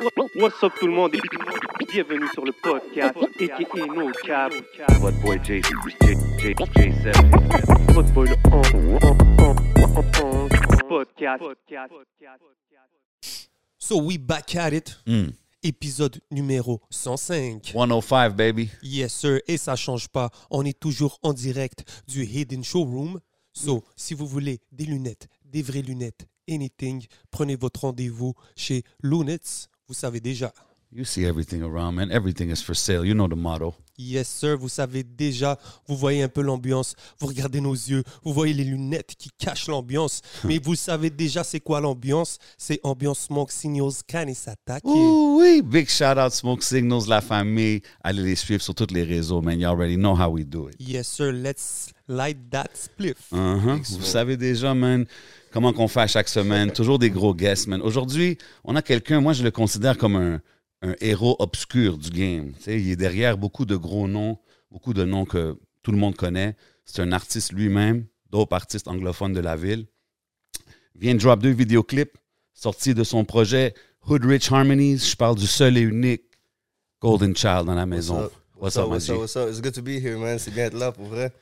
[0.00, 1.14] What's up tout le monde?
[1.14, 1.20] Et
[1.92, 4.52] bienvenue sur le podcast aka No Cap.
[5.00, 5.70] What boy J, J,
[6.38, 7.92] J, J7.
[7.92, 8.62] Votre boy le on,
[10.88, 11.44] podcast.
[13.78, 14.98] So we back at it.
[15.06, 15.28] Mm.
[15.62, 17.70] Épisode numéro 105.
[17.72, 18.70] 105, baby.
[18.82, 19.38] Yes, sir.
[19.46, 20.30] Et ça change pas.
[20.50, 23.20] On est toujours en direct du Hidden Showroom.
[23.52, 29.68] So, si vous voulez des lunettes, des vraies lunettes, anything, prenez votre rendez-vous chez Lunets.
[29.88, 30.52] Vous savez déjà.
[30.96, 32.08] You see everything around, man.
[32.12, 33.04] Everything is for sale.
[33.04, 33.74] You know the motto.
[33.98, 34.56] Yes, sir.
[34.56, 35.58] Vous savez déjà.
[35.88, 36.94] Vous voyez un peu l'ambiance.
[37.18, 38.04] Vous regardez nos yeux.
[38.22, 40.20] Vous voyez les lunettes qui cachent l'ambiance.
[40.44, 42.38] Mais vous savez déjà c'est quoi l'ambiance?
[42.56, 45.62] C'est ambiance Smoke Signals qui est- Ooh, oui.
[45.62, 47.82] Big shout out Smoke Signals, La Famille.
[48.04, 49.58] Allez les suivre sur tous les réseaux, man.
[49.58, 50.76] You already know how we do it.
[50.78, 51.32] Yes, sir.
[51.32, 53.32] Let's light that spliff.
[53.32, 53.80] Uh-huh.
[53.82, 55.06] Vous savez déjà, man,
[55.54, 56.72] comment qu'on fait à chaque semaine?
[56.72, 57.80] Toujours des gros guests, man.
[57.80, 60.40] Aujourd'hui, on a quelqu'un, moi, je le considère comme un,
[60.82, 62.52] un héros obscur du game.
[62.66, 64.36] Il est derrière beaucoup de gros noms,
[64.72, 66.56] beaucoup de noms que tout le monde connaît.
[66.84, 69.86] C'est un artiste lui-même, dope artiste anglophone de la ville.
[70.96, 72.18] Vient de drop deux vidéoclips
[72.52, 73.74] sortis de son projet
[74.08, 74.98] Hood Rich Harmonies.
[74.98, 76.24] Je parle du seul et unique
[77.00, 78.28] Golden Child dans la maison.
[78.58, 78.88] What's up?
[78.88, 79.18] What's up?
[79.18, 79.48] What's up?
[79.48, 80.40] It's good to be here, man.
[80.40, 81.32] C'est bien être là pour vrai.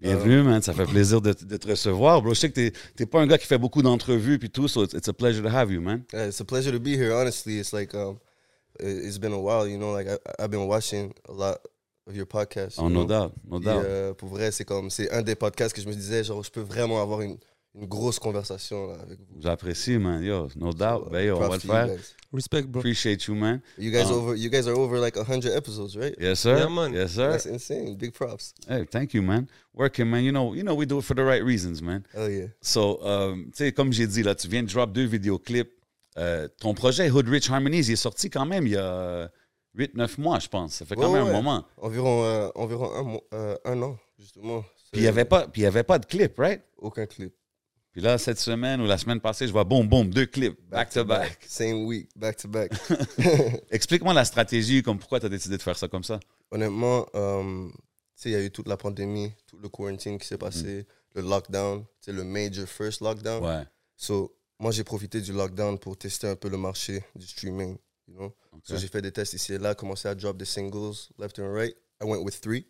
[0.00, 0.62] Bienvenue, man.
[0.62, 2.32] Ça fait plaisir de, de te recevoir, bro.
[2.34, 4.84] Je sais que t'es, t'es pas un gars qui fait beaucoup d'entrevues puis tout, so
[4.84, 6.02] it's, it's a pleasure to have you, man.
[6.12, 7.12] Yeah, it's a pleasure to be here.
[7.12, 8.18] Honestly, it's like um,
[8.78, 9.66] it- it's been a while.
[9.68, 11.58] You know, like I, I've been watching a lot
[12.06, 12.78] of your podcasts.
[12.78, 13.08] Oh, you no know?
[13.08, 13.84] doubt, no doubt.
[13.84, 16.50] euh, pour vrai, c'est comme c'est un des podcasts que je me disais genre je
[16.50, 17.36] peux vraiment avoir une,
[17.74, 19.40] une grosse conversation là, avec vous.
[19.40, 20.22] J'apprécie, man.
[20.22, 21.04] Yo, no doubt.
[21.04, 21.88] So, ben, yo, on va le faire.
[22.32, 22.80] Respect, bro.
[22.80, 23.60] Appreciate you, man.
[23.78, 24.36] You guys Um, over.
[24.36, 26.14] You guys are over like hundred episodes, right?
[26.20, 26.58] Yes, sir.
[26.58, 26.92] Yeah, man.
[26.92, 27.30] Yes, sir.
[27.32, 27.96] That's insane.
[27.96, 28.54] Big props.
[28.68, 29.46] Hey, thank you, man.
[29.74, 30.22] Working, man.
[30.24, 32.04] You know, you know, we do it for the right reasons, man.
[32.16, 32.46] Oh yeah.
[32.60, 35.70] So, um, tu sais, comme j'ai dit, là, tu viens de drop deux vidéoclips.
[36.18, 39.30] Euh, ton projet Hood Rich Harmonies, il est sorti quand même il y a
[39.76, 40.74] 8-9 mois, je pense.
[40.74, 41.30] Ça fait quand Ouais, même ouais.
[41.30, 41.64] un moment.
[41.78, 44.62] Environ euh, environ un mois, euh, un an justement.
[44.92, 46.62] Puis il n'y avait, pas- puis il y avait pas de clip, right?
[46.78, 47.32] aucun clip.
[47.92, 50.90] Puis là, cette semaine ou la semaine passée, je vois boum, boum, deux clips, back,
[50.90, 51.38] to back.
[51.46, 52.70] Same week, back to back.
[53.70, 56.20] Explique-moi la stratégie, comme pourquoi tu as décidé de faire ça comme ça.
[56.52, 57.74] Honnêtement, euh, tu
[58.14, 61.22] sais, il y a eu toute la pandémie, tout le quarantine qui s'est passé, le
[61.22, 63.44] lockdown, c'est le major first lockdown.
[63.44, 63.64] Ouais.
[63.96, 68.14] So, moi, j'ai profité du lockdown pour tester un peu le marché du streaming, you
[68.14, 68.32] know.
[68.64, 68.80] So, Ok.
[68.80, 71.74] j'ai fait des tests ici et là, commencé à drop des singles left and right.
[72.00, 72.66] I went with three.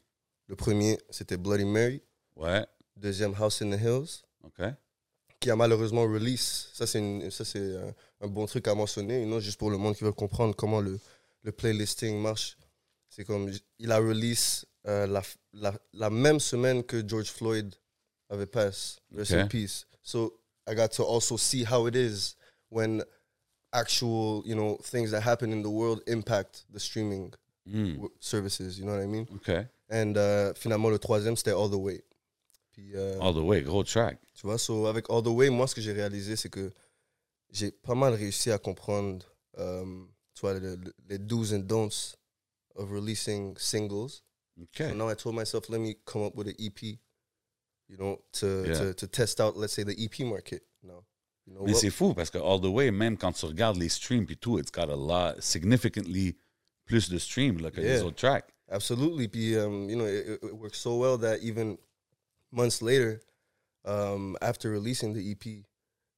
[0.47, 2.03] Le premier, c'était Bloody Mary.
[2.36, 2.64] Ouais.
[2.97, 4.66] Deuxième, House in the Hills, OK.
[5.41, 6.69] Qui a malheureusement release.
[6.75, 9.78] Ça, c'est une- ça, c'est un, un bon truc à mentionner, know, juste pour le
[9.78, 10.99] monde qui veut comprendre comment le,
[11.43, 12.56] le playlisting marche.
[13.09, 15.23] C'est comme, il a release euh, la,
[15.55, 17.75] la, la même semaine que George Floyd
[18.28, 18.99] avait passé.
[19.17, 19.51] Rest in Ok.
[19.51, 19.87] peace.
[20.03, 22.37] So I got to also see how it is
[22.71, 23.03] when
[23.72, 27.33] actual, you know, things that happen in the world impact the streaming
[27.67, 28.78] w- services.
[28.78, 29.27] You know what I mean?
[29.34, 29.67] OK.
[29.91, 32.03] And euh, finalement, le troisième, c'était All the Way.
[32.80, 34.18] Puis, euh, All the way, gros track.
[34.34, 36.70] tu vois, so avec All the Way, moi, ce que j'ai réalisé, c'est que
[37.50, 39.26] j'ai pas mal réussi à comprendre,
[39.58, 39.84] euh,
[40.34, 42.16] tu vois, le- le- les do's and don'ts
[42.76, 44.22] of releasing singles.
[44.60, 44.78] OK.
[44.88, 46.98] So now I told myself, let me come up with an EP,
[47.88, 48.78] you know, to, Yeah.
[48.78, 50.62] to, to test out, let's say, the EP market.
[50.82, 50.88] You
[51.54, 54.26] know, Mais c'est fou parce que All the Way, même quand tu regardes les streams
[54.30, 56.36] et tout, it's got a lot, significantly
[56.86, 58.04] plus de streams là, que les Yeah.
[58.04, 58.48] autres tracks.
[58.68, 59.26] Absolutely.
[59.28, 61.76] Puis, um, you know, it, it- worked so well that even
[62.53, 63.21] months later,
[63.84, 65.65] um, after releasing the EP,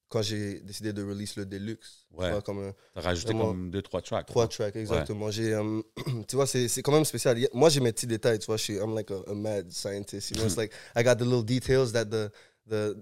[0.08, 3.48] quand j'ai décidé de release le Deluxe, tu vois, comme T'as rajouté Vraiment.
[3.48, 4.26] comme deux, trois tracks.
[4.26, 5.30] Trois tracks, exactement.
[5.30, 5.82] J'ai, um,
[6.28, 7.38] tu vois, c'est, c'est quand même spécial.
[7.54, 8.58] Moi, j'ai mes petits détails, tu vois.
[8.58, 10.30] Je suis, I'm like a, a mad scientist.
[10.30, 12.30] You know, it's like I got the little details that the
[12.66, 12.94] the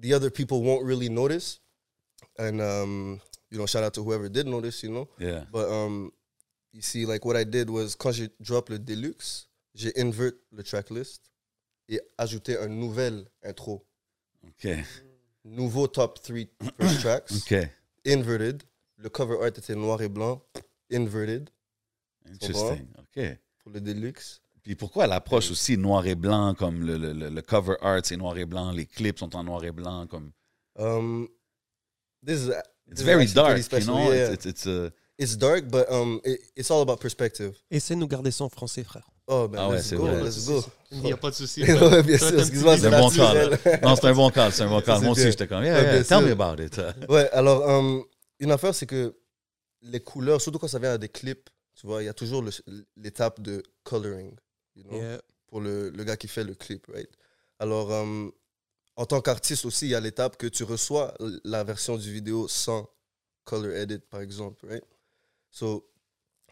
[0.00, 1.60] the other people won't really notice.
[2.38, 3.20] And um,
[3.50, 4.82] you know, shout out to whoever did notice.
[4.82, 5.44] You know, Yeah.
[5.52, 6.10] but um,
[6.72, 9.46] you see, like what I did was quand j'ai drop le deluxe,
[9.76, 11.20] j'ai invert le tracklist
[11.94, 13.84] et ajouté un nouvel intro,
[14.46, 14.68] OK.
[15.44, 16.48] nouveau top three
[16.80, 17.54] first tracks, OK.
[18.06, 18.62] inverted.
[18.96, 20.42] Le cover art était noir et blanc,
[20.92, 21.50] inverted.
[22.24, 22.86] Interesting.
[22.98, 23.38] OK.
[23.62, 24.40] pour le deluxe.
[24.62, 28.38] Puis pourquoi l'approche aussi noir et blanc, comme le, le, le- cover art, c'est noir
[28.38, 30.30] et blanc, les clips sont en noir et blanc, comme...
[30.78, 31.28] Um,
[32.24, 32.50] this is
[32.88, 34.12] It's this very dark, you know?
[34.12, 34.30] yeah.
[34.32, 37.54] It's, it's, it's, uh, It's dark, but um, it, it's all about perspective.
[37.70, 39.10] Essaie de nous garder ça en français, frère.
[39.28, 40.22] Oh man, Ah ouais, let's c'est go, vrai.
[40.22, 40.64] let's go.
[40.90, 41.62] Il n'y a pas de souci.
[41.64, 43.58] Ouais, bien sûr, excuse-moi, c'est un bon call.
[43.82, 45.00] Non, c'est un bon call, c'est un bon call.
[45.02, 46.80] Moi aussi, j'étais comme, yeah, yeah, bien tell me about it.
[47.08, 48.04] Ouais, alors um,
[48.40, 49.14] une affaire, c'est que
[49.82, 52.44] les couleurs, surtout quand ça vient à des clips, tu vois, il y a toujours
[52.96, 54.34] l'étape de coloring,
[54.76, 55.20] you know, Yeah.
[55.46, 57.08] pour le, le gars qui fait le clip, right?
[57.58, 58.32] Alors, um,
[58.96, 61.14] en tant qu'artiste aussi, il y a l'étape que tu reçois
[61.44, 62.88] la version du vidéo sans
[63.44, 64.84] color edit, par exemple, right?
[65.50, 65.88] So,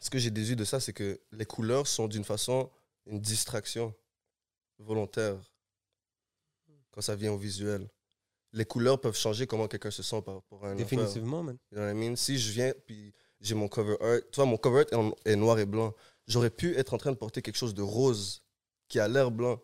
[0.00, 2.70] ce que j'ai déduit de ça, c'est que les couleurs sont d'une façon
[3.06, 3.94] une distraction
[4.78, 5.36] volontaire
[6.90, 7.88] quand ça vient au visuel.
[8.52, 10.86] Les couleurs peuvent changer comment quelqu'un se sent par rapport à un affaire.
[10.86, 11.56] Définitivement, man.
[11.70, 12.16] You know what I mean?
[12.16, 15.66] Si je viens puis j'ai mon cover art, toi mon cover art est noir et
[15.66, 15.94] blanc,
[16.26, 18.42] j'aurais pu être en train de porter quelque chose de rose
[18.88, 19.62] qui a l'air blanc,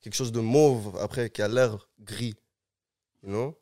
[0.00, 2.36] quelque chose de mauve après qui a l'air gris.
[3.22, 3.58] You know?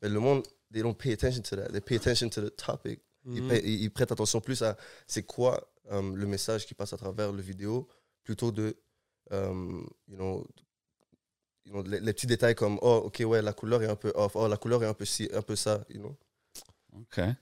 [0.00, 1.68] Mais le monde, they don't pay attention to that.
[1.68, 3.00] They pay attention to the topic.
[3.26, 3.60] Ils, Mhm.
[3.64, 4.76] ils- ils prêtent attention plus à
[5.06, 7.88] c'est quoi euh, le message qui passe à travers le vidéo
[8.24, 8.76] plutôt de
[9.32, 10.46] euh, you know,
[11.66, 14.12] you know, les, les petits détails comme oh ok ouais la couleur est un peu
[14.14, 16.16] off oh la couleur est un peu ci un peu ça you know.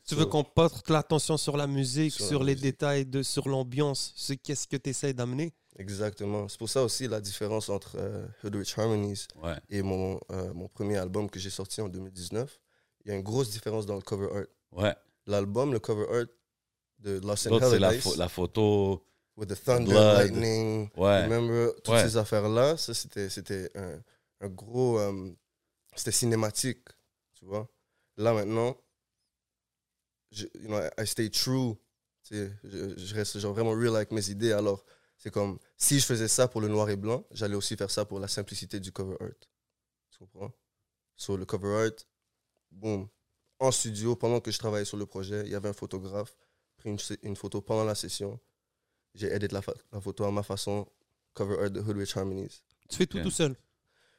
[0.06, 2.62] Tu veux qu'on porte l'attention sur la musique, Sur sur, la les musique.
[2.70, 5.52] détails, de, sur l'ambiance, ce qu'est-ce que tu essaies d'amener?
[5.76, 6.46] Exactement.
[6.48, 9.56] C'est pour ça aussi la différence entre euh, Hood Rich Harmonies Ouais.
[9.68, 12.60] et mon, euh, mon premier album que j'ai sorti en 2019.
[13.04, 14.44] Il y a une grosse différence dans le cover art.
[14.84, 14.94] Ouais.
[15.30, 16.26] L'album, le cover art
[16.98, 17.78] de Lost in c'est
[18.16, 19.06] la, photo.
[19.36, 20.16] with the thunder, Blood.
[20.18, 21.24] lightning, Ouais.
[21.24, 22.02] remember, toutes Ouais.
[22.02, 24.02] ces affaires-là, ça c'était, c'était un,
[24.40, 24.98] un gros...
[24.98, 25.30] euh,
[25.96, 26.86] c'était cinématique,
[27.34, 27.68] tu vois?
[28.16, 28.76] Là maintenant,
[30.30, 31.74] je, you know, I, stay true.
[32.24, 34.52] tu sais, Je, je reste genre vraiment real avec mes idées.
[34.52, 34.84] Alors,
[35.16, 38.04] c'est comme, si je faisais ça pour le noir et blanc, j'allais aussi faire ça
[38.04, 39.28] pour la simplicité du cover art.
[40.10, 40.52] Tu comprends?
[41.16, 41.98] Sur le cover art,
[42.70, 43.08] boum.
[43.60, 46.34] En studio, pendant que je travaillais sur le projet, il y avait un photographe,
[46.78, 48.40] pris une, une photo pendant la session.
[49.14, 49.60] J'ai édité la,
[49.92, 50.86] la photo à ma façon,
[51.34, 52.62] cover art de Hood Rich Harmonies.
[52.88, 53.54] Tu fais tout tout seul?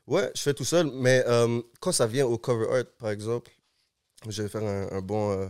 [0.05, 3.51] Ouais, je fais tout seul, mais euh, quand ça vient au cover art, par exemple,
[4.29, 5.49] je vais faire un, un bon euh,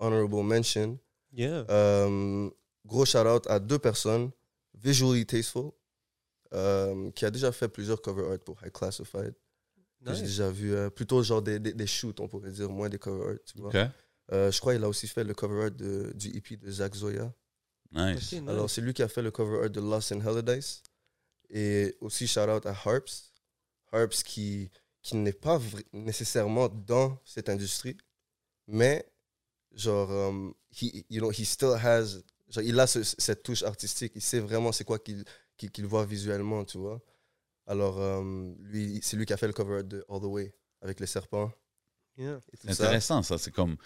[0.00, 0.98] honorable mention.
[1.32, 1.64] Yeah.
[1.70, 2.50] Euh,
[2.86, 4.32] gros shout out à deux personnes,
[4.74, 5.70] Visually Tasteful,
[6.54, 9.34] euh, qui a déjà fait plusieurs cover art pour High Classified.
[10.04, 12.88] Que J'ai déjà vu euh, plutôt genre des, des, des shoots, on pourrait dire, moins
[12.88, 13.38] des cover art.
[13.44, 13.70] Tu vois.
[14.32, 16.94] Euh, je crois qu'il a aussi fait le cover art de, du EP de Zach
[16.94, 17.32] Zoya.
[17.92, 18.32] Nice.
[18.48, 20.82] Alors, c'est lui qui a fait le cover art de Lost in Holidays.
[21.50, 23.32] Et aussi, shout out à Harps.
[23.90, 24.70] Harps qui,
[25.02, 25.58] qui n'est pas
[25.94, 27.96] nécessairement dans cette industrie,
[28.66, 29.10] mais
[29.72, 32.18] genre, um, he, you know, he still has,
[32.50, 34.12] genre, il a ce- cette touche artistique.
[34.14, 35.24] Il sait vraiment c'est quoi qu'il
[35.56, 37.00] qu'il qu'il voit visuellement, tu vois.
[37.68, 40.98] Alors, um, lui, c'est lui qui a fait le cover de All the Way avec
[41.00, 41.52] les serpents
[42.16, 42.40] Yeah.
[42.54, 43.38] C'est intéressant, ça.
[43.38, 43.76] C'est comme.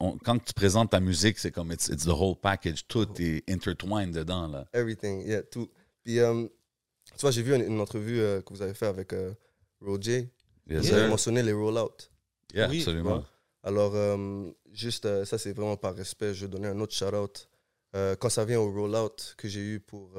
[0.00, 2.86] on- quand tu présentes ta musique, c'est comme it's, it's the whole package.
[2.88, 4.66] Tout est intertwined dedans, là.
[4.72, 5.68] Everything, yeah, tout.
[6.02, 6.48] Puis, um,
[7.14, 9.34] tu vois, j'ai vu une, une entrevue euh, que vous avez fait avec euh,
[9.82, 10.30] Roger.
[10.68, 12.10] Yes, Vous avez mentionné les roll-out.
[12.54, 12.78] Yeah, Oui.
[12.78, 13.18] absolument.
[13.18, 13.22] Ouais.
[13.64, 16.32] Alors, euh, juste, euh, ça, c'est vraiment par respect.
[16.32, 17.48] Je vais donner un autre shout-out.
[17.94, 20.10] Euh, quand ça vient au roll-out que j'ai eu pour.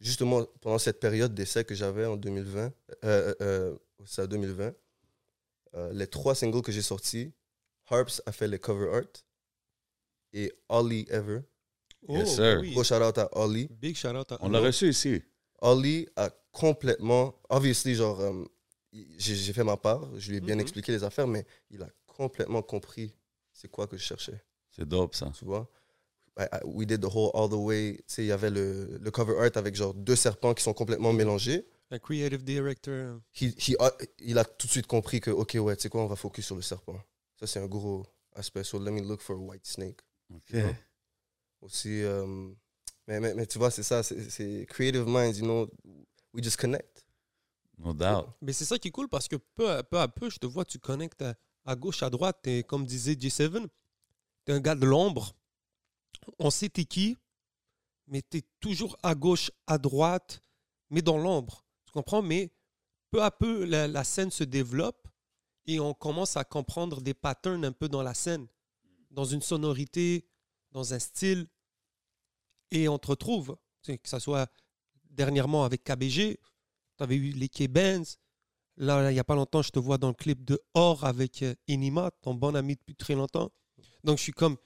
[0.00, 2.72] Justement, pendant cette période d'essai que j'avais en 2020,
[3.04, 4.72] euh, euh, euh, à 2020,
[5.74, 7.32] euh, les trois singles que j'ai sortis,
[7.90, 9.04] Harps a fait les cover art
[10.32, 11.40] et Ollie Ever.
[12.08, 12.58] Yes, Oh, sir.
[12.60, 12.72] oui.
[12.72, 13.68] Gros shout-out à Ollie.
[13.70, 15.22] Big shout out à On l'a reçu ici.
[15.60, 17.34] Ollie a complètement.
[17.48, 18.44] Obviously, genre, euh,
[18.92, 20.60] j'ai fait ma part, je lui ai bien Mhm.
[20.60, 23.12] expliqué les affaires, mais il a complètement compris
[23.52, 24.40] c'est quoi que je cherchais,
[24.70, 25.32] C'est dope, ça.
[25.36, 25.68] tu vois?
[26.38, 27.96] I- I- we did the whole all the way.
[27.98, 30.72] Tu sais, il y avait le, le cover art avec genre deux serpents qui sont
[30.74, 31.66] complètement mélangés.
[31.90, 33.20] Un creative director.
[33.34, 36.02] He- he a- il a tout de suite compris que, ok, ouais, tu sais quoi,
[36.02, 37.00] on va focus sur le serpent.
[37.40, 38.04] Ça, c'est un gros
[38.34, 38.62] aspect.
[38.64, 40.00] So, let me look for a white snake.
[40.32, 40.54] OK.
[41.60, 42.48] Aussi, euh,
[43.06, 45.68] mais, mais, mais tu vois, c'est ça, c'est- c'est creative minds, you know,
[46.34, 47.04] we just connect.
[47.78, 48.26] No doubt.
[48.42, 50.46] Mais c'est ça qui est cool parce que peu à peu, à peu je te
[50.46, 52.46] vois, tu connectes à, à gauche, à droite.
[52.46, 53.66] Et comme disait J7,
[54.44, 55.34] tu es un gars de l'ombre.
[56.38, 57.16] On sait t'es qui,
[58.06, 60.42] mais tu es toujours à gauche, à droite,
[60.90, 61.64] mais dans l'ombre.
[61.86, 62.22] Tu comprends?
[62.22, 62.52] Mais
[63.10, 65.08] peu à peu, la, scène se développe
[65.66, 68.46] et on commence à comprendre des patterns un peu dans la scène,
[69.10, 70.26] dans une sonorité,
[70.72, 71.46] dans un style.
[72.70, 74.50] Et on te retrouve, que ce soit
[75.10, 76.38] dernièrement avec KBG,
[76.96, 78.18] tu avais eu les K-Benz.
[78.76, 81.42] Là, il n'y a pas longtemps, je te vois dans le clip de Or avec
[81.42, 83.50] euh, Enima, ton bon ami depuis très longtemps.
[84.04, 84.56] Donc, je suis comme,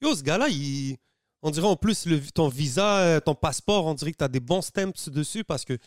[0.00, 0.96] yo, ce gars-là, il...
[1.42, 4.40] on dirait en plus ton visa, euh, ton passeport, on dirait que tu as des
[4.40, 5.78] bons stamps dessus parce que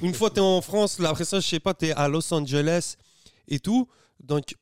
[0.00, 2.08] une fois tu es en France, là, après ça, je sais pas, tu es à
[2.08, 2.96] Los Angeles
[3.48, 3.88] et tout.
[4.20, 4.54] Donc,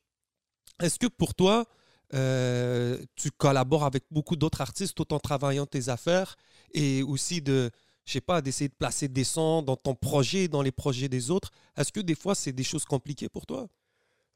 [0.81, 1.65] est-ce que pour toi,
[2.13, 6.35] euh, tu collabores avec beaucoup d'autres artistes tout en travaillant tes affaires
[6.73, 7.69] et aussi de,
[8.05, 11.31] je sais pas, d'essayer de placer des sons dans ton projet, dans les projets des
[11.31, 11.51] autres?
[11.77, 13.67] Est-ce que des fois, c'est des choses compliquées pour toi?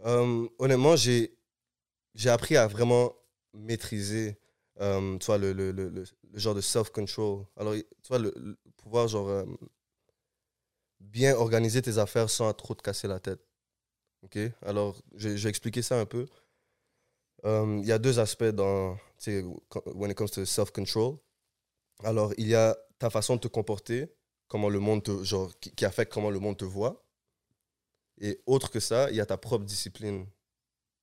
[0.05, 1.35] Euh, honnêtement, j'ai
[2.13, 3.11] j'ai appris à vraiment
[3.53, 4.37] maîtriser
[4.81, 7.45] euh, tu vois, le, le, le, le- genre de self-control.
[7.57, 8.33] Alors, tu vois, le,
[8.77, 9.45] pouvoir genre, euh,
[10.99, 13.39] bien organiser tes affaires sans trop te casser la tête.
[14.23, 14.39] OK?
[14.63, 16.27] Alors, je, je vais expliquer ça un peu.
[17.45, 19.43] Euh, il y a deux aspects dans, tu sais,
[19.93, 21.17] when it comes to self-control.
[22.03, 24.07] Alors, il y a ta façon de te comporter,
[24.47, 27.05] comment le monde genre, qui affecte comment le monde te voit.
[28.19, 30.27] Et autre que ça, il y a ta propre discipline.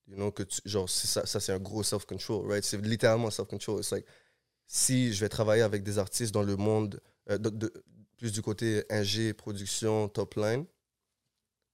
[0.08, 2.64] You know, que tu- genre, ça, ça c'est un gros self-control, right?
[2.64, 3.80] C'est littéralement self-control.
[3.80, 4.04] It's like,
[4.66, 7.72] si je vais travailler avec des artistes dans le monde, euh, de- de-
[8.16, 10.64] plus du côté ingé, production, top line,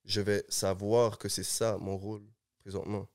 [0.04, 2.22] je vais savoir que c'est ça mon rôle
[2.60, 3.06] présentement.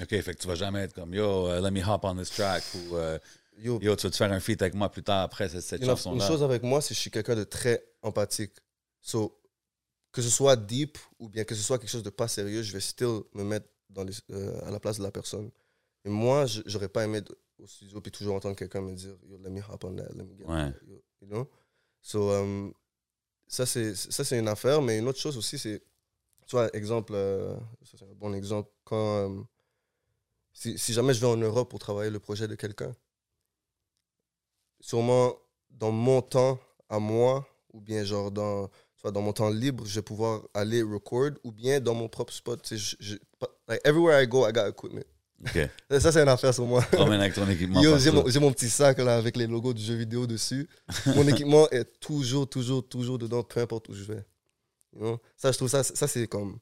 [0.00, 2.30] OK, fait que tu vas jamais être comme Yo, uh, let me hop on this
[2.30, 3.18] track ou euh,
[3.58, 5.80] Yo, Yo, tu vas te faire un feat avec moi plus tard après cette, cette
[5.82, 6.26] know, une chanson-là.
[6.26, 8.54] chose avec moi, c'est que je suis quelqu'un de très empathique.
[9.00, 9.40] So,
[10.10, 12.72] que ce soit deep ou bien que ce soit quelque chose de pas sérieux, je
[12.72, 15.50] vais still me mettre dans les, euh, à la place de la personne.
[16.04, 17.22] Et moi, j'aurais pas aimé
[17.58, 20.24] au studio puis toujours entendre quelqu'un me dire Yo, let me hop on that, let
[20.24, 20.70] me get Ouais.
[20.72, 21.48] that, yo, you know?
[22.02, 22.74] So, um,
[23.46, 25.82] ça, c'est une affaire, mais une autre chose aussi, c'est,
[26.46, 29.42] tu vois, exemple, euh, c'est un bon exemple, quand, euh,
[30.52, 32.94] si, si jamais je vais en Europe pour travailler le projet de quelqu'un,
[34.80, 35.34] sûrement
[35.70, 36.58] dans mon temps
[36.88, 38.68] à moi, ou bien genre dans,
[39.12, 42.66] dans mon temps libre, je vais pouvoir aller record, ou bien dans mon propre spot.
[42.70, 43.16] je- je-
[43.68, 45.04] like, everywhere I go, I got equipment.
[45.46, 45.58] OK.
[46.00, 46.80] Ça, c'est une affaire sur moi.
[46.92, 47.82] Promène avec ton équipement.
[47.82, 50.66] Yo, j'ai mon, j'ai mon petit sac là avec les logos du jeu vidéo dessus.
[51.14, 54.24] Mon équipement est toujours, toujours, toujours dedans, peu importe où je vais.
[54.94, 55.20] You know?
[55.36, 56.58] Ça, je trouve ça, ça c'est comme.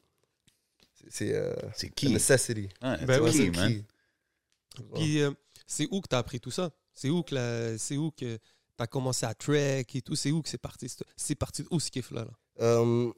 [0.95, 2.11] c'est- C'est euh, C'est qui?
[2.13, 2.69] necessity.
[2.83, 3.69] Ouais, Ben c'est oui, qui, c'est man?
[3.73, 3.85] key.
[4.95, 5.31] Puis, euh,
[5.67, 6.71] c'est où que tu as appris tout ça?
[6.95, 8.39] C'est où que la- c'est où que
[8.77, 10.17] tu as commencé à track et tout?
[10.17, 10.89] C'est où que c'est parti?
[10.89, 12.25] ce- C'est parti où ce kiff-là?
[12.25, 12.31] Là?
[12.61, 13.13] Euh,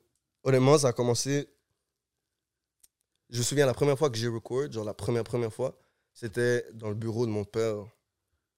[0.45, 1.49] honnêtement, ça a commencé.
[3.31, 5.77] Je me souviens la première fois que j'ai record, genre la première première fois,
[6.15, 7.77] c'était dans le bureau de mon père.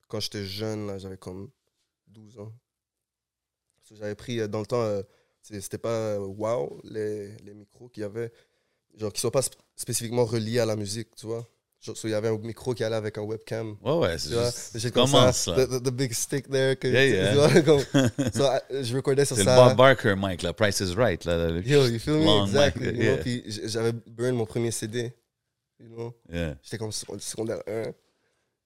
[0.08, 1.50] Quand j'étais jeune, là, j'avais comme
[2.08, 2.52] 12 ans.
[3.92, 5.02] J'avais pris euh, dans le temps, euh,
[5.42, 8.32] c'était pas wow les, les micros qu'il y avait,
[8.96, 11.48] genre qui sont pas sp- spécifiquement reliés à la musique, tu vois.
[11.80, 13.76] Genre, so, il y avait un micro qui allait avec un webcam.
[13.84, 14.30] Ouais, ouais, c'est
[14.80, 14.90] juste...
[14.92, 15.56] comme commence, ça.
[15.56, 15.66] là.
[15.66, 16.74] The, the- big stick there.
[16.76, 17.62] Que, Yeah, yeah.
[17.62, 17.80] comme-
[18.34, 18.44] so,
[18.82, 19.54] je recordais sur C'est ça.
[19.56, 20.52] Bob Barker, Mike, là.
[20.52, 21.50] Price is Right, là.
[21.50, 22.46] le- Yo, you feel me?
[22.46, 23.14] Mic, you yeah.
[23.14, 23.22] know?
[23.22, 25.12] Puis j- j'avais burn mon premier CD.
[25.78, 26.14] You know?
[26.32, 26.56] Yeah.
[26.62, 27.92] J'étais comme second- secondaire 1.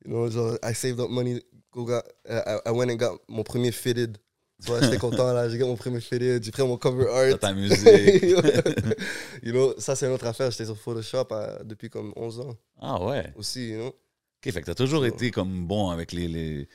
[0.05, 1.43] You know, genre, I saved up money.
[1.73, 4.19] Go got, uh, I, I went and got mon premier fitted.
[4.61, 5.49] Tu vois, j'étais content là.
[5.49, 6.43] J'ai got mon premier fitted.
[6.45, 7.39] J'ai pris mon cover T'as art.
[7.39, 8.23] ta musique.
[9.43, 10.51] you know, ça c'est une autre affaire.
[10.51, 13.33] J'étais sur Photoshop euh, depuis comme 11 ans ah ouais.
[13.37, 13.89] aussi, you know?
[13.89, 16.69] OK, fait que t'as toujours So- été comme bon avec les, les,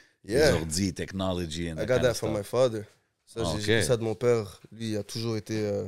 [0.51, 2.84] ordi, technology and I that got that from my father.
[3.25, 4.60] Ça, Ah, j'ai- ça de mon père.
[4.72, 5.84] Lui, il a toujours été euh,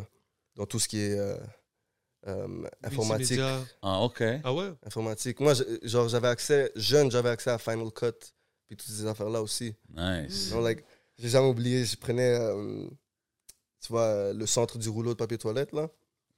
[0.56, 1.36] dans tout ce qui est euh,
[2.28, 3.40] euh, informatique.
[3.82, 4.24] Ah, OK.
[4.44, 4.72] Ah ouais?
[4.86, 5.40] informatique.
[5.40, 8.12] Moi, genre, j'avais accès, jeune, j'avais accès à Final Cut,
[8.68, 9.76] puis toutes ces affaires-là aussi.
[9.96, 10.52] Nice.
[10.62, 10.84] Like,
[11.18, 12.88] j'ai jamais oublié, je prenais, euh,
[13.82, 15.90] tu vois, le centre du rouleau de papier toilette, là.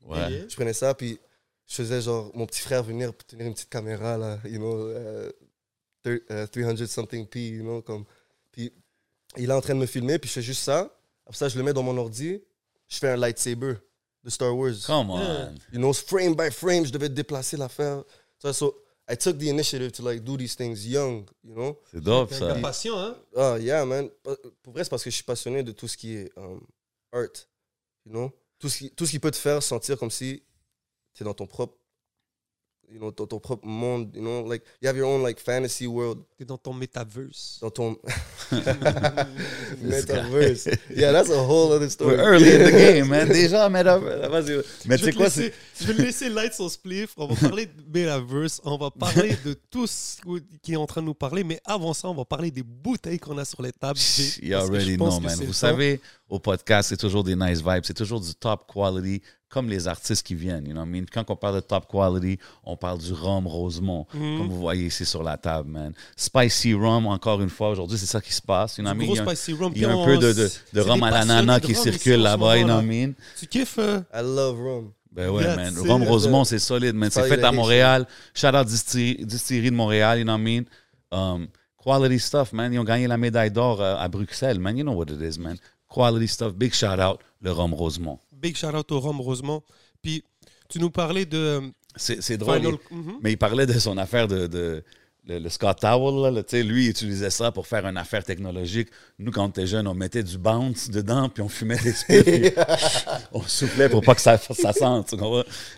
[0.05, 0.45] Ouais.
[0.47, 1.19] Je prenais ça, puis
[1.67, 4.87] je faisais, genre, mon petit frère venir pour tenir une petite caméra, là, you know,
[4.87, 5.31] euh,
[6.03, 8.05] thir- euh, 300 something p, you know, comme.
[8.51, 8.71] Puis,
[9.37, 10.89] il est en train de me filmer, puis je fais juste ça.
[11.25, 12.41] Après ça, je le mets dans mon ordi,
[12.87, 13.75] je fais un lightsaber
[14.23, 14.73] de Star Wars.
[14.85, 15.19] Come on.
[15.19, 15.51] Yeah.
[15.73, 18.03] You know, frame by frame, je devais déplacer l'affaire.
[18.39, 18.75] So, so
[19.11, 21.75] I took the initiative to like do these things young, you know?
[21.91, 22.53] C'est dope, T'es ça.
[22.61, 23.17] patient, hein?
[23.35, 24.07] Ah, yeah, man.
[24.61, 26.61] Pour vrai, c'est parce que je suis passionné de tout ce qui est um,
[27.11, 27.47] art,
[28.05, 28.31] you know?
[28.59, 30.43] Tout ce, qui, tout ce qui peut te faire sentir comme si
[31.15, 31.75] tu es dans ton propre,
[32.87, 34.45] you know, dans ton propre monde, you know?
[34.47, 37.57] Like, you have your own like fantasy world T'es dans ton metaverse.
[37.61, 37.97] dans ton
[39.83, 40.77] metaverse.
[40.95, 42.17] Yeah, that's a whole other story.
[42.17, 43.27] We're early in the game, man.
[43.31, 44.29] Déjà, metaverse.
[44.29, 44.63] Vas-y.
[44.85, 45.53] Mais tu sais quoi, c'est...
[45.79, 47.11] je vais laisser Light son spliff.
[47.17, 48.61] On va parler de Metaverse.
[48.63, 50.17] On va parler de tout ce
[50.61, 51.43] qui est en train de nous parler.
[51.43, 53.99] Mais avant ça, on va parler des bouteilles qu'on a sur les tables.
[54.41, 55.37] You already know, man.
[55.45, 57.83] Vous savez, au podcast, c'est toujours des nice vibes.
[57.83, 60.65] C'est toujours du top quality, comme les artistes qui viennent.
[60.67, 61.05] You know what I mean?
[61.11, 64.37] Quand on parle de top quality, on parle du rhum Rosemont, Mhm.
[64.37, 65.93] comme vous voyez ici sur la table, man.
[66.15, 68.77] Spicy rum, encore une fois, aujourd'hui, c'est ça qui se passe.
[68.77, 69.07] You know what I Du mean?
[69.07, 69.71] gros Il y a un- spicy rum.
[69.75, 72.79] il y a un peu de, de, rhum à l'ananas qui circule là-bas, you know.
[72.81, 73.13] I mean?
[73.39, 74.91] Tu kiffes euh, I love rum.
[75.11, 75.73] Ben ouais, Yeah, man.
[75.75, 77.09] euh, Rosemont, c'est solide, man.
[77.09, 77.51] C'est fait à.
[77.51, 78.05] Montréal.
[78.35, 80.65] Shout out Distillerie, de Montréal, you know what I mean?
[81.11, 81.47] Um,
[81.83, 82.71] quality stuff, man.
[82.71, 84.77] Ils ont gagné la médaille d'or euh, à Bruxelles, man.
[84.77, 85.57] You know what it is, man.
[85.89, 86.53] Quality stuff.
[86.53, 88.19] Big shout out, le Rhum Rosemont.
[88.33, 89.63] Big shout out au rhum, heureusement.
[90.01, 90.23] Puis
[90.69, 91.61] tu nous parlais de
[91.95, 92.59] C'est c'est drôle.
[92.59, 92.75] Final.
[92.91, 93.13] il- Mhm.
[93.21, 94.47] Mais il parlait de son affaire de.
[94.47, 94.83] de
[95.27, 98.87] le, le Scott Towel, là, sais, lui, il utilisait ça pour faire une affaire technologique.
[99.19, 101.93] Nous, quand on était jeunes, on mettait du bounce dedans, puis on fumait des
[103.31, 105.13] on soufflait pour pas que ça, ça sente.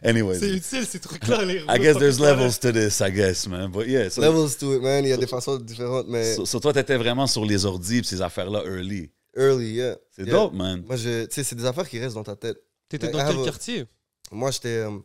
[0.03, 1.43] Anyways, C'est utile ces trucs-là.
[1.43, 3.69] les I guess there's levels to this, I guess, man.
[3.71, 5.03] But yeah, so, Levels to it, man.
[5.03, 7.97] Il y a des façons différentes, mais so- so toi, t'étais vraiment sur les ordis
[7.97, 9.09] et ces affaires-là early.
[9.35, 9.97] Early, yeah.
[10.11, 10.31] C'est Yeah.
[10.33, 10.81] dope, man.
[10.85, 12.57] Moi, je, tu sais, c'est des affaires qui restent dans ta tête.
[12.89, 13.85] T'étais I dans quel a- quartier?
[14.31, 14.79] Moi, j'étais.
[14.85, 14.97] euh,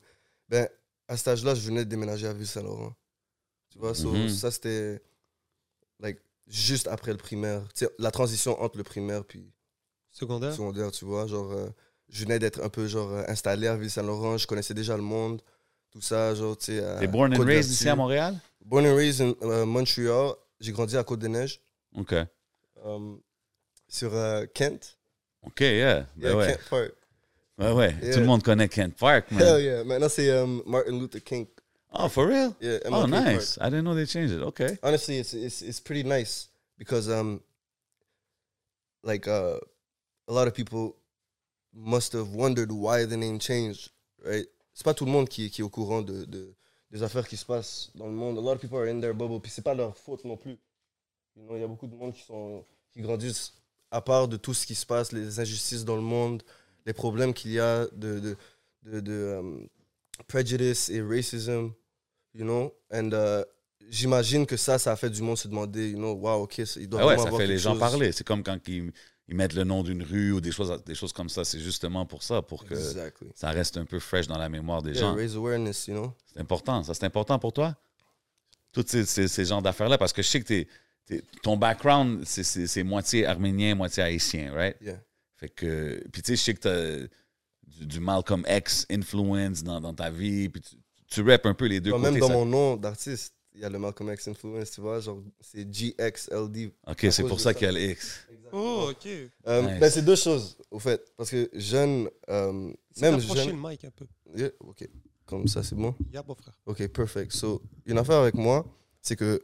[0.49, 0.69] ben,
[1.09, 2.95] à cet âge-là, je venais de déménager à Ville-Saint-Laurent.
[3.71, 4.29] Tu vois, so, Mhm.
[4.29, 5.03] ça c'était
[6.01, 7.63] like, juste après le primaire.
[7.75, 9.53] Tu sais, la transition entre le primaire puis
[10.13, 10.53] Secondaire?
[10.55, 11.27] secondaire, tu vois.
[11.27, 11.69] Genre, euh,
[12.09, 15.43] je venais d'être un peu genre, euh, installé à Ville-Saint-Laurent, je connaissais déjà le monde,
[15.91, 16.35] tout ça.
[16.35, 18.39] Genre, tu sais, T'es born and raised ici à Montréal?
[18.65, 20.33] Born and raised in euh, Montreal.
[20.59, 21.61] J'ai grandi à Côte-des-Neiges,
[21.95, 22.15] OK.
[22.15, 23.17] euh,
[23.97, 24.97] sur euh, Kent.
[25.43, 26.07] OK, yeah.
[26.17, 26.47] Ben Yeah, ouais.
[26.53, 26.93] Kent Park.
[27.59, 27.95] Ouais, ouais.
[28.03, 28.15] Yeah.
[28.15, 29.41] Tout le monde connaît Kent Park, man.
[29.43, 29.85] Hell yeah.
[29.85, 31.47] Maintenant, c'est euh, Martin Luther King.
[31.99, 32.55] Oh, for real?
[32.61, 33.25] Yeah, Oh, MLK Park.
[33.25, 33.59] nice.
[33.61, 34.43] I didn't know they changed it.
[34.43, 34.77] Okay.
[34.83, 37.41] honestly it's it's it's pretty nice because um
[39.03, 39.57] like uh
[40.29, 40.97] a lot of people
[41.73, 43.91] must have wondered why the name changed
[44.25, 44.47] right?
[44.75, 46.53] C'est pas tout le monde qui, qui est au courant de, de
[46.91, 49.15] des affaires qui se passent dans le monde a lot of people are in their
[49.15, 50.59] bubble puis c'est pas leur faute non plus
[51.39, 53.53] You know, il y a beaucoup de monde qui sont qui grandissent
[53.91, 56.43] à part de tout ce qui se passe les injustices dans le monde
[56.87, 58.37] les problèmes qu'il y a de de
[58.85, 59.69] de, de, um,
[60.29, 61.73] prejudice et racism
[62.35, 62.73] you know?
[62.93, 63.45] And uh,
[63.89, 66.81] j'imagine que ça, ça a fait du monde se demander, you know, wow, ok, ça-
[66.81, 67.81] il doit Ah ouais, ça avoir fait les gens chose.
[67.81, 68.13] parler.
[68.13, 68.93] C'est comme quand ils,
[69.29, 71.45] ils mettent le nom d'une rue ou des choses, des choses comme ça.
[71.45, 73.29] C'est justement pour ça, pour que Exactly.
[73.35, 75.15] ça reste un peu fresh dans la mémoire des Yeah, gens.
[75.15, 76.13] raise awareness, you know?
[76.33, 76.83] C'est important.
[76.83, 77.77] Ça, c'est important pour toi?
[78.73, 80.71] Tous ces, ces, ces genres d'affaires-là, parce que je sais que t'es- t'es-
[81.43, 84.77] ton background, c'est- moitié arménien, moitié haïtien, right?
[84.81, 85.01] Yeah.
[85.37, 87.07] Fait que, puis tu sais, je sais que t'as
[87.67, 90.77] du, du Malcolm X influence dans, dans ta vie, puis tu,
[91.09, 92.11] tu rappes un peu les deux Genre, côtés.
[92.13, 95.01] même dans ça- mon nom d'artiste, il y a le Malcolm X influence, tu vois,
[95.01, 96.73] genre, c'est GXLD.
[96.87, 97.55] Ok, c'est pour ça ça.
[97.55, 98.27] qu'il y a le X.
[98.53, 99.07] Oh, ok.
[99.47, 99.81] Euh, Nice.
[99.81, 103.49] ben, c'est deux choses, au fait, parce que jeune, euh, même jeune...
[103.63, 104.07] le mic un peu.
[104.35, 104.89] Yeah, ok,
[105.27, 105.95] comme ça, c'est bon?
[106.13, 106.59] Yeah, mon frère.
[106.67, 107.33] Ok, perfect.
[107.33, 108.65] So, une affaire avec moi,
[109.03, 109.43] c'est que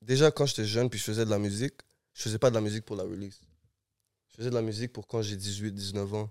[0.00, 1.74] déjà quand j'étais jeune puis je faisais de la musique,
[2.14, 3.40] je faisais pas de la musique pour la release.
[4.28, 6.30] Je faisais de la musique pour quand j'ai 18, 19 ans.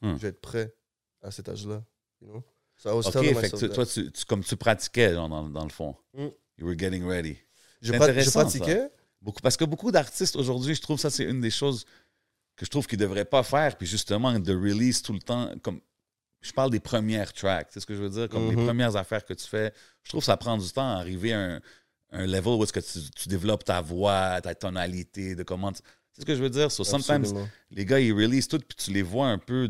[0.00, 0.12] Hmm.
[0.14, 0.74] Je vais être prêt
[1.22, 1.82] à cet âge-là.
[2.20, 2.44] You know?
[2.76, 5.62] So I was Ok, fait que toi, tu, tu- comme tu pratiquais genre, dans, dans
[5.64, 5.94] le fond.
[6.14, 6.26] Mm.
[6.58, 7.38] You were getting ready.
[7.80, 8.90] je, prat- pratiquais.
[9.20, 11.84] Beaucoup, parce que beaucoup d'artistes aujourd'hui, je trouve ça, c'est une des choses
[12.56, 13.76] que je trouve qu'ils ne devraient pas faire.
[13.78, 15.80] Puis justement, de release tout le temps, comme
[16.40, 18.66] je parle des premières tracks, c'est ce que je veux dire, comme les Mhm.
[18.66, 19.72] premières affaires que tu fais.
[20.02, 21.60] Je trouve que ça prend du temps à arriver à un,
[22.10, 25.72] un level où est-ce que tu, tu développes ta voix, ta tonalité, de comment.
[25.72, 26.70] tu- C'est ce que je veux dire.
[26.70, 27.48] So sometimes, Absolument.
[27.70, 29.68] les gars, ils release tout, puis tu les vois un peu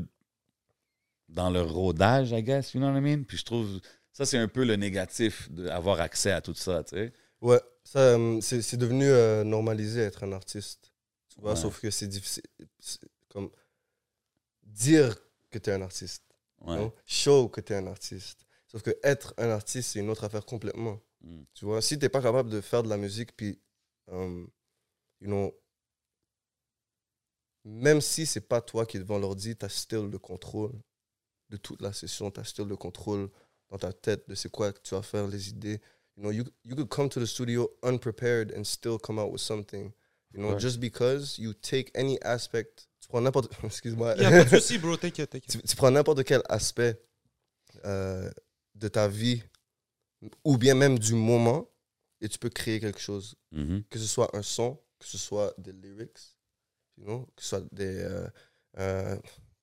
[1.29, 3.23] dans leur rodage, I guess, you know what I mean?
[3.25, 3.81] Puis je trouve,
[4.13, 7.13] ça, c'est un peu le négatif d'avoir accès à tout ça, tu sais.
[7.41, 10.93] Ouais, ça, euh, c'est devenu euh, normalisé être un artiste.
[11.35, 11.57] Tu vois, Ouais.
[11.57, 12.43] sauf que c'est difficile.
[13.29, 13.51] Comme
[14.63, 15.17] dire
[15.51, 16.23] que tu es un artiste.
[16.61, 16.77] Ouais.
[16.77, 16.93] non?
[17.05, 18.47] Show que tu es un artiste.
[18.67, 20.99] Sauf que être un artiste, c'est une autre affaire complètement.
[21.25, 21.43] Mm.
[21.55, 23.59] Tu vois, si tu n'es pas capable de faire de la musique, puis,
[24.09, 24.49] um,
[25.21, 25.53] you know,
[27.65, 30.73] même si c'est pas toi qui es devant l'ordi, tu as still le contrôle
[31.51, 33.31] de toute la session, tu as still le contrôle
[33.71, 35.81] dans ta tête de c'est quoi que tu vas faire, les idées.
[36.17, 39.41] You know, you, you could come to the studio unprepared and still come out with
[39.41, 39.93] something.
[40.33, 40.59] You know, Ouais.
[40.61, 44.49] just because you take any aspect, tu prends n'importe, excuse-moi, Il n'y a pas de
[44.61, 44.97] souci, bro.
[44.97, 45.51] T'inquiète, t'inquiète.
[45.51, 47.01] tu, tu prends n'importe quel aspect
[47.85, 48.31] euh,
[48.75, 49.43] de ta vie
[50.45, 51.69] ou bien même du moment
[52.21, 53.35] et tu peux créer quelque chose.
[53.53, 53.85] Mhm.
[53.91, 56.37] Que ce soit un son, que ce soit des lyrics,
[56.97, 57.99] you know, que ce soit des.
[57.99, 58.29] euh,
[58.79, 59.19] euh,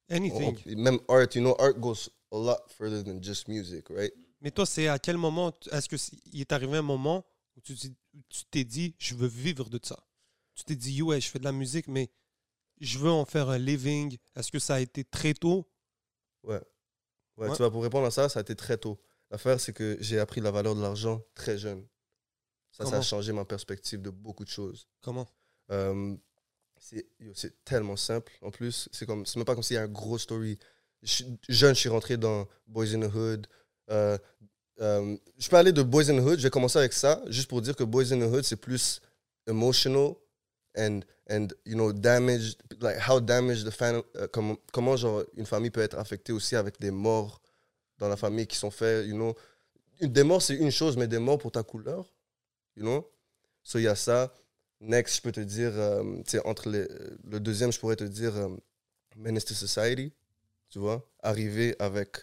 [0.09, 0.57] Anything.
[0.65, 4.13] on- même art, you know, art goes a lot further than just music, right?
[4.41, 7.75] Mais toi, c'est à quel moment, est-ce qu'il est arrivé un moment où tu
[8.49, 10.03] t'es dit, je veux vivre de ça?
[10.55, 12.09] Tu t'es dit, ouais, je fais de la musique, mais
[12.79, 14.17] je veux en faire un living.
[14.35, 15.69] Est-ce que ça a été très tôt?
[16.43, 16.55] Ouais.
[17.37, 17.51] Ouais, Ouais.
[17.51, 18.99] Tu vois, pour répondre à ça, ça a été très tôt.
[19.31, 21.85] L'affaire, c'est que j'ai appris la valeur de l'argent très jeune.
[22.71, 24.87] Ça, ça a changé ma perspective de beaucoup de choses.
[25.01, 25.27] Comment?
[25.71, 26.15] Euh,
[27.33, 28.33] c'est tellement simple.
[28.41, 30.57] En plus, c'est comme c'est même pas comme s'il y a un gros story.
[31.01, 33.47] Je jeune, je suis rentré dans Boys in the Hood.
[33.89, 34.17] Euh,
[34.81, 36.39] euh, je peux aller de Boys in the Hood.
[36.39, 39.01] Je vais commencer avec ça, juste pour dire que Boys in the Hood, c'est plus
[39.47, 40.15] emotional
[40.77, 45.71] and and you know damaged, like how damaged the euh, comment comment genre une famille
[45.71, 47.40] peut être affectée aussi avec des morts
[48.01, 49.35] dans la famille qui sont faits, you know.
[49.99, 52.11] Une- Des morts, c'est une chose, mais des morts pour ta couleur,
[52.75, 53.09] you know.
[53.63, 54.33] So, il y a ça.
[54.79, 56.87] Next, je peux te dire, euh, entre les,
[57.23, 58.49] le deuxième, je pourrais te dire euh,
[59.15, 60.11] Menace to Society,
[60.69, 62.17] tu vois, arriver avec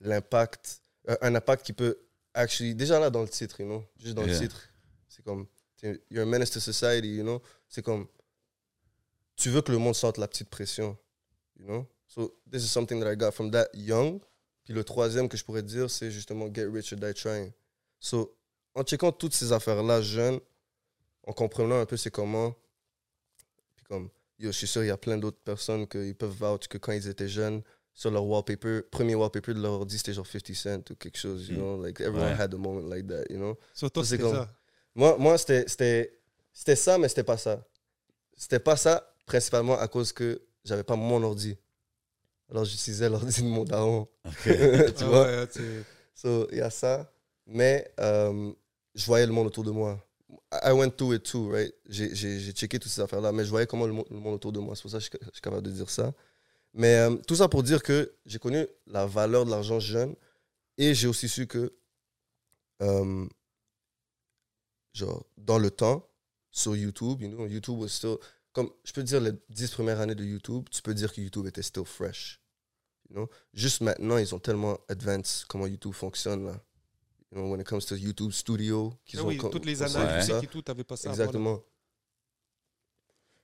[0.00, 1.96] l'impact, euh, un impact qui peut,
[2.34, 4.32] actually, déjà là dans le titre, you know, juste dans Yeah.
[4.32, 4.60] le titre,
[5.06, 5.46] c'est comme,
[6.10, 8.08] you're a menace to society, you know, c'est comme,
[9.36, 10.96] tu veux que le monde sente la petite pression,
[11.60, 14.20] you know, so this is something that I got from that young,
[14.64, 17.52] puis le troisième que je pourrais te dire, c'est justement Get Rich or Die Trying.
[18.00, 18.36] So,
[18.74, 20.40] en checkant toutes ces affaires-là jeune,
[21.26, 22.54] en comprenant un peu c'est comment,
[23.76, 26.68] puis comme, yo, je suis sûr, il y a plein d'autres personnes qui peuvent vouch
[26.68, 27.62] que quand ils étaient jeunes,
[27.94, 31.46] sur leur wallpaper, premier wallpaper de leur ordi, c'était genre 50 Cent ou quelque chose,
[31.48, 31.58] you Mm.
[31.58, 31.82] know?
[31.82, 32.40] Like, everyone Ouais.
[32.40, 33.58] had a moment like that, you know?
[33.74, 34.50] Sur toi, c'était comme- ça.
[34.94, 36.18] Moi, moi c'était, c'était,
[36.54, 37.66] c'était ça, mais c'était pas ça.
[38.34, 41.56] C'était pas ça, principalement à cause que j'avais pas mon ordi.
[42.52, 44.08] Alors, j'utilisais l'ordi de mon daron.
[44.44, 45.24] Tu Ah vois?
[45.26, 45.84] ouais, tu-
[46.14, 47.12] So, il y a ça.
[47.46, 48.52] Mais euh,
[48.94, 49.98] je voyais le monde autour de moi.
[50.52, 51.74] I went through it too, right?
[51.88, 52.14] J'ai,
[52.52, 54.76] checké toutes ces affaires-là, mais je voyais comment le, mo- le monde autour de moi.
[54.76, 56.12] C'est pour ça que je, suis- je suis capable de dire ça.
[56.74, 60.14] Mais euh, tout ça pour dire que j'ai connu la valeur de l'argent jeune
[60.78, 61.74] et j'ai aussi su que,
[62.82, 63.26] euh,
[64.92, 66.08] genre, dans le temps,
[66.50, 68.18] sur YouTube, you know, YouTube was still.
[68.52, 71.46] Comme je peux dire, les dix premières années de YouTube, tu peux dire que YouTube
[71.46, 72.41] était still fresh.
[73.08, 73.28] You know?
[73.52, 76.60] Juste maintenant, ils ont tellement advanced comment YouTube fonctionne là.
[77.30, 80.26] You know, when it comes to YouTube Studio, qu'ils Ah ont oui, toutes les analyses
[80.26, 80.42] tout ça.
[80.42, 81.08] et tout, t'avais pas ça.
[81.10, 81.62] Exactement.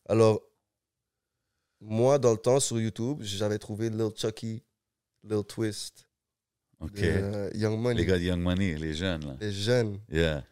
[0.06, 0.42] Alors,
[1.80, 4.62] moi, dans le temps, sur YouTube, j'avais trouvé Lil Chucky,
[5.22, 6.08] Lil Twist,
[6.80, 6.92] OK.
[6.94, 9.36] de, euh, Young Money, Les gars de Young Money, les jeunes, là.
[9.40, 9.98] les jeunes.
[10.10, 10.44] Yeah.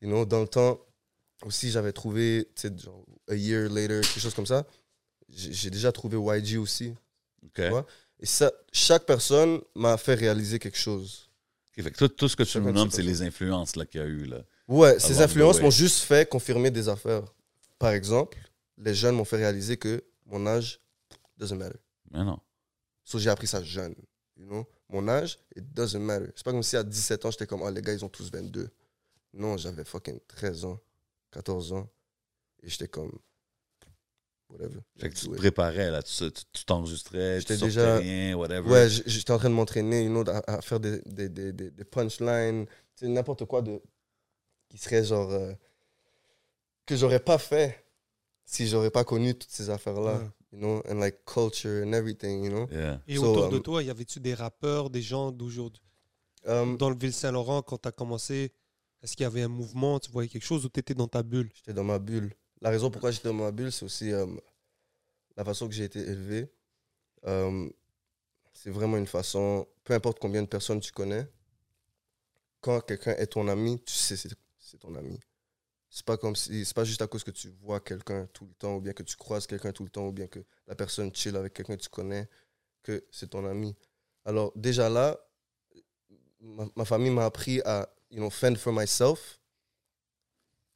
[0.00, 0.80] You know, dans le temps,
[1.42, 4.66] aussi, j'avais trouvé, tu sais, genre, A Year Later, quelque chose comme ça.
[5.28, 6.94] J'ai déjà trouvé YG aussi.
[7.44, 7.58] OK.
[7.58, 7.82] Ouais.
[8.20, 11.28] Et ça, chaque personne m'a fait réaliser quelque chose.
[11.68, 14.04] OK, fait que tout, tout ce que tu nous nommes, c'est les influences qu'il y
[14.04, 14.24] a eu.
[14.24, 14.42] Là.
[14.68, 17.24] Ouais, ces influences m'ont juste fait confirmer des affaires.
[17.78, 18.38] Par exemple,
[18.78, 20.80] les jeunes m'ont fait réaliser que mon âge
[21.36, 21.78] doesn't matter.
[22.10, 22.38] Mais non.
[23.04, 23.94] So, j'ai appris ça jeune.
[24.36, 24.66] You know?
[24.88, 26.30] Mon âge, it doesn't matter.
[26.34, 28.30] C'est pas comme si à 17 ans, j'étais comme, ah, les gars, ils ont tous
[28.30, 28.68] 22.
[29.34, 30.80] Non, j'avais fucking 13 ans,
[31.32, 31.90] 14 ans.
[32.62, 33.12] Et j'étais comme,
[34.50, 34.80] whatever.
[34.98, 36.02] Fait que tu te préparais, là.
[36.02, 38.70] Tu tu- tu t'enregistrais, tu sortais déjà- rien, whatever.
[38.70, 41.70] Ouais, j'étais en train de m'entraîner, you know, à, à faire des, des, des, des,
[41.70, 43.80] des punchlines, tu sais, n'importe quoi de,
[44.68, 45.30] qui serait genre.
[45.32, 45.52] euh,
[46.86, 47.84] que j'aurais pas fait
[48.44, 50.18] si j'aurais pas connu toutes ces affaires-là.
[50.18, 50.30] Ouais.
[50.52, 52.68] You know, and like culture and everything, you know.
[52.70, 53.00] Yeah.
[53.08, 55.82] Et So, autour de um, toi, y avait-tu des rappeurs, des gens d'aujourd'hui?
[56.46, 58.52] Um, Dans le Ville-Saint-Laurent, quand tu as commencé,
[59.02, 61.24] est-ce qu'il y avait un mouvement Tu voyais quelque chose ou tu étais dans ta
[61.24, 61.50] bulle?
[61.56, 62.32] J'étais dans ma bulle.
[62.60, 64.26] La raison pourquoi j'étais dans ma bulle, c'est aussi euh,
[65.36, 66.50] la façon que j'ai été élevé.
[67.26, 67.68] Euh,
[68.52, 71.26] c'est vraiment une façon, peu importe combien de personnes tu connais,
[72.60, 75.20] quand quelqu'un est ton ami, tu sais c'est ton ami.
[75.88, 78.76] C'est pas comme c'est pas juste à cause que tu vois quelqu'un tout le temps
[78.76, 81.36] ou bien que tu croises quelqu'un tout le temps ou bien que la personne chill
[81.36, 82.28] avec quelqu'un que tu connais
[82.82, 83.76] que c'est ton ami.
[84.24, 85.16] Alors déjà là
[86.40, 89.38] ma, ma famille m'a appris à you know fend for myself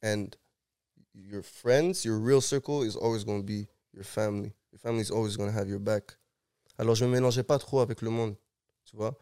[0.03, 0.27] and
[1.13, 4.53] your friends, your real circle is always going to be your family.
[4.71, 6.17] Your family is always going to have your back.
[6.77, 8.35] Alors, je me mélangeais pas trop avec le monde,
[8.85, 9.17] tu vois.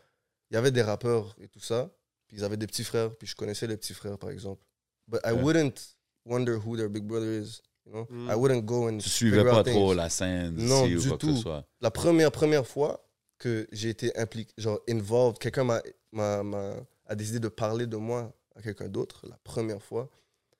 [0.51, 1.89] Il y avait des rappeurs et tout ça,
[2.27, 4.63] puis ils avaient des petits frères, puis je connaissais les petits frères, par exemple.
[5.07, 8.07] But I wouldn't wonder who their big brother is, you know.
[8.09, 8.29] Mm.
[8.31, 11.17] I wouldn't go and Tu suivais pas trop la scène Non, ici ou du quoi
[11.17, 11.37] que ce tout.
[11.41, 11.65] soit.
[11.81, 13.03] La première, première fois
[13.39, 16.75] que j'ai été impliqué, genre involved, quelqu'un m'a, m'a, m'a-
[17.07, 20.09] a décidé de parler de moi à quelqu'un d'autre, la première fois,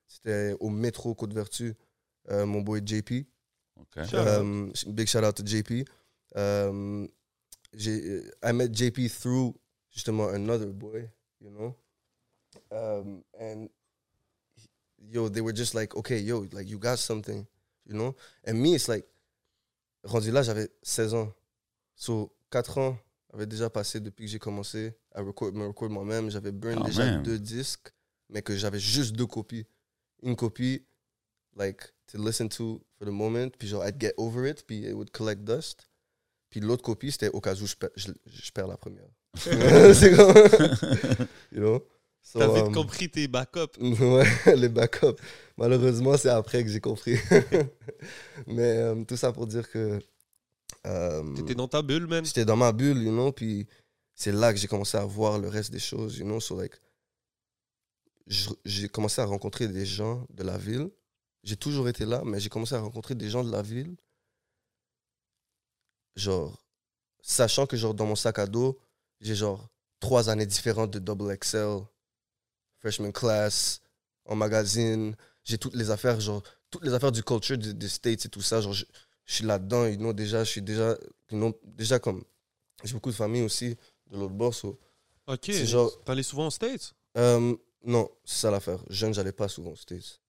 [0.10, 1.76] c'était au métro Côte-Vertu,
[2.30, 3.26] euh, mon boy JP.
[3.80, 4.06] OK.
[4.06, 4.28] Shout out.
[4.28, 5.88] Um, big shout out to JP.
[6.36, 7.08] Um,
[7.74, 9.54] j'ai, I met JP through
[9.91, 11.76] justement another boy, you know?
[12.72, 13.69] Um, and
[14.98, 17.48] yo, they were just like, okay, yo, like you got something,
[17.86, 18.15] you know?
[18.45, 19.06] And me, it's like,
[20.04, 21.34] rendu là, j'avais 16 ans.
[21.95, 22.98] So, 4 ans
[23.34, 26.30] avaient déjà passé depuis que j'ai commencé à record, me record moi-même.
[26.32, 27.24] J'avais burn déjà même.
[27.24, 27.93] deux disques,
[28.30, 29.65] mais que j'avais juste deux copies.
[30.23, 30.86] Une copie,
[31.55, 34.93] like, to listen to for the moment, puis genre, I'd get over it, puis it
[34.93, 35.88] would collect dust.
[36.49, 39.10] Puis l'autre copie, c'était au cas où je perds, je, je perds la première.
[39.36, 40.34] C'est comme,
[41.51, 41.86] you know?
[42.21, 43.77] So, T'avais um, compris tes backups.
[43.79, 45.19] Ouais, les backups.
[45.58, 47.17] Malheureusement, c'est après que j'ai compris.
[48.45, 49.99] Mais euh, tout ça pour dire que
[50.86, 52.23] euh, T'étais dans ta bulle, man.
[52.23, 53.67] j'étais dans ma bulle, you know, puis
[54.13, 56.39] c'est là que j'ai commencé à voir le reste des choses, you know.
[56.39, 56.75] So, like,
[58.65, 60.89] j'ai commencé à rencontrer des gens de la ville.
[61.44, 63.96] J'ai toujours été là, mais j'ai commencé à rencontrer des gens de la ville.
[66.15, 66.62] Genre,
[67.22, 68.80] sachant que genre dans mon sac à dos,
[69.22, 71.80] j'ai genre trois années différentes de Double XL,
[72.80, 73.82] freshman class,
[74.26, 75.15] en magazine.
[75.44, 78.42] J'ai toutes les affaires, genre, toutes les affaires du culture des, des States et tout
[78.42, 78.62] ça.
[78.62, 78.86] Genre, je,
[79.26, 80.92] je suis là-dedans, you know, déjà, je suis déjà,
[81.32, 82.24] you know, déjà comme,
[82.84, 83.76] j'ai beaucoup de famille aussi
[84.12, 84.54] de l'autre bord.
[84.54, 84.78] so,
[85.28, 85.52] Ok.
[85.52, 86.94] genre- T'allais souvent aux States?
[87.18, 88.84] Euh, non, c'est ça l'affaire.
[88.89, 90.22] Jeune, j'allais pas souvent aux States.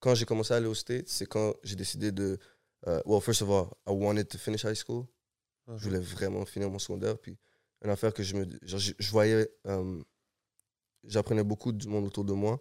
[0.00, 2.38] Quand j'ai commencé à aller aux States, c'est quand j'ai décidé de.
[2.86, 5.06] euh, well, first of all, I wanted to finish high school.
[5.68, 5.78] Uh-huh.
[5.78, 7.18] Je voulais vraiment finir mon secondaire.
[7.18, 7.36] Puis,
[7.82, 8.46] une affaire que je me.
[8.62, 9.48] genre, je, je voyais.
[9.66, 10.02] euh,
[11.04, 12.60] j'apprenais beaucoup du monde autour de moi.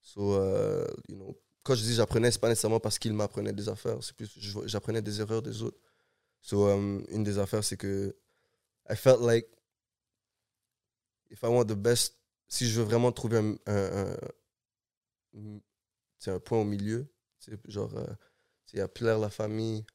[0.00, 3.68] So, euh, you know, quand je dis j'apprenais, c'est pas nécessairement parce qu'ils m'apprenaient des
[3.68, 4.02] affaires.
[4.02, 4.30] C'est plus.
[4.66, 5.78] J'apprenais des erreurs des autres.
[6.42, 8.16] So, une des affaires, c'est que
[8.88, 9.46] I felt like
[11.30, 12.16] if I want the best,
[12.50, 14.16] si je veux vraiment trouver un, un,
[15.34, 15.60] un,
[16.26, 17.10] un point au milieu,
[17.66, 18.06] genre, euh,
[18.66, 19.86] c'est à plaire la famille,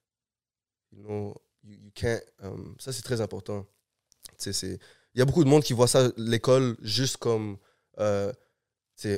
[0.92, 2.10] you know, you, you
[2.42, 3.68] um, ça c'est très important.
[4.46, 4.80] Il
[5.16, 7.58] y a beaucoup de monde qui voit ça, l'école, juste comme,
[8.00, 8.32] euh,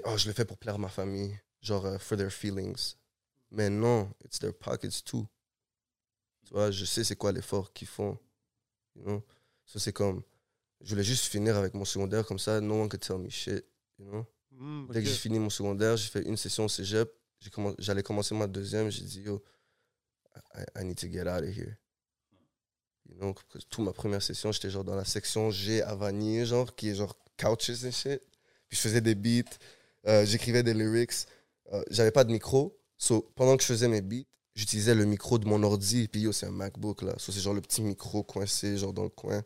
[0.05, 2.95] oh, je le fais pour plaire ma famille, genre, euh, for their feelings.
[3.51, 5.25] Mais non, it's their pockets too.
[6.45, 8.17] Tu vois, je sais c'est quoi l'effort qu'ils font.
[8.95, 9.23] You know?
[9.65, 10.23] C'est comme,
[10.81, 13.65] je voulais juste finir avec mon secondaire comme ça, no one could tell me shit.
[13.99, 14.25] You know?
[14.51, 17.11] Hmm, Dès que j'ai fini mon secondaire, j'ai fait une session au cégep.
[17.79, 18.89] J'allais commencer ma deuxième.
[18.89, 19.43] J'ai dit, yo,
[20.55, 21.77] I, I need to get out of here.
[23.09, 23.33] You know,
[23.69, 26.95] toute ma première session, j'étais genre dans la section G à Vanier, genre, qui est
[26.95, 28.21] genre couches and shit.
[28.67, 29.49] Puis je faisais des beats,
[30.07, 31.25] euh, j'écrivais des lyrics.
[31.71, 32.77] Euh, J'avais pas de micro.
[32.97, 36.07] So, pendant que je faisais mes beats, j'utilisais le micro de mon ordi.
[36.07, 37.13] Puis yo, c'est un MacBook là.
[37.17, 39.43] So, c'est genre le petit micro coincé, genre dans le coin.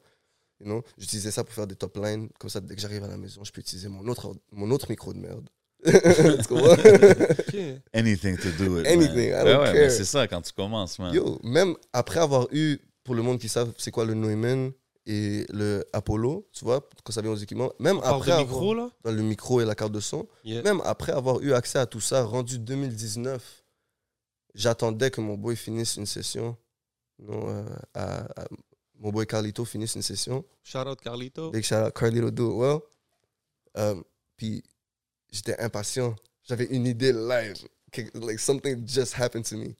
[0.62, 0.84] You know?
[0.98, 2.30] J'utilisais ça pour faire des top lines.
[2.40, 4.88] Comme ça, dès que j'arrive à la maison, je peux utiliser mon autre, mon autre
[4.90, 5.50] micro de merde.
[5.84, 6.74] Tu comprends?
[6.74, 7.56] Ok.
[7.94, 8.86] Anything to do it.
[8.88, 9.42] Anything, man.
[9.42, 9.92] I don't Ouais, care.
[9.92, 11.14] c'est ça quand tu commences, man.
[11.14, 14.72] Yo, même après avoir eu, pour le monde qui savent c'est quoi le Neumann
[15.08, 18.74] et le Apollo, tu vois, quand ça vient aux équipements, même On après avoir, micro,
[18.76, 18.92] là?
[19.06, 20.62] Le micro et la carte de son, Yeah.
[20.62, 23.64] même après avoir eu accès à tout ça, rendu 2019,
[24.54, 26.56] j'attendais que mon boy finisse une session.
[27.20, 27.64] Non, euh,
[27.96, 28.48] à- à-
[29.02, 30.46] mon boy Carlito finisse une session.
[30.64, 31.52] Shout out Carlito.
[31.52, 32.82] Big shout out Carlito Do It Well.
[33.76, 34.04] Um,
[34.38, 34.64] puis
[35.32, 36.16] j'étais impatient.
[36.44, 37.68] J'avais une idée live.
[37.92, 39.76] Que- Like something just happened to me.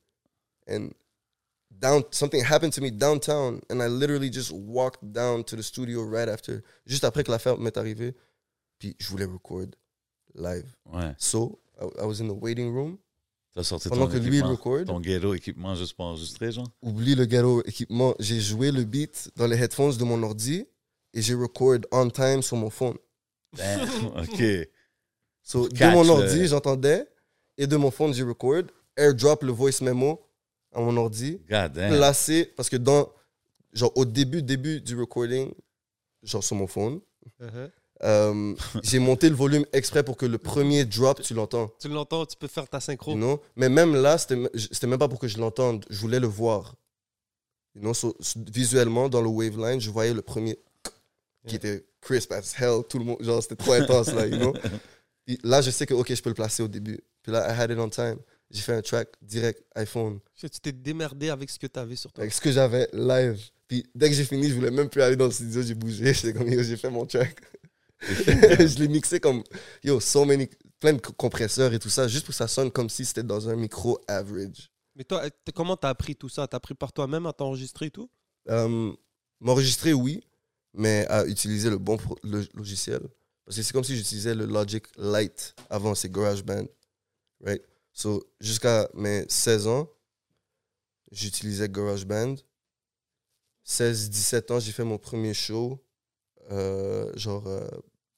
[0.68, 0.90] And
[1.70, 3.62] down something happened to me downtown.
[3.70, 6.64] And I literally just walked down to the studio right after.
[6.86, 8.16] Juste après que l'affaire m'est arrivée.
[8.80, 9.76] Puis je voulais record
[10.34, 10.66] live.
[10.92, 11.14] Ouais.
[11.20, 12.98] So I, I was in the waiting room.
[13.54, 14.86] T'as sorti Pendant ton que lui équipement, record.
[14.86, 16.68] ton ghetto équipement juste pour enregistrer, genre?
[16.82, 18.16] Oublie le ghetto équipement.
[18.20, 20.66] J'ai joué le beat dans les headphones de mon ordi.
[21.14, 22.96] Et j'ai record on time sur mon phone.
[23.58, 23.82] Damn,
[24.18, 24.42] OK.
[25.44, 27.06] So, de mon le- ordi, j'entendais,
[27.58, 28.64] et de mon phone, j'ai record,
[28.96, 30.22] airdrop le voice memo
[30.74, 31.90] à mon ordi, God damn.
[31.98, 33.12] placé, parce que dans,
[33.74, 35.52] genre, au début, début du recording,
[36.24, 37.02] genre sur mon phone,
[37.42, 37.70] Uh-huh.
[38.04, 41.72] Euh, j'ai monté le volume exprès pour que le premier drop, tu l'entends.
[41.80, 43.12] Tu l'entends, tu peux faire ta synchro.
[43.12, 43.42] You know?
[43.56, 46.76] Mais même là, c'était même pas pour que je l'entende, je voulais le voir.
[47.76, 47.94] You know?
[47.94, 50.56] So, s- visuellement, dans le waveline, je voyais le premier
[51.48, 51.56] qui Yeah.
[51.56, 54.54] était crisp as hell, tout le monde, genre, c'était trop intense, là, you know?
[55.44, 57.00] Là, je sais que, ok, je peux le placer au début.
[57.24, 58.18] Puis là, I had it on time.
[58.50, 62.12] J'ai fait un track direct, iPhone, Tu t'es démerdé avec ce que tu avais sur
[62.12, 62.24] toi.
[62.24, 63.40] avec ce que j'avais live.
[63.68, 66.14] Puis dès que j'ai fini, je voulais même plus aller dans le studio, j'ai bougé.
[66.64, 67.40] J'ai fait mon track.
[68.08, 69.44] je l'ai mixé comme,
[69.84, 72.72] yo, so many, plein de co- compresseurs et tout ça, juste pour que ça sonne
[72.72, 74.72] comme si c'était dans un micro average.
[74.96, 76.48] Mais toi, t- comment t'as appris tout ça?
[76.48, 78.10] T'as appris par toi-même à t'enregistrer et tout?
[78.50, 78.92] Euh,
[79.40, 80.24] M'enregistrer, oui,
[80.74, 83.02] mais à utiliser le bon le logiciel.
[83.46, 86.66] Parce que c'est comme si j'utilisais le Logic Lite avant, c'est GarageBand.
[87.44, 87.64] Right?
[87.92, 89.90] So, jusqu'à mes 16 ans,
[91.12, 92.36] j'utilisais GarageBand.
[93.66, 95.84] 16-17 ans, j'ai fait mon premier show,
[96.52, 97.68] euh, genre euh,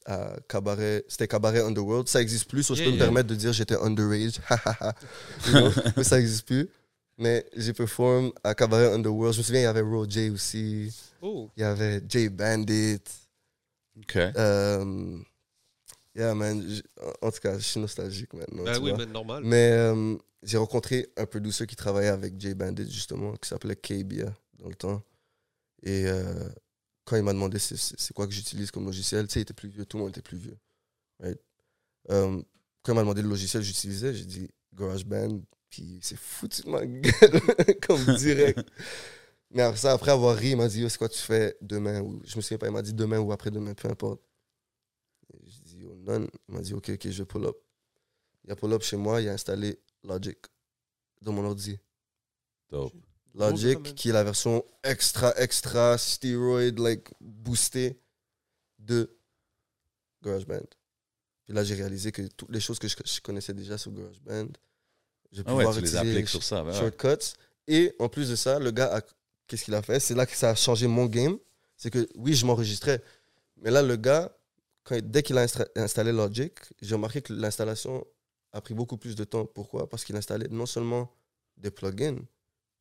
[0.05, 1.03] à Cabaret.
[1.07, 2.07] C'était Cabaret Underworld.
[2.07, 4.39] Ça existe plus, so je Yeah, peux me permettre de dire j'étais underage.
[5.97, 6.69] Mais ça existe plus.
[7.17, 9.33] Mais j'ai performé à Cabaret Underworld.
[9.33, 10.91] Je me souviens, il y avait Roger aussi.
[11.21, 11.49] Oh.
[11.55, 12.99] Il y avait Jay Bandit.
[13.97, 14.15] OK.
[14.15, 15.17] Euh,
[16.15, 16.67] yeah, man.
[16.67, 16.83] J-
[17.21, 18.63] En tout cas, je suis nostalgique maintenant.
[18.63, 18.97] Ben oui, vois.
[18.99, 19.43] mais normal.
[19.45, 24.33] Mais euh, j'ai rencontré un producer qui travaillait avec Jay Bandit, justement, qui s'appelait K-Bia
[24.59, 25.01] dans le temps.
[25.83, 26.49] Et euh,
[27.05, 29.69] quand il m'a demandé c'est- quoi que j'utilise comme logiciel, tu sais, il était plus
[29.69, 30.57] vieux, tout le monde était plus vieux.
[32.09, 32.41] Euh,
[32.81, 36.69] quand il m'a demandé le logiciel que j'utilisais, j'ai dit GarageBand, puis c'est foutu de
[36.69, 37.01] ma gueule,
[37.87, 38.59] comme direct.
[39.51, 42.01] Mais après ça, après avoir ri, il m'a dit Yo, c'est quoi tu fais demain
[42.01, 44.21] ou Je me souviens pas, il m'a dit demain ou après-demain, peu importe.
[45.45, 46.27] J'ai dit Yo, none.
[46.49, 47.55] Il m'a dit Ok, ok, je pull up.
[48.45, 50.37] Il a pull up chez moi, il a installé Logic
[51.21, 51.77] dans mon ordi.
[52.69, 52.93] Dope.
[53.35, 57.97] Logic, Bon, qui est la version extra, extra, steroid, like, boostée
[58.79, 59.09] de
[60.23, 60.67] GarageBand.
[61.45, 64.49] Puis là, j'ai réalisé que toutes les choses que je, je connaissais déjà sur GarageBand,
[65.31, 66.63] je vais Ah ouais, pouvoir tu les utiliser sur ça.
[66.63, 66.79] ben ouais.
[66.79, 67.33] shortcuts.
[67.67, 69.01] Et en plus de ça, le gars, a-
[69.47, 69.99] qu'est-ce qu'il a fait?
[69.99, 71.37] C'est là que ça a changé mon game.
[71.75, 73.01] C'est que oui, je m'enregistrais.
[73.57, 74.31] Mais là, le gars,
[74.83, 78.05] quand, dès qu'il a installé Logic, j'ai remarqué que l'installation
[78.51, 79.45] a pris beaucoup plus de temps.
[79.45, 79.89] Pourquoi?
[79.89, 81.09] Parce qu'il installait non seulement
[81.57, 82.17] des plugins,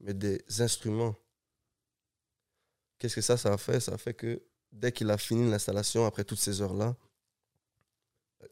[0.03, 1.15] mais des instruments.
[2.99, 3.81] Qu'est-ce que ça, ça a fait?
[3.81, 6.95] Ça a fait que dès qu'il a fini l'installation, après toutes ces heures-là,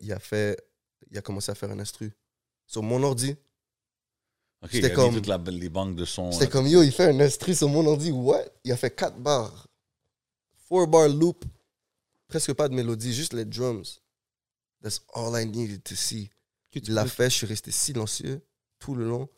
[0.00, 0.58] il a fait,
[1.10, 2.12] il a commencé à faire un instru.
[2.66, 3.36] Sur mon ordi,
[4.62, 6.30] OK, C'était il a comme- mis toutes la- les banques de son.
[6.32, 6.50] C'était là.
[6.50, 8.10] comme yo, il fait un instru sur mon ordi.
[8.12, 8.44] What?
[8.64, 9.66] Il a fait 4 barres.
[10.68, 11.44] four bar loop,
[12.28, 14.00] presque pas de mélodie, juste les drums.
[14.82, 16.30] That's all I needed to see.
[16.72, 18.40] Il l'a fait, je suis resté silencieux
[18.78, 19.28] tout le long.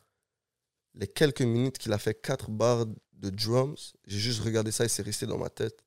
[0.95, 4.89] Les quelques minutes qu'il a fait quatre barres de drums, j'ai juste regardé ça et
[4.89, 5.83] c'est resté dans ma tête.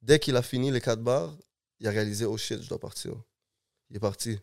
[0.00, 1.36] Dès qu'il a fini les quatre barres,
[1.80, 3.14] il a réalisé, oh shit, je dois partir.
[3.90, 4.38] Il est parti.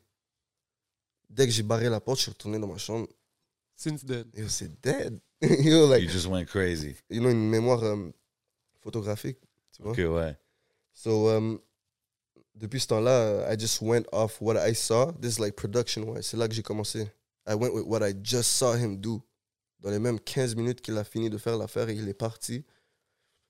[1.30, 3.08] Dès que j'ai barré la porte, je suis retourné dans ma chambre.
[3.76, 4.26] Since then.
[4.34, 5.20] Yo, c'est dead.
[5.42, 6.96] Yo, like, You just went crazy.
[7.10, 8.10] you know, une mémoire euh,
[8.82, 9.38] photographique,
[9.72, 9.92] tu vois?
[9.92, 10.38] OK, ouais.
[10.94, 11.60] So, um,
[12.56, 15.14] depuis ce temps-là, I just went off what I saw.
[15.22, 16.26] This is like production-wise.
[16.26, 17.10] C'est là que j'ai commencé.
[17.48, 19.22] I went with what I just saw him do.
[19.80, 22.66] Dans les mêmes 15 minutes qu'il a fini de faire l'affaire et il est parti,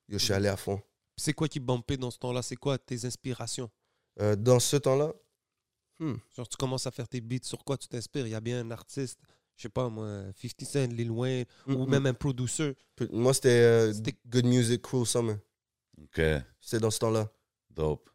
[0.08, 0.82] je suis allé à fond.
[1.18, 2.42] C'est quoi qui bumpait dans ce temps-là?
[2.42, 3.70] C'est quoi tes inspirations?
[4.20, 5.13] Euh, dans ce temps-là,
[6.00, 8.26] hmm, Genre, tu commences à faire tes beats, sur quoi tu t'inspires?
[8.28, 9.20] Il y a bien un artiste,
[9.58, 12.76] je sais pas moi, 50 Cent, Lil Wayne, ou même un producer.
[13.12, 15.38] moi c'était euh, C'était- Good Music, Cruel Summer.
[16.02, 16.22] OK,
[16.62, 17.30] C'était dans ce temps-là.
[17.72, 18.10] dope.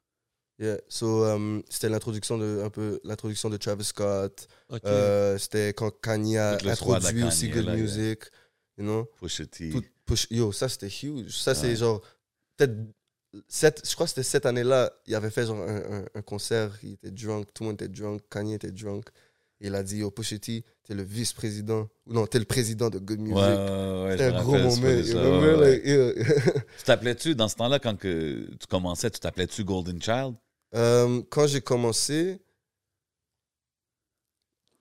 [0.59, 0.77] Yeah.
[0.89, 4.47] So, um, c'était l'introduction de un peu l'introduction de Travis Scott.
[4.85, 8.21] Euh, c'était quand Kanye a introduit aussi Good là, Music.
[8.79, 9.05] You know?
[9.19, 9.71] Pusha T.
[9.71, 11.37] Tout- push- yo, ça c'était huge.
[11.37, 12.01] Ça c'est genre.
[12.57, 12.75] Peut-être.
[13.49, 16.71] cette- Je crois que c'était cette année-là, il avait fait genre un, un- un concert,
[16.85, 19.07] il était drunk, tout le monde était drunk, Kanye était drunk.
[19.61, 21.89] Et il a dit Yo, Pusha T, t'es le vice-président.
[22.07, 23.37] Ou non, t'es le président de Good Music.
[23.37, 23.43] ouais,
[24.05, 24.71] ouais, C'était un gros moment.
[24.71, 25.71] c'est you ça, remember, ouais, ouais.
[25.77, 26.65] like, yeah.
[26.79, 30.35] Tu t'appelais-tu, dans ce temps-là, quand que tu commençais, tu t'appelais-tu Golden Child?
[30.75, 32.41] Euh, quand j'ai commencé.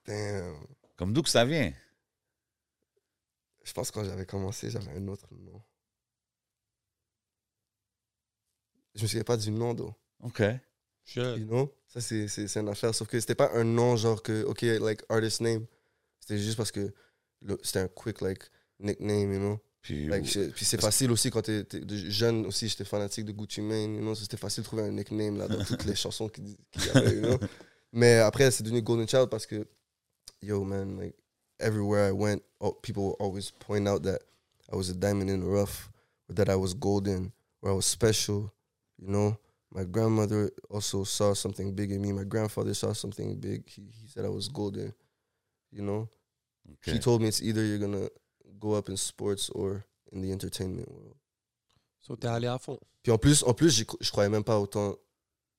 [0.05, 0.55] Damn.
[0.95, 1.73] Comme d'où que ça vient?
[3.63, 5.61] Je pense que quand j'avais commencé, j'avais un autre nom.
[8.95, 9.93] Je me souviens pas du nom, though.
[10.21, 10.41] OK.
[11.05, 11.39] Jeune.
[11.41, 11.73] You know?
[11.87, 12.93] Ça, c'est, c'est, c'est une affaire.
[12.93, 15.65] Sauf que c'était pas un nom genre que, OK, like, artist name.
[16.19, 16.93] C'était juste parce que
[17.41, 18.43] le- c'était un quick, like,
[18.79, 19.59] nickname, you know?
[19.83, 20.09] Puis,
[20.61, 21.65] c'est facile aussi quand t'es,
[22.09, 24.15] jeune aussi, j'étais fanatique de Gucci Mane, you know?
[24.15, 27.21] C'était facile de trouver un nickname là, dans toutes les chansons qu'il, y avait, you
[27.21, 27.37] know?
[27.91, 29.67] Mais après, c'est devenu Golden Child parce que,
[30.41, 31.15] yo, man, like,
[31.59, 34.19] everywhere I went, oh, people always point out that
[34.71, 35.89] I was a diamond in the rough,
[36.29, 38.53] or that I was golden, or I was special,
[38.97, 39.37] you know?
[39.69, 42.13] My grandmother also saw something big in me.
[42.13, 43.67] My grandfather saw something big.
[43.67, 44.93] He, he said I was golden,
[45.73, 46.07] you know?
[46.71, 46.93] OK.
[46.93, 48.07] He told me it's either you're gonna
[48.63, 49.81] go up in sports or
[50.13, 51.15] in the entertainment world.
[51.99, 52.79] So, t'es allé à fond.
[53.01, 54.95] Puis en plus, en plus, je croyais même pas autant.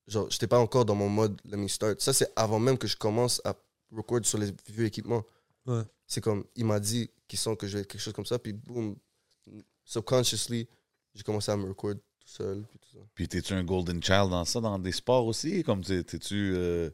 [0.07, 2.01] Genre, j'étais pas encore dans mon mode let me start.
[2.01, 3.55] Ça, c'est avant même que je commence à
[3.91, 5.23] record sur les vieux équipements.
[5.67, 5.83] Ouais.
[6.07, 8.39] C'est comme, il m'a dit qu'il sent que je vais être quelque chose comme ça,
[8.39, 8.97] puis boum,
[9.85, 10.69] subconsciously,
[11.15, 13.05] j'ai commencé à me record tout seul, puis tout ça.
[13.15, 15.63] Puis t'es-tu un Golden Child dans ça, dans des sports aussi?
[15.63, 16.53] Comme t'es- t'es-tu...
[16.55, 16.91] euh,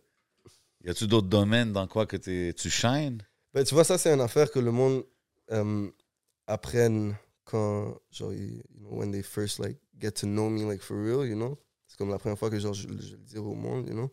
[0.84, 3.22] Y a-tu d'autres domaines dans quoi que t'es- tu shines?
[3.52, 5.04] Ben, tu vois, ça, c'est une affaire que le monde
[5.50, 5.90] euh,
[6.50, 10.82] apprenne quand, genre, you you know, when they first, like, get to know me, like,
[10.82, 11.58] for real, you know?
[11.86, 14.10] C'est comme la première fois que, genre, je, le dire au monde, you know?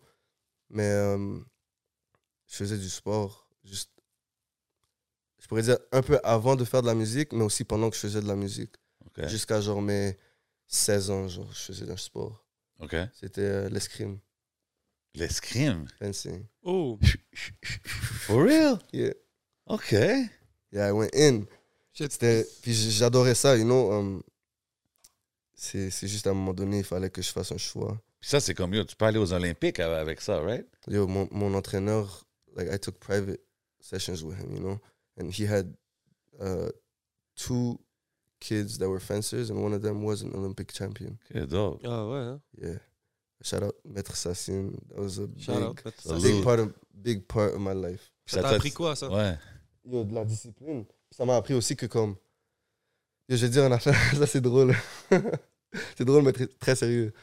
[0.69, 1.39] Mais euh,
[2.47, 3.91] je faisais du sport, juste,
[5.39, 7.95] je pourrais dire un peu avant de faire de la musique, mais aussi pendant que
[7.95, 8.75] je faisais de la musique.
[9.27, 10.17] Jusqu'à, genre, mes
[10.67, 12.45] 16 ans, genre, je faisais un sport.
[12.79, 12.95] OK.
[13.13, 14.19] C'était euh, l'escrime,
[15.15, 15.87] L'escrime?
[15.97, 16.45] fencing.
[16.61, 16.99] Oh,
[17.73, 18.79] For real?
[18.93, 19.13] Yeah.
[19.65, 19.91] OK.
[20.71, 21.47] Yeah, I went in.
[22.61, 23.91] Puis j'adorais ça, you know.
[23.91, 24.21] um,
[25.55, 27.99] c'est, c'est juste à un moment donné, il fallait que je fasse un choix.
[28.19, 30.67] Puis ça, c'est comme, yo, tu peux aller aux Olympiques avec ça, right?
[30.87, 33.41] Yo, mon, mon entraîneur, like, I took private
[33.79, 34.79] sessions with him, you know.
[35.19, 35.73] And he had
[36.39, 36.69] uh,
[37.35, 37.79] two
[38.39, 41.17] kids that were fencers, and one of them was an Olympic champion.
[41.31, 41.81] OK, dope.
[41.85, 42.41] Ah ouais, hein?
[42.61, 42.77] Yeah.
[43.41, 44.73] Shout out Maître Sassine.
[44.89, 46.21] That was a Shout big, out.
[46.21, 48.11] Big part of big part of my life.
[48.27, 49.09] Ça t'a t'a- appris quoi, ça?
[49.09, 49.37] Ouais.
[49.85, 50.85] Yo, de la discipline.
[51.11, 52.15] Ça m'a appris aussi que comme...
[53.29, 54.73] Je vais dire une affaire, ça c'est drôle.
[55.97, 57.13] c'est drôle, mais très, très sérieux.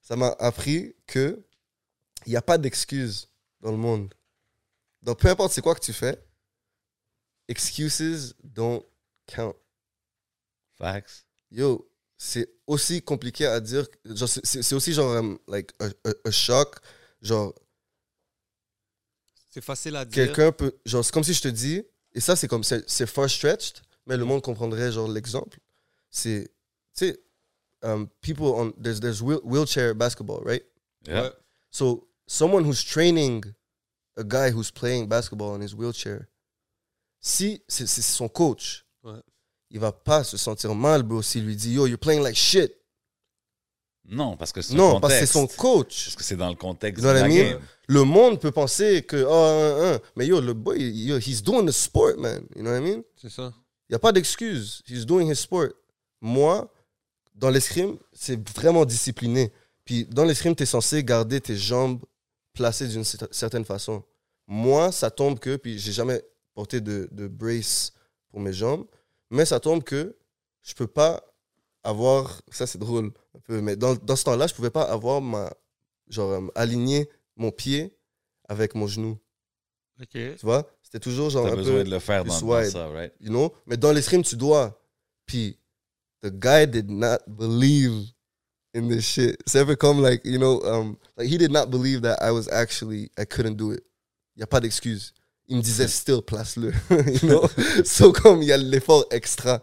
[0.00, 1.42] Ça m'a appris que
[2.26, 3.28] il n'y a pas d'excuses
[3.60, 4.14] dans le monde.
[5.02, 6.24] Donc, peu importe c'est quoi que tu fais,
[7.48, 8.82] excuses don't
[9.26, 9.54] count.
[10.78, 11.26] Facts.
[11.50, 13.86] Yo, c'est aussi compliqué à dire.
[14.04, 16.76] genre, C'est aussi genre, um, like, a, a- a shock.
[17.20, 17.52] Genre,
[19.50, 20.14] C'est facile à dire.
[20.26, 20.72] quelqu'un peut.
[20.86, 21.82] Genre, c'est comme si je te dis,
[22.14, 22.64] et ça, c'est comme.
[22.64, 25.58] C'est c'est far-stretched, mais le monde comprendrait, genre, l'exemple.
[26.10, 26.50] C'est.
[26.94, 27.20] Tu sais,
[27.82, 28.72] um, people on.
[28.82, 30.62] There's, there's wheel- wheelchair basketball, right?
[31.06, 31.30] Yeah.
[31.70, 33.44] So, someone who's training
[34.16, 36.26] a guy who's playing basketball in his wheelchair,
[37.20, 39.20] si c'est c'est son coach, Ouais.
[39.70, 42.72] il va pas se sentir mal, bro, s'il lui dit, yo, you're playing like shit.
[44.08, 46.06] Non, parce que c'est Non, un parce que c'est son coach.
[46.06, 47.50] Parce que c'est dans le contexte You know de what la I mean?
[47.52, 47.60] game.
[47.88, 52.16] Le monde peut penser que, oh, mais yo, le boy, yo, he's doing the sport,
[52.18, 52.44] man.
[52.56, 53.02] You know what I mean?
[53.16, 53.52] C'est ça.
[53.88, 54.82] Il n'y a pas d'excuse.
[54.88, 55.68] He's doing his sport.
[56.20, 56.72] Moi,
[57.34, 59.52] dans l'escrime, c'est vraiment discipliné.
[59.84, 62.00] Puis dans l'escrime, tu es censé garder tes jambes
[62.52, 64.02] placées d'une cer- certaine façon.
[64.46, 66.22] Moi, ça tombe que, puis j'ai jamais
[66.54, 67.92] porté de, de brace
[68.30, 68.84] pour mes jambes,
[69.30, 70.14] mais ça tombe que
[70.62, 71.22] je peux pas
[71.84, 75.20] avoir, ça c'est drôle un peu, mais dans, dans ce temps-là, je pouvais pas avoir
[75.20, 75.50] ma,
[76.08, 77.96] genre, euh, aligner mon pied
[78.48, 79.18] avec mon genou.
[80.00, 80.10] Ok.
[80.10, 80.68] Tu vois?
[80.82, 83.12] C'était toujours genre T'as besoin peu, de le faire dans, dans ça, right?
[83.20, 83.52] you know?
[83.66, 84.78] Mais dans l'escrime, tu dois.
[85.26, 85.58] Puis,
[86.22, 88.12] the guy did not believe
[88.74, 89.36] in this shit.
[89.46, 92.30] C'est un peu comme, like, you know, um, like, he did not believe that I
[92.30, 93.82] was actually, I couldn't do it.
[94.36, 95.12] Il n'y a pas d'excuse.
[95.48, 96.72] Il me disait, still, place-le.
[96.90, 97.48] you know?
[97.84, 99.60] so, comme, il y a l'effort extra,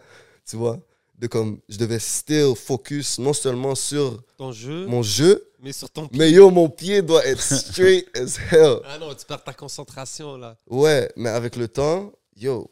[0.47, 0.79] tu vois?
[1.19, 5.89] De comme, je devais still focus non seulement sur Ton jeu, mon jeu, mais sur
[5.89, 6.17] ton pied.
[6.17, 8.79] mais yo, mon pied doit être straight as hell.
[8.85, 10.57] Ah non, tu perds ta concentration là.
[10.69, 12.71] Ouais, mais avec le temps, yo,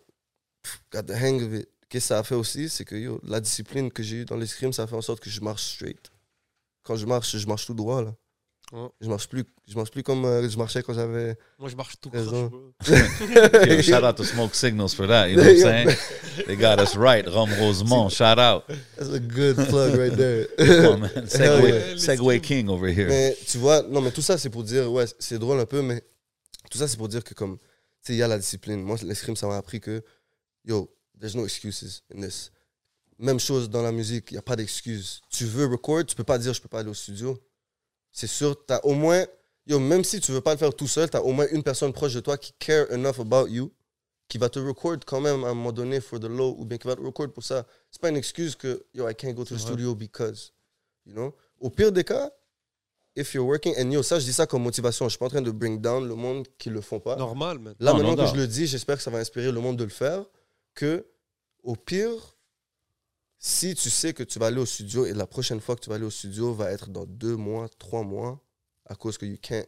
[0.94, 1.68] got the hang of it.
[1.90, 4.38] Qu'est-ce que ça a fait aussi, c'est que yo, la discipline que j'ai eue dans
[4.38, 6.10] l'escrime, ça a fait en sorte que je marche straight.
[6.84, 8.16] Quand je marche, je marche tout droit là.
[8.74, 8.90] Ouais.
[9.00, 11.38] Je marche plus, je marche plus comme euh, je marchais quand j'avais.
[11.58, 12.52] Moi, je marche tout Raison.
[12.88, 15.30] Yo, shout out to Smoke Signals for that.
[15.30, 15.98] You know what I'm saying?
[16.46, 17.26] They got us right.
[17.26, 18.66] Rome Rosemont, shout out.
[18.98, 20.48] That's a good plug right there.
[20.58, 21.12] Come on, man.
[21.16, 21.96] Hell Segway, yeah.
[21.96, 23.08] Segway King over here.
[23.08, 25.82] mais tu vois, non, mais tout ça c'est pour dire, ouais, c'est drôle un peu,
[25.82, 26.04] mais
[26.70, 27.64] tout ça c'est pour dire que comme, tu
[28.08, 28.82] sais, il y a la discipline.
[28.82, 30.04] Moi, l'escrime, ça m'a appris que,
[30.66, 32.52] yo, there's no excuses in this.
[33.18, 35.22] Même chose dans la musique, il n'y a pas d'excuses.
[35.30, 37.42] Tu veux record, tu peux pas dire je peux pas aller au studio.
[38.20, 39.28] C'est sûr, tu as au moins,
[39.68, 41.62] yo, même si tu veux pas le faire tout seul, tu as au moins une
[41.62, 43.72] personne proche de toi qui care enough about you,
[44.28, 46.80] qui va te record quand même à un moment donné for the low, ou bien
[46.80, 47.68] qui va te record pour ça.
[47.92, 50.52] C'est pas une excuse que, yo, I can't go to the studio because,
[51.06, 51.32] you know?
[51.60, 52.32] Au pire des cas,
[53.16, 55.06] if you're working, and yo, ça, je dis ça comme motivation.
[55.06, 57.18] Je suis pas en train de bring down le monde qui le font pas.
[57.18, 57.76] Normal, man.
[57.80, 58.34] Là, Non, maintenant non, que non.
[58.34, 60.26] je le dis, j'espère que ça va inspirer le monde de le faire.
[60.74, 61.06] Que,
[61.62, 62.36] au pire,
[63.40, 65.90] si tu sais que tu vas aller au studio et la prochaine fois que tu
[65.90, 68.44] vas aller au studio va être dans deux mois, trois mois,
[68.86, 69.68] à cause que you can't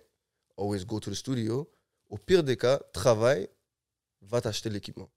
[0.58, 1.70] always go to the studio,
[2.10, 3.48] au pire des cas, travaille,
[4.22, 5.10] va t'acheter l'équipement.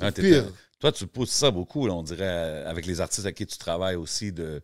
[0.00, 0.50] Ah, pire.
[0.80, 3.56] Toi, tu pousses ça beaucoup, là, on dirait, euh, avec les artistes avec qui tu
[3.56, 4.62] travailles aussi, de,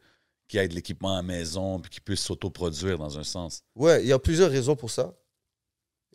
[0.48, 3.62] qui aient de l'équipement à la maison, puis qui puissent s'autoproduire dans un sens.
[3.76, 5.14] Ouais, il y a plusieurs raisons pour ça.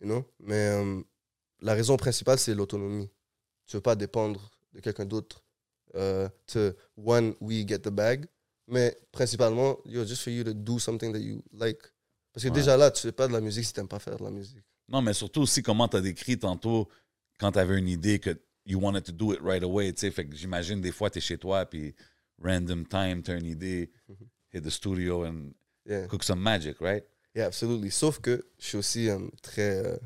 [0.02, 0.26] You know?
[0.40, 1.02] Mais euh,
[1.62, 3.10] la raison principale, c'est l'autonomie.
[3.66, 5.45] Tu veux pas dépendre de quelqu'un d'autre.
[5.96, 8.26] Euh, to one, we get the bag.
[8.68, 11.80] Mais principalement, yo, just for you to do something that you like.
[12.34, 12.56] Parce que Ouais.
[12.56, 14.64] déjà là, tu fais pas de la musique si t'aimes pas faire de la musique.
[14.90, 16.90] Non, mais surtout aussi comment tu as décrit tantôt
[17.40, 18.32] quand tu avais une idée que
[18.66, 19.94] you wanted to do it right away.
[19.94, 20.12] tu sais.
[20.12, 21.96] Fait que j'imagine des fois, tu es chez toi, puis
[22.42, 24.28] random time, tu as une idée, Mhm.
[24.54, 25.52] hit the studio and
[25.86, 26.08] Yeah.
[26.08, 27.04] cook some magic, right?
[27.36, 27.92] Yeah, absolutely.
[27.92, 29.10] Sauf que je suis aussi
[29.42, 29.86] très.
[29.86, 29.98] euh,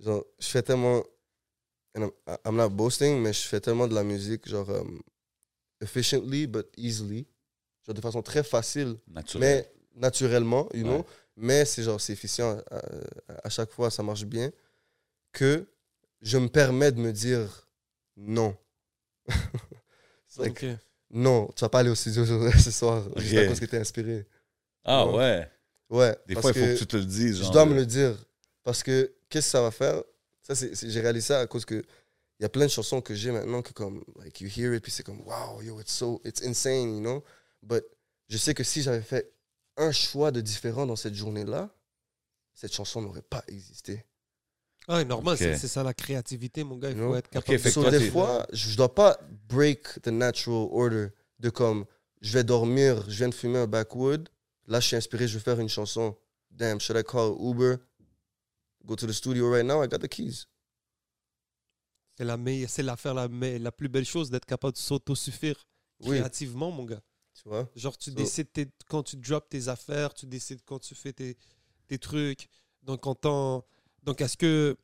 [0.00, 1.02] genre, je fais tellement.
[1.96, 4.84] And I'm, I'm not boasting, mais je fais tellement de la musique, genre, euh,
[5.80, 7.26] efficiently, but easily.
[7.86, 9.40] Genre, de façon très facile, Naturel.
[9.40, 10.98] mais naturellement, you know.
[10.98, 11.04] Ouais.
[11.36, 12.58] Mais c'est genre, c'est efficient.
[13.44, 14.50] À, chaque fois, ça marche bien.
[15.32, 15.66] Que
[16.22, 17.68] je me permets de me dire
[18.16, 18.56] non.
[19.28, 20.66] It's like, Ok.
[21.10, 22.24] non, tu vas pas aller au studio
[22.58, 24.26] ce soir, juste à cause que t'es inspiré.
[24.84, 25.12] ah Ouais.
[25.14, 25.50] ouais.
[25.88, 26.16] Ouais.
[26.26, 27.44] Des fois, il faut que tu te le dises.
[27.44, 28.16] Je dois de- me le dire.
[28.64, 30.02] Parce que qu'est-ce que ça va faire?
[30.54, 31.84] Ça, J'ai réalisé ça à cause que
[32.38, 34.82] il y a plein de chansons que j'ai maintenant que comme, like, you hear it,
[34.82, 37.24] puis c'est comme, wow, yo, it's so, it's insane, you know?
[37.62, 37.84] But
[38.28, 39.32] je sais que si j'avais fait
[39.78, 41.70] un choix de différent dans cette journée-là,
[42.52, 44.04] cette chanson n'aurait pas existé.
[44.88, 46.90] Ah, normal, c'est ça la créativité, mon gars.
[46.90, 49.18] Il faut être capable que So, toi, des fois, je je dois pas
[49.48, 51.86] break the natural order de comme,
[52.20, 54.28] je vais dormir, je viens de fumer un backwood,
[54.66, 56.16] là, je suis inspiré, je vais faire une chanson.
[56.50, 57.76] Damn, should I call Uber?
[58.86, 60.46] Go to the studio right now, I got the keys.
[62.16, 65.66] C'est la meilleure, c'est l'affaire la, la plus belle chose d'être capable de s'autosuffire
[66.00, 67.02] Oui, créativement, mon gars.
[67.34, 67.68] tu vois?
[67.76, 71.12] Genre, tu So- décides tes- quand tu drops tes affaires, tu décides quand tu fais
[71.12, 71.36] tes,
[71.88, 72.48] tes trucs.
[72.82, 73.64] Donc, en tant-
[74.02, 74.76] donc est-ce que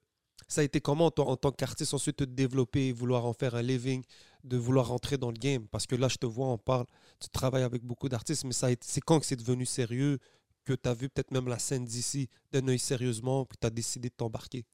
[0.49, 3.63] ça a été comment, toi, en tant qu'artiste, ensuite te développer, vouloir en faire un
[3.63, 4.05] living,
[4.45, 5.67] de vouloir rentrer dans le game?
[5.69, 6.85] Parce que là, je te vois, on parle,
[7.19, 10.19] tu travailles avec beaucoup d'artistes, mais ça c'est quand que c'est devenu sérieux?
[10.65, 13.71] Que tu as vu peut-être même la scène d'ici d'un œil sérieusement, puis tu as
[13.71, 14.65] décidé de t'embarquer?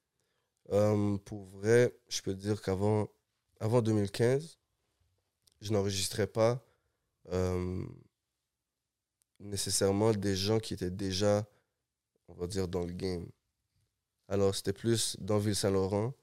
[0.71, 3.09] Euh, pour vrai, je peux te dire qu'avant
[3.59, 4.57] avant 2015,
[5.61, 6.63] je n'enregistrais pas
[7.31, 7.85] euh,
[9.39, 11.47] nécessairement des gens qui étaient déjà,
[12.27, 13.27] on va dire, dans le game.
[14.27, 16.13] Alors, c'était plus dans Ville-Saint-Laurent,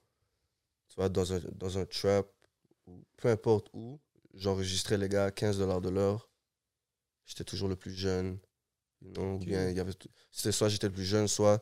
[0.87, 2.27] tu vois, dans un, trap,
[2.87, 3.99] ou peu importe où,
[4.33, 6.29] j'enregistrais les gars à 15 dollars de l'heure.
[7.25, 8.39] J'étais toujours le plus jeune.
[9.07, 9.45] You know, ou Ok.
[9.45, 9.93] bien, il y avait,
[10.31, 11.61] c'était soit j'étais le plus jeune, soit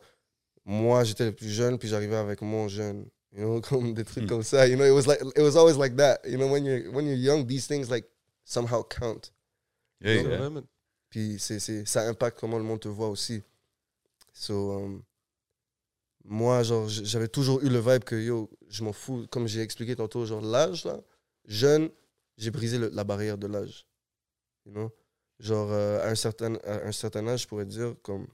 [0.66, 3.08] moi, j'étais le plus jeune, puis j'arrivais avec mon jeune.
[3.34, 4.28] You know, comme des trucs Hmm.
[4.28, 4.68] comme ça.
[4.68, 6.20] You know, it was like it was always like that.
[6.26, 8.06] You know, when you're when you're young, these things like
[8.46, 9.32] somehow count.
[10.02, 10.50] Yeah.
[11.10, 13.42] Puis c'est, c'est, ça impacte comment le monde te voit aussi.
[14.34, 15.04] So, um,
[16.24, 19.28] moi, genre, j'avais toujours eu le vibe que, yo, je m'en fous.
[19.30, 21.00] Comme j'ai expliqué tantôt, genre, l'âge, là,
[21.46, 21.90] jeune,
[22.38, 23.86] j'ai brisé le- la barrière de l'âge.
[24.66, 24.92] You know?
[25.40, 28.28] Genre, euh, à, un certain, un certain âge, je pourrais dire, comme,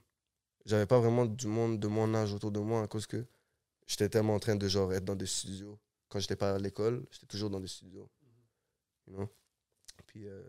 [0.64, 3.24] j'avais pas vraiment du monde de mon âge autour de moi à cause que
[3.86, 5.78] j'étais tellement en train de, genre, être dans des studios.
[6.08, 8.08] Quand j'étais pas à l'école, j'étais toujours dans des studios.
[9.06, 9.28] You know?
[10.06, 10.42] Puis, euh,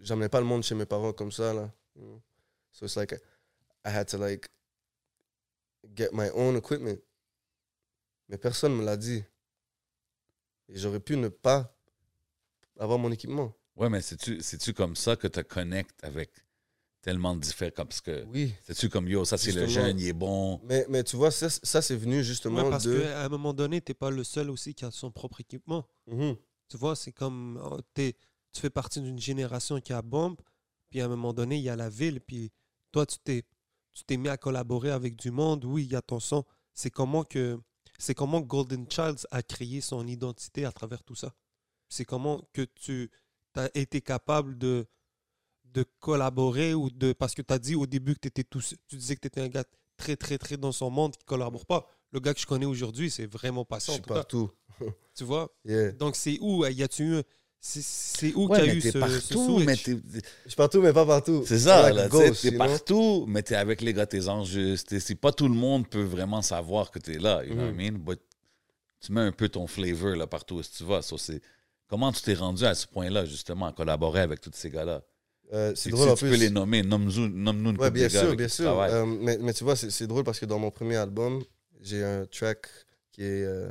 [0.00, 1.72] j'amenais pas le monde chez mes parents comme ça, là.
[1.94, 2.22] You know?
[2.72, 3.12] So it's like,
[3.84, 4.48] I had to, like,
[5.94, 6.98] get my own equipment.
[8.28, 9.24] Mais personne me l'a dit.
[10.68, 11.72] Et j'aurais pu ne pas
[12.78, 13.54] avoir mon équipement.
[13.76, 16.30] Ouais, mais c'est-tu comme ça que tu connectes avec
[17.02, 17.70] tellement de différents.
[17.76, 18.54] comme- Parce que Oui.
[18.64, 20.60] c'est-tu comme yo, ça c'est le jeune, il est bon?
[20.64, 22.98] Mais, mais tu vois, ça, ça c'est venu justement Ouais, parce de...
[23.00, 25.86] qu'à un moment donné, tu n'es pas le seul aussi qui a son propre équipement.
[26.06, 26.36] Mhm.
[26.68, 28.16] Tu vois, c'est comme oh, t'es-
[28.52, 30.40] tu fais partie d'une génération qui a bombe,
[30.90, 32.50] puis à un moment donné, il y a la ville, puis
[32.92, 33.44] toi, tu t'es
[33.92, 35.64] tu t'es mis à collaborer avec du monde.
[35.64, 36.44] Oui, il y a ton son.
[36.74, 37.58] C'est comment que
[37.98, 41.32] c'est comment Golden Childs a créé son identité à travers tout ça?
[41.88, 43.10] C'est comment que tu
[43.60, 44.86] as été capable de
[45.72, 48.78] de collaborer ou de parce que tu as dit au début que étais tout seul-
[48.88, 49.64] tu disais que tu étais un gars
[49.98, 51.86] très très très dans son monde qui collabore pas.
[52.12, 54.50] Le gars que je connais aujourd'hui, c'est vraiment pas Je suis partout.
[55.14, 55.50] Tu vois?
[55.64, 55.92] Yeah.
[55.92, 57.22] donc, c'est où Y a-tu eu.
[57.58, 59.98] C'est où Ouais, qu'il y a eu ce, ce partout, mais t'es-
[60.44, 61.42] Je suis partout, mais pas partout.
[61.46, 62.08] C'est ça, là.
[62.08, 62.58] tu you know?
[62.58, 64.20] partout, mais t'es avec les gars, tes.
[64.20, 67.44] T'es- C'est pas tout le monde peut vraiment savoir que t'es là.
[67.44, 67.98] You know what I mean?
[67.98, 68.20] But
[69.00, 71.02] tu mets un peu ton flavor là, partout où tu vas.
[71.02, 71.40] So, c'est-
[71.88, 75.02] comment tu t'es rendu à ce point-là, justement, à collaborer avec tous ces gars-là?
[75.52, 76.30] Euh, Si c'est tu- drôle en tu plus.
[76.32, 76.82] peux les nommer.
[76.82, 78.80] Nomme-nous nomme une Ouais, bien de gars sûr, avec bien sûr.
[78.80, 81.42] Euh, mais, mais tu vois, c'est c'est drôle parce que dans mon premier album,
[81.80, 82.66] j'ai un track
[83.12, 83.44] qui est.
[83.44, 83.70] euh,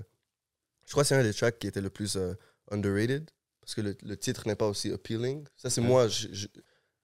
[0.85, 2.33] je crois que c'est un des tracks qui était le plus euh,
[2.71, 5.43] underrated parce que le, le titre n'est pas aussi appealing.
[5.57, 5.87] Ça, c'est Ouais.
[5.87, 6.07] moi.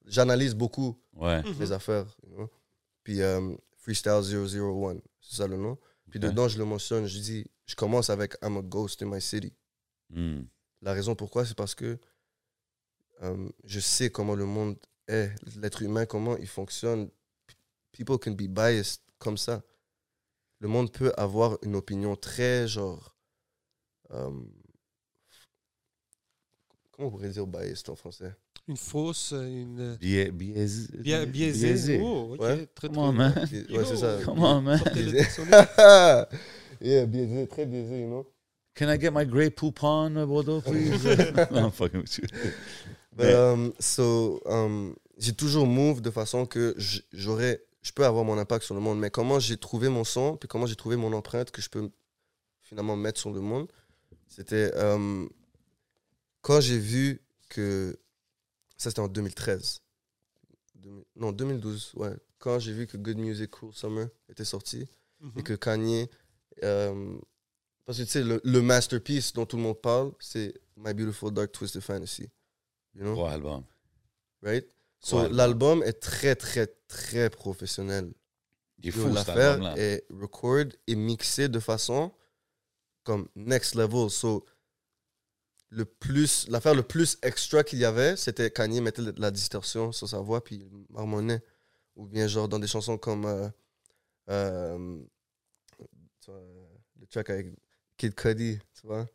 [0.05, 1.41] J'analyse beaucoup Ouais.
[1.43, 1.55] Mhm.
[1.59, 2.05] les affaires.
[2.28, 2.49] you know.
[3.03, 5.78] Puis euh, Freestyle 001, c'est ça le nom.
[6.09, 7.05] Puis dedans, je le mentionne.
[7.07, 9.53] Je dis, je commence avec I'm a ghost in my city.
[10.09, 10.41] Hmm.
[10.82, 11.97] La raison pourquoi, c'est parce que
[13.21, 14.77] euh, je sais comment le monde
[15.07, 17.09] est, l'être humain, comment il fonctionne.
[17.91, 19.61] People can be biased comme ça.
[20.59, 23.15] Le monde peut avoir une opinion très genre.
[24.11, 24.32] euh,
[26.91, 28.34] comment on pourrait dire biased en français?
[28.67, 29.97] Une fausse, une.
[29.97, 30.97] Biais- biaisé.
[30.99, 31.99] Bien, biaisé.
[32.01, 32.39] Oh, ok.
[32.41, 32.67] Ouais.
[32.73, 33.34] Très, très- man.
[33.69, 34.19] Ouais, c'est ça.
[34.23, 34.79] Come on, man.
[36.82, 38.32] Yeah, biaisé, très biaisé, you know.
[38.76, 40.91] Can I get my grey poop on, uh, Bordeaux, please?
[41.51, 42.28] non, I'm fucking with you.
[43.13, 46.74] But, Mais- um, so, um, j'ai toujours move de façon que
[47.11, 48.99] j'aurais, je peux avoir mon impact sur le monde.
[48.99, 51.89] Mais comment j'ai trouvé mon son, puis comment j'ai trouvé mon empreinte que je peux
[52.61, 53.67] finalement mettre sur le monde,
[54.30, 55.30] c'était um,
[56.41, 57.99] quand j'ai vu que
[58.78, 59.82] ça c'était en 2013,
[60.76, 62.13] 2000 non 2012, ouais.
[62.39, 64.88] Quand j'ai vu que Good Music Cool Summer était sorti et
[65.26, 65.43] Mhm.
[65.43, 66.09] que Kanye,
[66.63, 67.17] euh,
[67.92, 71.34] parce que tu sais le, le masterpiece dont tout le monde parle, c'est My Beautiful
[71.34, 72.30] Dark Twisted Fantasy.
[72.96, 73.16] You know?
[73.16, 73.66] Gros album.
[74.42, 74.66] right?
[75.02, 78.14] So, l'album est très, très, très professionnel.
[78.80, 82.14] Il est fou, L'affaire est record et mixé de façon
[83.04, 84.10] comme next level.
[84.10, 84.46] So,
[85.68, 89.92] le plus, l'affaire le plus extra qu'il y avait, c'était Kanye mettait de la distorsion
[89.92, 91.44] sur sa voix puis il marmonnait.
[91.98, 93.50] Ou bien genre dans des chansons comme euh,
[94.30, 94.98] euh,
[96.30, 97.48] le track avec
[98.02, 99.08] Kid Cudi, tu vois.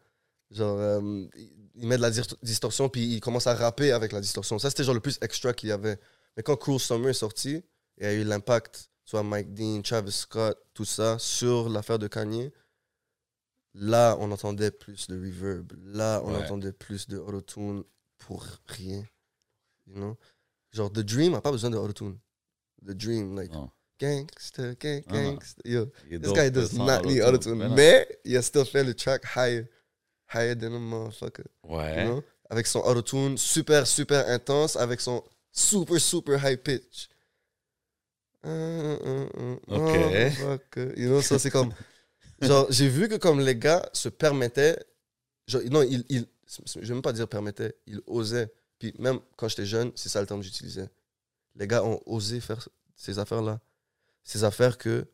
[0.51, 1.27] Genre, euh,
[1.75, 4.59] il- met de la dis- distorsion puis il commence à rapper avec la distorsion.
[4.61, 5.99] Ça, c'était genre le plus extra qu'il y avait.
[6.37, 7.63] Mais quand Cruel Summer est sorti,
[7.99, 12.07] il y a eu l'impact, soit Mike Dean, Travis Scott, tout ça, sur l'affaire de
[12.07, 12.53] Kanye.
[13.75, 15.73] Là, on entendait plus de reverb.
[15.85, 16.45] Là, on Ouais.
[16.45, 17.83] entendait plus de autotune
[18.19, 19.05] pour rien.
[19.87, 20.17] You know?
[20.73, 22.19] Genre, The Dream n'a pas besoin de autotune.
[22.87, 23.53] The Dream, like.
[24.01, 25.13] Gangsta, gang, Ah.
[25.13, 25.61] gangsta.
[25.65, 27.63] Yo, Il est this guy does not need auto-tune.
[27.63, 27.75] autotune.
[27.75, 29.67] Mais il a still fait le track higher.
[30.35, 31.45] Higher than a motherfucker.
[31.63, 32.03] Ouais.
[32.05, 32.23] You know?
[32.51, 35.23] Avec son autotune super, super intense, avec son
[35.53, 37.09] super, super high pitch.
[38.45, 39.97] Uh, uh, uh, Ok.
[39.97, 40.93] motherfucker.
[40.97, 41.73] You know, ça c'est comme.
[42.43, 44.79] Genre, j'ai vu que comme les gars se permettaient.
[45.49, 46.27] Genre, non, ils, ils,
[46.67, 48.53] je vais même pas dire permettaient, ils osaient.
[48.79, 50.89] Puis même quand j'étais jeune, c'est ça le terme que j'utilisais.
[51.55, 53.59] Les gars ont osé faire ces affaires-là.
[54.27, 55.09] Ces affaires que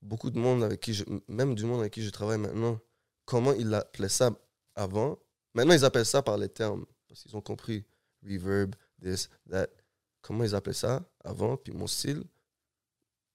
[0.00, 1.04] beaucoup de monde avec qui je.
[1.28, 2.80] Même du monde avec qui je travaille maintenant,
[3.26, 4.30] comment ils appelaient ça
[4.74, 5.18] avant?
[5.54, 6.86] Maintenant, ils appellent ça par les termes.
[7.06, 7.84] Parce qu'ils ont compris.
[8.24, 9.68] Reverb, this, that.
[10.22, 12.24] Comment ils appelaient ça avant, puis mon style.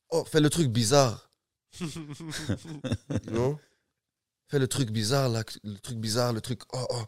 [0.09, 1.29] Oh, fais le truc bizarre.
[1.79, 3.59] You know?
[4.47, 7.05] fais le truc bizarre, là, le truc bizarre, le truc, oh, oh.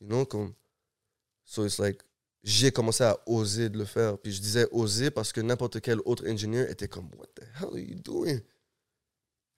[0.00, 0.54] You know, comme.
[1.44, 2.02] So it's like,
[2.42, 4.18] j'ai commencé à oser de le faire.
[4.18, 7.68] Puis je disais oser parce que n'importe quel autre ingénieur était comme, what the hell
[7.68, 8.40] are you doing?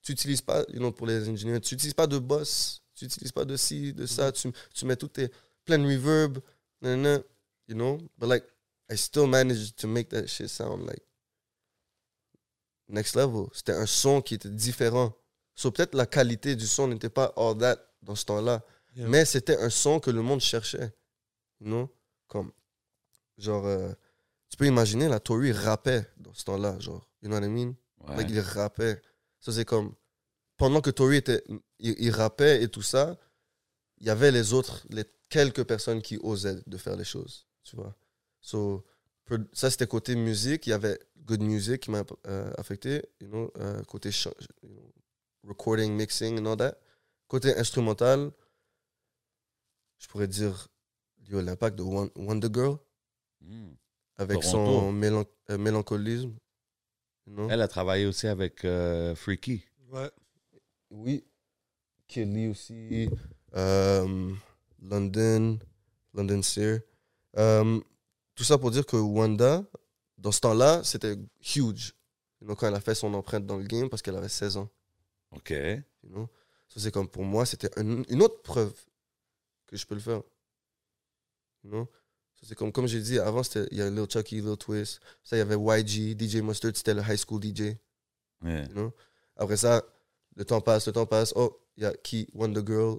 [0.02, 3.32] Tu n'utilises pas, you know, pour les ingénieurs, tu n'utilises pas de boss, tu n'utilises
[3.32, 5.30] pas de ci, de ça, tu, tu mets tout tes
[5.64, 6.38] plein de reverb,
[6.82, 7.22] nanana,
[7.66, 7.98] you know?
[8.18, 8.44] But like,
[8.90, 11.02] I still managed to make that shit sound like
[12.88, 13.48] next level.
[13.52, 15.16] C'était un son qui était différent.
[15.54, 18.62] So peut-être la qualité du son n'était pas all that dans ce temps-là.
[18.94, 19.08] Yeah.
[19.08, 20.94] Mais c'était un son que le monde cherchait.
[21.60, 21.96] You know?
[22.28, 22.52] Comme,
[23.38, 23.92] genre, euh,
[24.50, 27.74] tu peux imaginer, la Tory rappait dans ce temps-là, genre, you know what I mean?
[28.06, 28.16] Ouais.
[28.16, 29.00] Like, il rappait.
[29.40, 29.94] Ça, c'est comme,
[30.56, 31.42] pendant que Tory était,
[31.78, 33.18] il, il rappait et tout ça,
[33.98, 37.76] il y avait les autres, les quelques personnes qui osaient de faire les choses, tu
[37.76, 37.96] vois?
[38.40, 38.84] So,
[39.52, 40.66] ça, c'était côté musique.
[40.66, 44.92] Il y avait Good Music qui m'a euh, affecté, you know, euh, côté you know,
[45.44, 46.76] recording, mixing and all that.
[47.26, 48.30] Côté instrumental,
[49.98, 50.68] je pourrais dire
[51.30, 52.76] l'impact de Won- Wonder Girl
[53.46, 53.74] Hmm.
[54.16, 54.80] avec Toronto.
[54.80, 56.34] son mélan- euh, mélancolisme.
[57.50, 59.64] Elle a travaillé aussi avec euh, Freaky.
[59.88, 60.10] Ouais.
[60.90, 61.24] Oui.
[62.06, 63.08] Kelly aussi.
[63.54, 64.32] euh,
[64.82, 65.58] London.
[66.12, 66.80] London Sear.
[67.36, 67.80] Euh,
[68.34, 69.64] tout ça pour dire que Wanda,
[70.18, 71.16] dans ce temps-là, c'était
[71.56, 71.94] huge.
[72.40, 74.56] You know, quand elle a fait son empreinte dans le game parce qu'elle avait 16
[74.58, 74.68] ans.
[75.32, 75.50] OK.
[75.50, 76.28] You know?
[76.68, 78.74] Ça, c'est comme pour moi, c'était un- une autre preuve
[79.66, 80.22] que je peux le faire.
[81.64, 81.88] You know?
[82.46, 85.00] C'est comme, comme j'ai dit, avant, c'était- il y a Lil Chucky, Lil Twist.
[85.22, 87.76] Ça, il y avait YG, DJ Mustard, c'était le high school DJ.
[88.44, 88.64] Yeah.
[88.66, 88.92] you know?
[89.36, 89.82] Après ça,
[90.36, 91.32] le temps passe, le temps passe.
[91.36, 92.98] Oh, il y a qui Wonder Girl,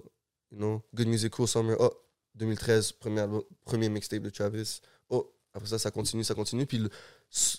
[0.50, 0.82] you know?
[0.94, 1.76] Good Music Cool Summer.
[1.78, 1.90] Oh,
[2.34, 4.80] 2013, premier, album- premier mixtape de Travis.
[5.08, 6.66] Oh, après ça, ça continue, ça continue.
[6.66, 6.90] Puis, le-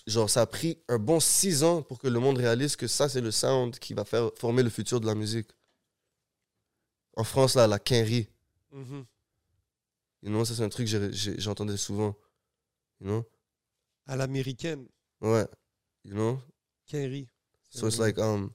[0.06, 3.08] genre, ça a pris un bon six ans pour que le monde réalise que ça,
[3.08, 5.48] c'est le sound qui va faire former le futur de la musique.
[7.16, 8.28] En France, là, la quinri.
[8.72, 9.04] Mhm.
[10.22, 12.16] You know, ça, c'est un truc que j'ai- j'ai- j'entendais souvent.
[13.00, 13.24] You know?
[14.06, 14.86] À l'américaine,
[15.20, 15.46] Ouais.
[16.04, 16.40] You know?
[16.86, 17.28] Kenry.
[17.70, 18.50] So it's like, um.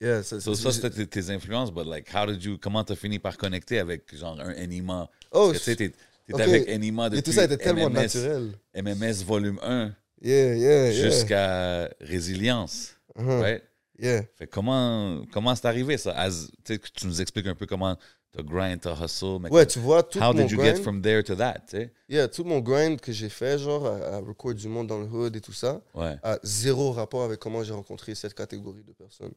[0.00, 2.96] Yeah, ça, So, ça, c'était tes, tes influences, but like, how did you, comment t'as
[2.96, 5.08] fini par connecter avec genre un Enima?
[5.32, 5.88] Oh, tu sais, t'es-
[6.26, 6.40] t'étais ok.
[6.40, 8.52] avec Enima et depuis tout ça était tellement MMS, naturel.
[8.74, 11.10] MMS volume 1 Yeah, yeah, yeah.
[11.10, 13.40] jusqu'à Résilience, Uh-huh.
[13.40, 13.62] right?
[13.98, 14.22] Yeah.
[14.34, 16.12] Fait comment comment c'est arrivé ça?
[16.18, 17.96] As, tu nous expliques un peu comment
[18.32, 20.82] t'as grind, t'as hustle, mais Ouais, tu vois, tout how mon did you grind, get
[20.82, 21.92] from there to that, tu sais?
[22.08, 25.06] yeah, tout mon grind que j'ai fait, genre, à, à record du monde dans le
[25.06, 26.16] hood et tout ça, Ouais.
[26.22, 29.32] a zéro rapport avec comment j'ai rencontré cette catégorie de personnes,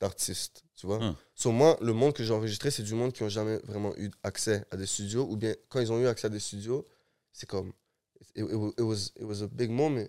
[0.00, 0.98] d'artistes, tu vois?
[0.98, 1.14] Hum.
[1.34, 4.10] Sur moi, le monde que j'ai enregistré, c'est du monde qui n'ont jamais vraiment eu
[4.22, 6.84] accès à des studios, ou bien quand ils ont eu accès à des studios,
[7.32, 7.72] c'est comme,
[8.36, 10.08] it, it, it was, it was a big moment,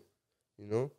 [0.60, 0.91] you know?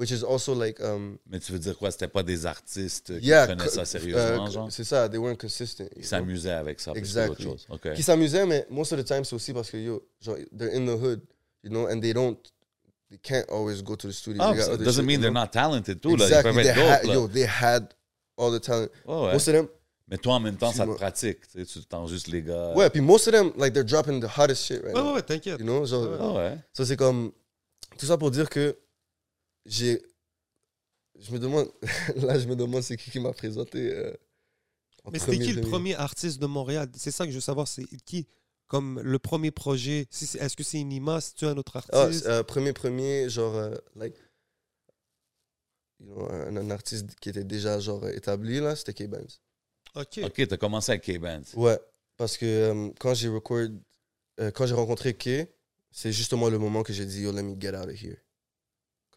[0.00, 1.90] Which is also like, um, Mais tu veux dire quoi?
[1.90, 4.72] C'était pas des artistes qui yeah, prenaient ça sérieusement, euh, genre?
[4.72, 5.80] c'est ça, they weren't consistent.
[5.80, 6.08] you Ils know?
[6.08, 7.44] s'amusaient avec ça, Exactly.
[7.44, 7.66] d'autres choses.
[7.68, 7.92] OK.
[7.92, 10.86] qui s'amusaient, mais most of the time, c'est aussi parce que, yo, genre, they're in
[10.86, 11.20] the hood,
[11.62, 12.38] you know, and they don't,
[13.10, 14.42] they can't always go to the studio.
[14.42, 15.40] Ça other doesn't shit, mean they're know?
[15.42, 16.24] not talented, tout, là.
[16.26, 16.52] Ils Exactly.
[16.54, 17.14] peuvent They être had, dope, là.
[17.14, 17.94] yo, they had
[18.38, 18.88] all the talent.
[19.06, 19.32] Ouais, ouais.
[19.34, 19.68] Most of them,
[20.08, 21.46] Mais toi, en même temps, ça te pratique.
[21.52, 22.72] Tu sais, tu juste les gars.
[22.74, 25.08] ouais, puis most of them, like, they're dropping the hottest shit right Ouais, now.
[25.08, 25.60] ouais, ouais, t'inquiète.
[25.60, 26.58] You know, genre, Ah ouais.
[26.72, 27.32] ça c'est comme,
[27.98, 28.74] tout ça pour dire que
[29.66, 30.02] j'ai,
[31.18, 31.70] je me demande,
[32.16, 33.92] là, je me demande c'est qui qui m'a présenté.
[33.92, 34.12] euh,
[35.12, 35.94] Mais c'était qui le premier.
[35.94, 36.88] artiste de Montréal?
[36.96, 37.66] C'est ça que je veux savoir.
[37.68, 38.26] C'est qui
[38.66, 40.06] Comme le premier projet?
[40.10, 42.26] si c'est- Est-ce que c'est Inima Si tu es un autre Ah, artiste?
[42.26, 44.16] euh, premier, premier, genre, euh, like,
[45.98, 49.40] you know, un, un artiste qui était déjà, genre, établi, là, c'était K-Benz.
[49.94, 50.20] Ok.
[50.22, 51.52] OK, t'as commencé avec K-Benz.
[51.54, 51.78] Ouais,
[52.16, 53.66] parce que euh, quand j'ai record,
[54.38, 55.48] euh, quand j'ai rencontré K,
[55.90, 58.18] c'est justement le moment que j'ai dit, yo, let me get out of here.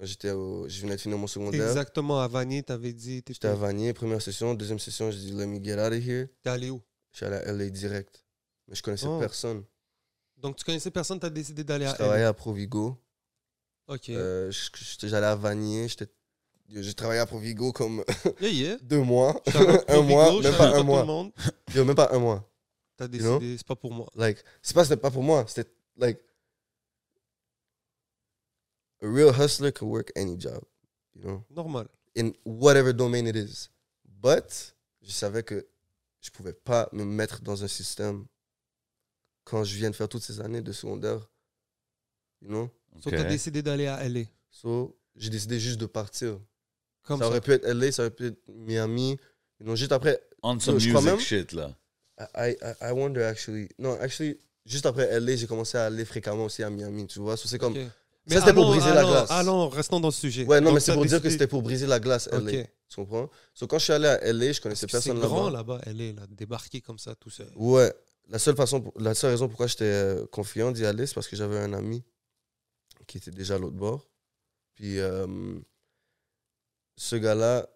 [0.03, 2.19] Quand j'étais au, je venais de finir mon secondaire, Exactement.
[2.19, 3.23] À Vanier, t'avais dit.
[3.25, 6.27] j'étais à Vanier, première session, deuxième session, j'ai dit, let me get out of here.
[6.41, 6.81] t'es allé où?
[7.13, 8.25] Je suis allé à LA direct.
[8.67, 9.17] Mais je connaissais Oh.
[9.17, 9.63] personne.
[10.35, 12.27] Donc, tu connaissais personne, t'as décidé d'aller Je à travaillais LA.
[12.27, 13.01] à Provigo.
[13.87, 14.09] Ok.
[14.09, 15.87] Euh, je- J'allais à Vanier.
[15.87, 16.11] j'étais-
[16.67, 18.03] J'ai travaillé à Provigo comme
[18.41, 18.77] Yeah, yeah.
[18.81, 19.41] deux mois.
[19.87, 21.29] Un mois, même pas un mois.
[21.73, 22.51] Yo, même pas un mois.
[22.97, 23.39] T'as know?
[23.39, 24.07] décidé, c'est pas pour moi.
[24.15, 25.45] Like, c'est pas, c'était pas pour moi.
[25.47, 26.19] C'était, like,
[29.03, 30.63] a real hustler can work any job,
[31.15, 31.87] you know, Normal.
[32.15, 33.69] in whatever domain it is.
[34.05, 35.65] But, je savais que
[36.21, 38.25] je pouvais pas me mettre dans un système
[39.43, 41.29] quand je viens de faire toutes ces années de secondaire,
[42.41, 42.69] you know?
[43.01, 43.15] So, OK.
[43.17, 44.21] t'as décidé d'aller à LA.
[44.49, 46.39] So, j'ai décidé juste de partir.
[47.01, 47.29] Comme ça ça.
[47.31, 49.17] aurait pu être LA, ça aurait pu être Miami.
[49.59, 51.75] You know, juste après, On some music même- shit, là.
[52.35, 53.67] I, I, I wonder actually.
[53.79, 57.35] Non, actually, juste après LA, j'ai commencé à aller fréquemment aussi à Miami, tu vois?
[57.35, 57.75] So, c'est comme,
[58.27, 59.31] Ça, c'était pour allons- briser la glace.
[59.31, 60.45] Allons, restons dans ce sujet.
[60.45, 62.39] Ouais, non, Donc, mais c'est pour dire que c'était pour briser la glace, LA.
[62.61, 62.69] Ok.
[62.89, 63.29] Tu comprends?
[63.53, 65.73] So, quand je suis allé à LA, je connaissais C'est personne grand là-bas.
[65.75, 67.51] là-bas, elle est là, débarquer comme ça tout seul.
[67.55, 67.93] Ouais.
[68.29, 71.35] La seule, façon, la seule raison pourquoi j'étais euh, confiant d'y aller, c'est parce que
[71.35, 72.03] j'avais un ami
[73.07, 74.07] qui était déjà à l'autre bord.
[74.75, 75.27] Puis euh,
[76.95, 77.67] ce gars-là,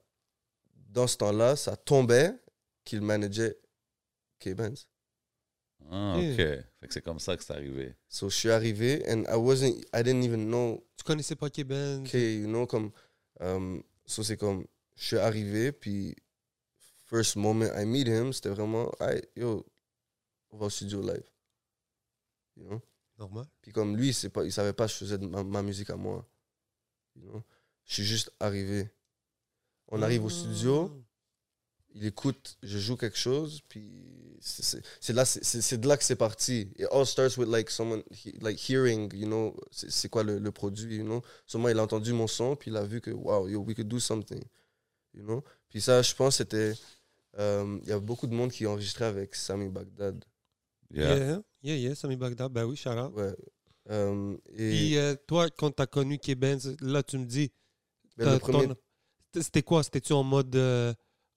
[0.89, 2.31] dans ce temps-là, ça tombait
[2.85, 3.57] qu'il manageait
[4.39, 4.87] K-Benz.
[5.91, 6.41] Ah, Ok.
[6.87, 6.93] OK.
[6.93, 7.95] Fait que c'est comme ça que c'est arrivé.
[8.07, 12.01] So, je suis arrivé and I wasn't, I didn't even know Tu connaissais pas Keben
[12.01, 12.91] OK, you know, comme.
[13.41, 14.65] euh, so, c'est comme.
[14.95, 16.15] Je suis arrivé, puis.
[17.05, 18.91] First moment I meet him, c'était vraiment.
[18.99, 19.65] Hey, yo,
[20.49, 21.23] on va au studio live.
[22.57, 22.81] You know?
[23.17, 23.45] Normal.
[23.61, 25.95] Puis comme lui, c'est pas, il savait pas que je faisais ma, ma musique à
[25.95, 26.27] moi.
[27.15, 27.43] You know?
[27.85, 28.89] Je suis juste arrivé.
[29.87, 30.91] On arrive au studio,
[31.93, 33.89] il écoute, je joue quelque chose, puis
[34.39, 36.69] c'est- là, de là que c'est parti.
[36.77, 40.51] It all starts with like someone, he- like hearing, you know, c'est quoi le, le
[40.51, 41.21] produit, you know.
[41.45, 43.87] Seulement, il a entendu mon son, puis il a vu que, wow, yo, we could
[43.87, 44.43] do something,
[45.13, 45.43] you know.
[45.69, 46.73] Puis ça, je pense, c'était,
[47.39, 50.23] euh, il y a beaucoup de monde qui enregistrait avec Sami Baghdad.
[50.93, 51.17] Yeah.
[51.17, 53.13] Yeah, yeah, yeah, Sami Bagdad, ben oui, out.
[53.15, 53.35] Ouais.
[53.89, 57.51] Euh, et Puis euh, toi, quand t'as connu Keben, là, tu me dis,
[58.17, 58.67] ben, premier,
[59.33, 59.81] c'était quoi?
[59.83, 60.55] C'était-tu en mode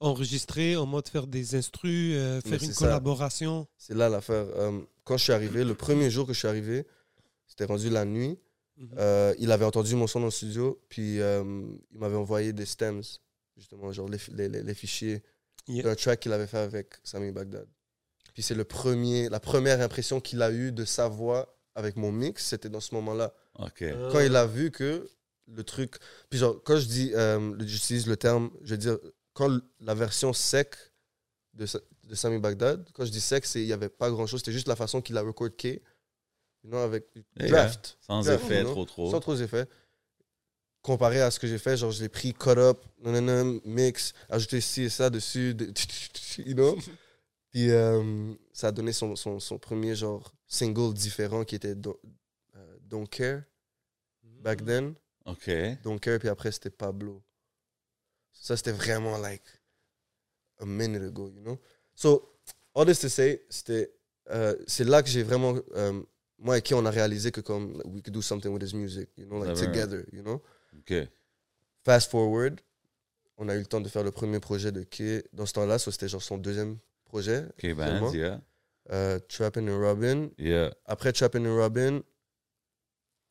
[0.01, 2.87] enregistré, en mode faire des instrus, euh, faire une ça.
[2.87, 4.47] collaboration C'est là l'affaire.
[4.57, 6.87] Euh, quand je suis arrivé, le premier jour que je suis arrivé,
[7.47, 8.39] c'était rendu la nuit.
[8.79, 8.91] Mhm.
[8.99, 11.43] Euh, il avait entendu mon son dans le studio, puis euh,
[11.93, 13.03] il m'avait envoyé des stems,
[13.57, 15.23] justement, genre les, les, les- les fichiers
[15.69, 15.83] Yeah.
[15.85, 17.69] d'un track qu'il avait fait avec Sami Baghdad.
[18.33, 22.11] Puis c'est le premier, la première impression qu'il a eue de sa voix avec mon
[22.11, 23.33] mix, c'était dans ce moment-là.
[23.57, 25.07] Quand il a vu que
[25.47, 25.97] le truc.
[26.31, 28.99] Puis genre, quand je dis, euh, j'utilise le terme, je veux dire,
[29.41, 30.74] quand la version sec
[31.55, 31.66] de,
[32.05, 34.53] de Sami Baghdad, quand je dis sec, c'est il n'y avait pas grand chose, c'était
[34.53, 35.80] juste la façon qu'il a record K, you
[36.70, 37.07] know, avec
[37.38, 37.49] Yeah.
[37.49, 39.11] draft, Sans Draft, effet, trop, trop.
[39.11, 39.66] sans trop d'effets.
[40.82, 44.61] Comparé à ce que j'ai fait, genre je l'ai pris, cut up, nanana, mix, ajouté
[44.62, 45.72] ci et ça dessus, de-
[46.47, 46.76] you know.
[47.51, 51.97] Puis euh, ça a donné son, son, son premier genre single différent qui était Don't,
[52.57, 53.43] euh, Don't Care
[54.22, 54.95] back then.
[55.26, 55.51] OK.
[55.82, 57.22] Don't Care, puis après c'était Pablo.
[58.43, 59.43] Ça c'était vraiment like
[60.59, 61.59] a minute ago, you know?
[61.95, 62.32] So,
[62.74, 63.93] all this to say, c'était,
[64.30, 66.03] euh, c'est là que j'ai vraiment, euh,
[66.38, 69.11] moi et qui on a réalisé que comme we could do something with his music,
[69.18, 69.66] you know, like Never.
[69.66, 70.43] together, you know?
[70.78, 71.07] OK.
[71.84, 72.61] Fast forward,
[73.36, 75.78] on a eu le temps de faire le premier projet de Kay dans ce temps-là,
[75.78, 78.01] so c'était genre son deuxième projet, Vraiment?
[78.07, 78.41] Bands, yeah.
[78.91, 80.30] euh, Trappin' and Robin.
[80.38, 80.74] Yeah.
[80.86, 82.01] Après Trappin' and Robin,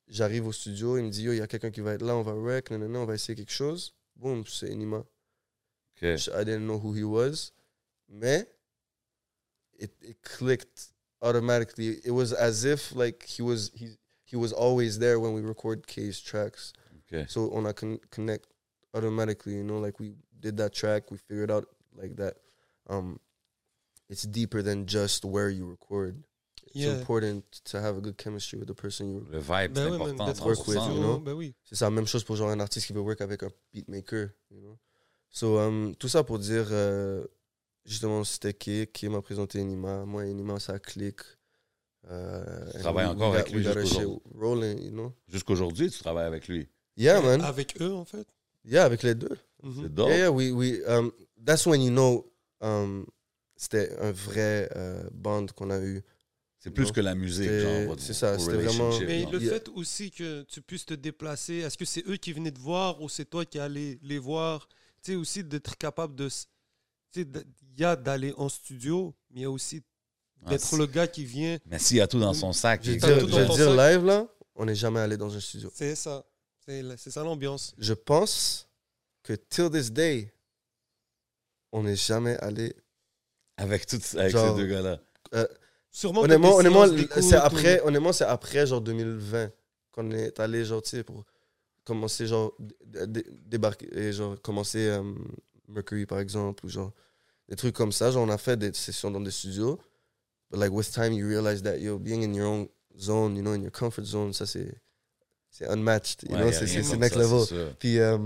[0.08, 2.16] j'arrive au studio, il me dit, yo, il y a quelqu'un qui va être là,
[2.16, 3.96] on va rec, nanana, on va essayer quelque chose.
[4.20, 5.06] Boom, c'est Enima.
[5.96, 6.18] OK.
[6.36, 7.52] I didn't know who he was,
[8.10, 8.46] mais
[9.78, 10.92] it, it clicked
[11.22, 11.98] automatically.
[12.04, 15.88] It was as if like he was he he was always there when we record
[15.88, 16.74] K's tracks.
[17.12, 17.26] OK.
[17.28, 18.48] So on a con- connect
[18.94, 21.66] automatically, you know, like we did that track, we figured out
[21.96, 22.36] like that.
[22.90, 23.20] Um,
[24.10, 26.24] it's deeper than just where you record.
[26.76, 27.00] It's Yeah.
[27.00, 27.42] important
[27.72, 29.26] to have a good chemistry with the person you.
[29.32, 30.26] Le vibe, c'est Ben oui, man, important.
[30.26, 30.86] d'être en work with, 100%.
[30.88, 31.20] you studio, know?
[31.20, 31.56] Ben oui.
[31.64, 34.60] C'est ça, même chose pour genre un artiste qui veut work avec un beatmaker, you
[34.60, 34.78] know?
[35.32, 37.26] So, um, tout ça pour dire, euh,
[37.86, 40.06] justement, c'était qui qui m'a présenté Enima.
[40.06, 41.22] Moi, Enima, ça clique.
[42.10, 44.22] Euh, travailles we- encore avec lui we got our jusqu'au shit jour.
[44.36, 45.14] rolling, you know?
[45.28, 46.68] Jusqu'aujourd'hui, tu travailles avec lui?
[46.98, 47.42] Yeah, man.
[47.42, 48.28] Avec eux, en fait?
[48.66, 49.38] Yeah, avec les deux.
[49.64, 49.84] Mhm.
[49.84, 50.08] C'est dope.
[50.10, 51.12] Yeah, yeah, we, we, um,
[51.46, 52.26] that's when you know,
[52.62, 53.06] um,
[53.58, 56.02] c'était un vrai euh, band qu'on a eu.
[56.62, 56.92] C'est plus Non.
[56.92, 57.88] que la musique, C'est- genre.
[57.88, 59.54] votre- c'est ça, c'était vraiment- Mais le Yeah.
[59.54, 63.02] fait aussi que tu puisses te déplacer, est-ce que c'est eux qui venaient te voir
[63.02, 64.68] ou c'est toi qui allais les voir?
[65.02, 66.28] Tu sais, aussi d'être capable de.
[66.28, 69.82] Tu sais, il y a d'aller en studio, mais il y a aussi
[70.46, 71.58] Ah, d'être le gars qui vient.
[71.66, 74.28] Mais s'il y a tout dans son sac, Je T'as dire, je dire live, là,
[74.56, 75.72] on n'est jamais allé dans un studio.
[75.74, 76.26] C'est ça.
[76.66, 77.74] C'est ça l'ambiance.
[77.78, 78.68] Je pense
[79.24, 80.32] que till this day,
[81.72, 82.76] on n'est jamais allé.
[83.58, 85.02] avec, tout, avec Genre, ces deux gars-là.
[85.92, 86.22] Sûrement.
[86.22, 89.52] Honnêtement, honnêtement, c'est ou- après, honnêtement, c'est après genre 2020
[89.92, 91.26] qu'on est allé genre tu sais pour
[91.84, 95.04] commencer genre dé- dé- débarquer et genre commencer euh,
[95.68, 96.92] Mercury par exemple ou genre
[97.48, 98.12] des trucs comme ça.
[98.12, 99.80] Genre on a fait des sessions dans des studios,
[100.52, 102.68] but like with time you realize that yo being in your own
[102.98, 104.72] zone, you know, in your comfort zone, ça c'est
[105.50, 107.74] c'est unmatched, you Ouais, know, c'est c'est- next ça, level.
[107.80, 108.18] Puis euh,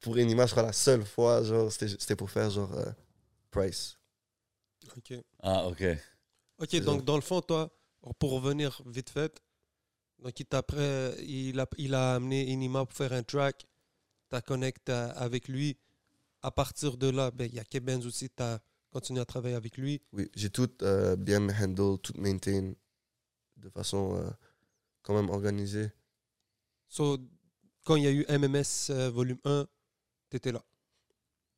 [0.00, 2.90] pour Enima, je crois la seule fois genre c'était c'était pour faire genre euh,
[3.52, 3.96] Price.
[4.96, 5.14] Ok.
[5.40, 5.84] Ah, OK.
[6.58, 7.70] Ok, donc dans le fond, toi,
[8.18, 9.42] pour revenir vite fait,
[10.18, 13.66] donc il, après, il, a, il a amené Inima pour faire un track,
[14.30, 15.76] tu as connecté avec lui.
[16.42, 19.56] À partir de là, ben, il y a Kebenz aussi, tu as continué à travailler
[19.56, 20.00] avec lui.
[20.12, 22.72] Oui, j'ai tout euh, bien handle, tout maintain
[23.56, 24.30] de façon euh,
[25.02, 25.90] quand même organisée.
[26.88, 27.18] So,
[27.84, 29.66] quand il y a eu MMS euh, volume 1,
[30.30, 30.64] tu étais là?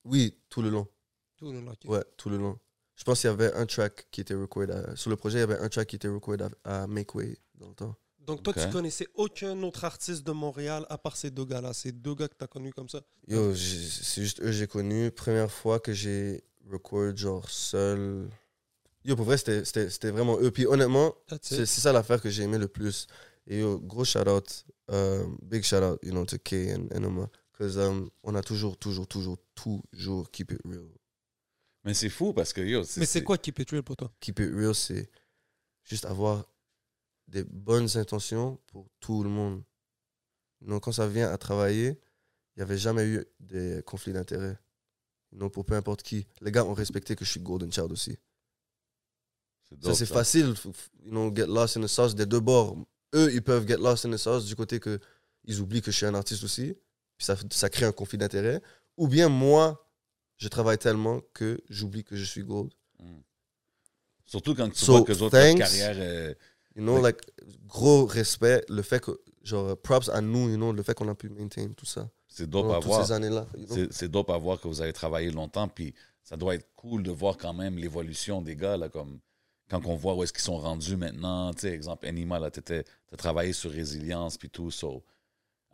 [0.05, 0.88] Oui, tout le long.
[1.36, 1.84] Tout le long, ok.
[1.84, 2.59] Ouais, tout le long.
[2.99, 4.72] Je pense qu'il y avait un track qui était recordé.
[4.72, 7.14] à- Sur le projet, il y avait un track qui était recordé à, à Make
[7.14, 7.94] Way dans le temps.
[8.26, 11.72] Donc toi, tu connaissais aucun autre artiste de Montréal à part ces deux gars-là.
[11.72, 13.01] Ces deux gars que tu as connus comme ça?
[13.28, 15.11] Yo, c'est juste eux que j'ai connus.
[15.12, 18.28] Première fois que j'ai record genre seul.
[19.05, 20.51] Yo, pour vrai, c'était- c'était c'était vraiment eux.
[20.51, 23.07] Puis honnêtement, c'est ça l'affaire que j'ai aimé le plus.
[23.46, 27.30] Et yo, gros shout out, euh, big shout out, you know, to Kay and Enoma.
[27.57, 27.76] Parce
[28.24, 30.84] on a toujours, toujours, toujours, toujours keep it real.
[31.85, 34.12] Mais c'est fou parce que, yo, Mais c'est quoi Keep It Real pour toi?
[34.20, 35.11] Keep it real, c'est
[35.85, 36.45] juste avoir
[37.29, 39.62] des bonnes intentions pour tout le monde.
[40.61, 42.01] Donc, quand ça vient à travailler,
[42.57, 44.59] il n'y avait jamais eu des conflits d'intérêts.
[45.33, 46.26] Non, pour peu importe qui.
[46.41, 48.18] Les gars ont respecté que je suis Golden Child aussi.
[49.68, 50.55] C'est Ça, c'est facile,
[51.05, 52.79] you know, get lost in the sauce des deux bords.
[53.14, 54.99] Eux, ils peuvent get lost in the sauce du côté que
[55.45, 56.74] ils oublient que je suis un artiste aussi.
[57.18, 58.62] Puis ça, ça crée un conflit d'intérêt.
[58.97, 59.88] Ou bien moi,
[60.39, 62.72] je travaille tellement que j'oublie que je suis Gold.
[63.01, 63.05] Mm.
[64.24, 65.59] Surtout quand tu So, vois que les autres thanks.
[65.59, 65.97] carrière.
[65.99, 66.34] euh,
[66.76, 67.18] You know, like,
[67.66, 69.11] gros respect, le fait que,
[69.43, 72.09] genre, props à nous, you know, le fait qu'on a pu maintain tout ça.
[72.28, 73.05] c'est dope à voir.
[73.05, 73.49] ces années-là.
[73.57, 73.74] you know.
[73.74, 77.03] C'est c'est dope à voir que vous avez travaillé longtemps, puis ça doit être cool
[77.03, 79.18] de voir quand même l'évolution des gars, là, comme
[79.68, 81.53] quand on voit où est-ce qu'ils sont rendus maintenant.
[81.53, 85.03] Tu sais, exemple, Anima, là, tu as travaillé sur résilience, puis tout, so,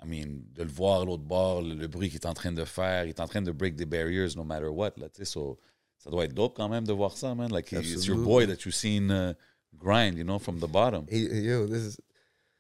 [0.05, 2.53] I mean, de le voir à l'autre bord, le, le bruit qu'il est en train
[2.53, 5.59] de faire, il est en train de break the barriers no matter what, là, so,
[5.99, 7.51] ça doit être dope quand même de voir ça, man.
[7.51, 9.33] Like, it's your boy that you've seen uh,
[9.75, 11.07] grind, you know, from the bottom.
[11.09, 12.01] Et, et yo, this is-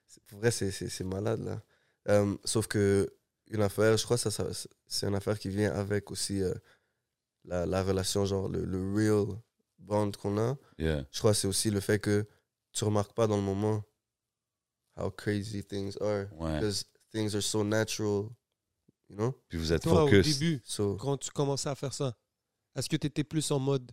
[0.07, 1.63] c'est- pour vrai, c'est- malade, là.
[2.09, 3.13] Euh, sauf que,
[3.51, 6.55] une affaire, je crois que ça, ça- c'est une affaire qui vient avec aussi euh,
[7.45, 9.37] la, la relation, genre, le, le real
[9.79, 10.57] bond qu'on a.
[10.79, 11.05] Yeah.
[11.13, 12.27] Je crois que c'est aussi le fait que
[12.73, 13.83] tu remarques pas dans le moment
[14.97, 16.27] how crazy things are.
[16.33, 16.55] Ouais.
[16.59, 16.85] Because
[17.15, 18.29] things are so natural,
[19.09, 19.33] you know?
[19.49, 20.39] Puis vous êtes Toi, au focus.
[20.39, 22.17] début, So, quand tu commençais à faire ça,
[22.75, 23.91] est-ce que tu étais plus en mode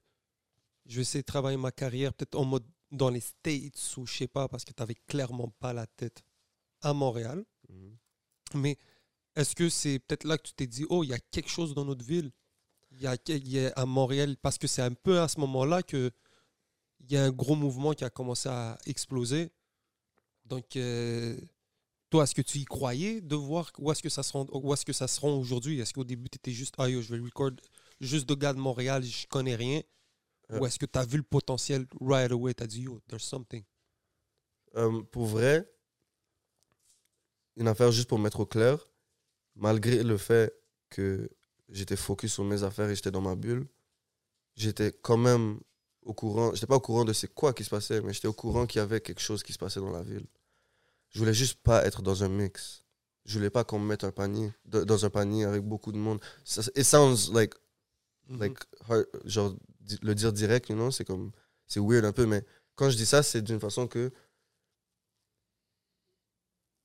[0.88, 4.18] je vais essayer de travailler ma carrière, peut-être en mode dans les States ou je
[4.18, 6.24] sais pas, parce que tu n'avais clairement pas la tête
[6.82, 7.46] à Montréal.
[7.70, 7.96] mhm.
[8.56, 8.78] Mais
[9.36, 11.74] est-ce que c'est peut-être là que tu t'es dit, oh, il y a quelque chose
[11.74, 12.32] dans notre ville?
[12.92, 15.40] Il y a, il y a à Montréal, parce que c'est un peu à ce
[15.40, 16.12] moment-là que
[17.00, 19.52] il y a un gros mouvement qui a commencé à exploser.
[20.46, 21.40] Donc, euh,
[22.12, 24.74] toi, est-ce que tu y croyais de voir où est-ce que ça se rend, où
[24.74, 25.80] est-ce que ça se rend aujourd'hui?
[25.80, 27.52] Est-ce qu'au début, tu étais juste, ah yo, je vais record
[28.02, 29.82] juste de gars de Montréal, je connais rien?
[30.52, 30.60] Euh.
[30.60, 33.24] Ou est-ce que tu as vu le potentiel right away Tu as dit, yo, there's
[33.24, 33.64] something?
[34.76, 35.72] Euh, pour vrai,
[37.56, 38.90] une affaire juste pour mettre au clair,
[39.56, 40.54] malgré le fait
[40.90, 41.30] que
[41.70, 43.68] j'étais focus sur mes affaires et j'étais dans ma bulle,
[44.58, 45.62] j'étais quand même
[46.02, 48.34] au courant, j'étais pas au courant de c'est quoi qui se passait, mais j'étais au
[48.34, 50.28] courant qu'il y avait quelque chose qui se passait dans la ville.
[51.12, 52.84] Je voulais juste pas être dans un mix.
[53.26, 55.98] Je voulais pas qu'on me mette un panier, de- dans un panier avec beaucoup de
[55.98, 56.20] monde.
[56.44, 57.54] Ça, it sounds like
[58.28, 58.40] Mhm.
[58.40, 58.58] like
[58.88, 59.56] hard- genre
[60.02, 61.32] le dire direct you know c'est comme
[61.68, 62.46] c'est weird un peu mais
[62.76, 64.12] quand je dis ça c'est d'une façon que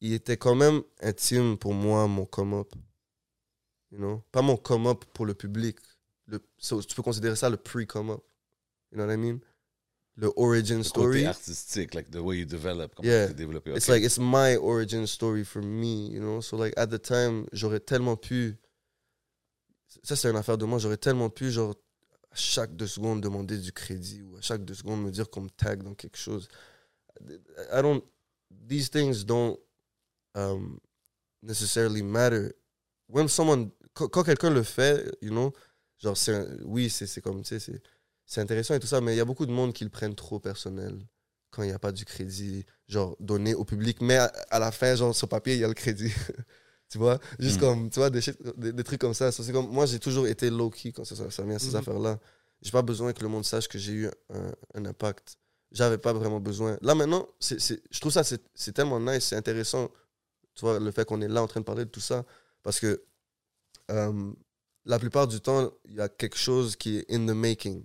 [0.01, 2.72] il était quand même intime pour moi mon come up
[3.93, 4.22] you know?
[4.33, 5.79] Pas mon come up pour le public
[6.27, 8.24] le so, tu peux considérer ça le pre come up
[8.91, 9.39] you know what I mean?
[10.17, 13.29] Le origin Le côté story artistique, like the way you develop, comment Yeah.
[13.29, 13.75] tu développé.
[13.77, 16.41] It's like it's my origin story for me, you know?
[16.41, 18.57] So like at the time, j'aurais tellement pu.
[20.03, 20.79] Ça c'est une affaire de moi.
[20.79, 21.75] J'aurais tellement pu genre
[22.31, 25.43] à chaque deux secondes demander du crédit ou à chaque deux secondes me dire qu'on
[25.43, 26.49] me tag dans quelque chose.
[27.21, 28.03] I don't.
[28.69, 29.59] These things don't
[30.35, 30.79] um,
[31.43, 32.53] necessarily matter.
[33.09, 35.53] When someone quand, quand quelqu'un le fait, you know,
[35.99, 37.83] genre c'est oui c'est c'est comme tu sais c'est
[38.27, 40.14] c'est intéressant et tout ça, mais il y a beaucoup de monde qui le prennent
[40.14, 40.99] trop personnel
[41.51, 44.01] quand il n'y a pas du crédit, genre, donné au public.
[44.03, 46.12] Mais à, à la fin, genre, sur papier, il y a le crédit.
[46.91, 47.18] tu vois?
[47.39, 47.61] Juste Mm.
[47.61, 48.20] comme, tu vois, des,
[48.57, 49.33] des, des trucs comme ça.
[49.33, 51.68] Ça, c'est comme, moi, j'ai toujours été low-key quand ça, ça, ça vient à ces
[51.70, 51.77] Mhm.
[51.77, 52.18] affaires-là.
[52.62, 55.37] J'ai pas besoin que le monde sache que j'ai eu un, un impact.
[55.72, 56.79] J'avais pas vraiment besoin.
[56.83, 59.91] Là, maintenant, c'est, je trouve ça, c'est, c'est tellement nice, c'est intéressant,
[60.55, 62.24] tu vois, le fait qu'on est là en train de parler de tout ça.
[62.62, 63.03] Parce que
[63.91, 64.33] euh,
[64.85, 67.85] la plupart du temps, il y a quelque chose qui est in the making.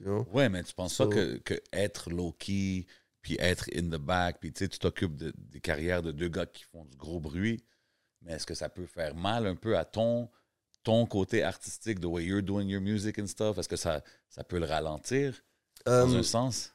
[0.00, 0.26] You know?
[0.32, 2.86] Ouais, mais tu penses So- pas que, que être low-key,
[3.22, 6.28] puis être in the back, puis tu sais, tu t'occupes de- des carrières de deux
[6.28, 7.62] gars qui font du gros bruit,
[8.22, 10.30] mais est-ce que ça peut faire mal un peu à ton,
[10.82, 13.58] ton côté artistique, the way you're doing your music and stuff?
[13.58, 15.42] Est-ce que ça, ça peut le ralentir
[15.84, 16.74] dans Euh, un sens?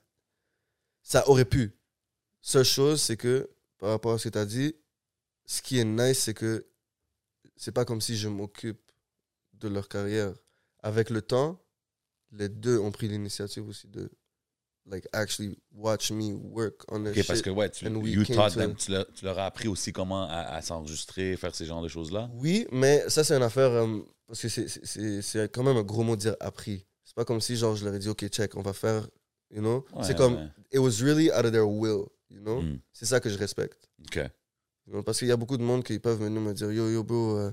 [1.01, 1.75] Ça aurait pu.
[2.41, 3.49] Seule chose, c'est que,
[3.79, 4.75] par rapport à ce que tu as dit,
[5.45, 6.67] ce qui est nice, c'est que
[7.55, 8.91] c'est pas comme si je m'occupe
[9.53, 10.33] de leur carrière.
[10.83, 11.59] Avec le temps,
[12.37, 14.09] les deux ont pris l'initiative aussi de
[14.87, 17.27] like actually watch me work on the Ok, shit.
[17.27, 19.91] parce que ouais, tu, you taught to- them, tu, leur, tu leur as appris aussi
[19.91, 22.29] comment à, à s'enregistrer, faire ces genres de choses-là?
[22.35, 23.71] Oui, mais ça, c'est une affaire.
[23.71, 26.85] euh, parce que c'est- quand même un gros mot de dire appris.
[27.03, 29.07] C'est pas comme si, genre, je leur ai dit, OK, check, on va faire.
[29.51, 29.85] You know?
[29.93, 30.51] Ouais, c'est comme.
[30.71, 32.05] It was really out of their will.
[32.29, 32.61] You know?
[32.61, 32.79] Mm.
[32.93, 33.89] C'est ça que je respecte.
[34.07, 34.19] Ok.
[35.05, 37.37] Parce qu'il y a beaucoup de monde qui peuvent venir me dire, yo, yo, bro,
[37.37, 37.51] euh,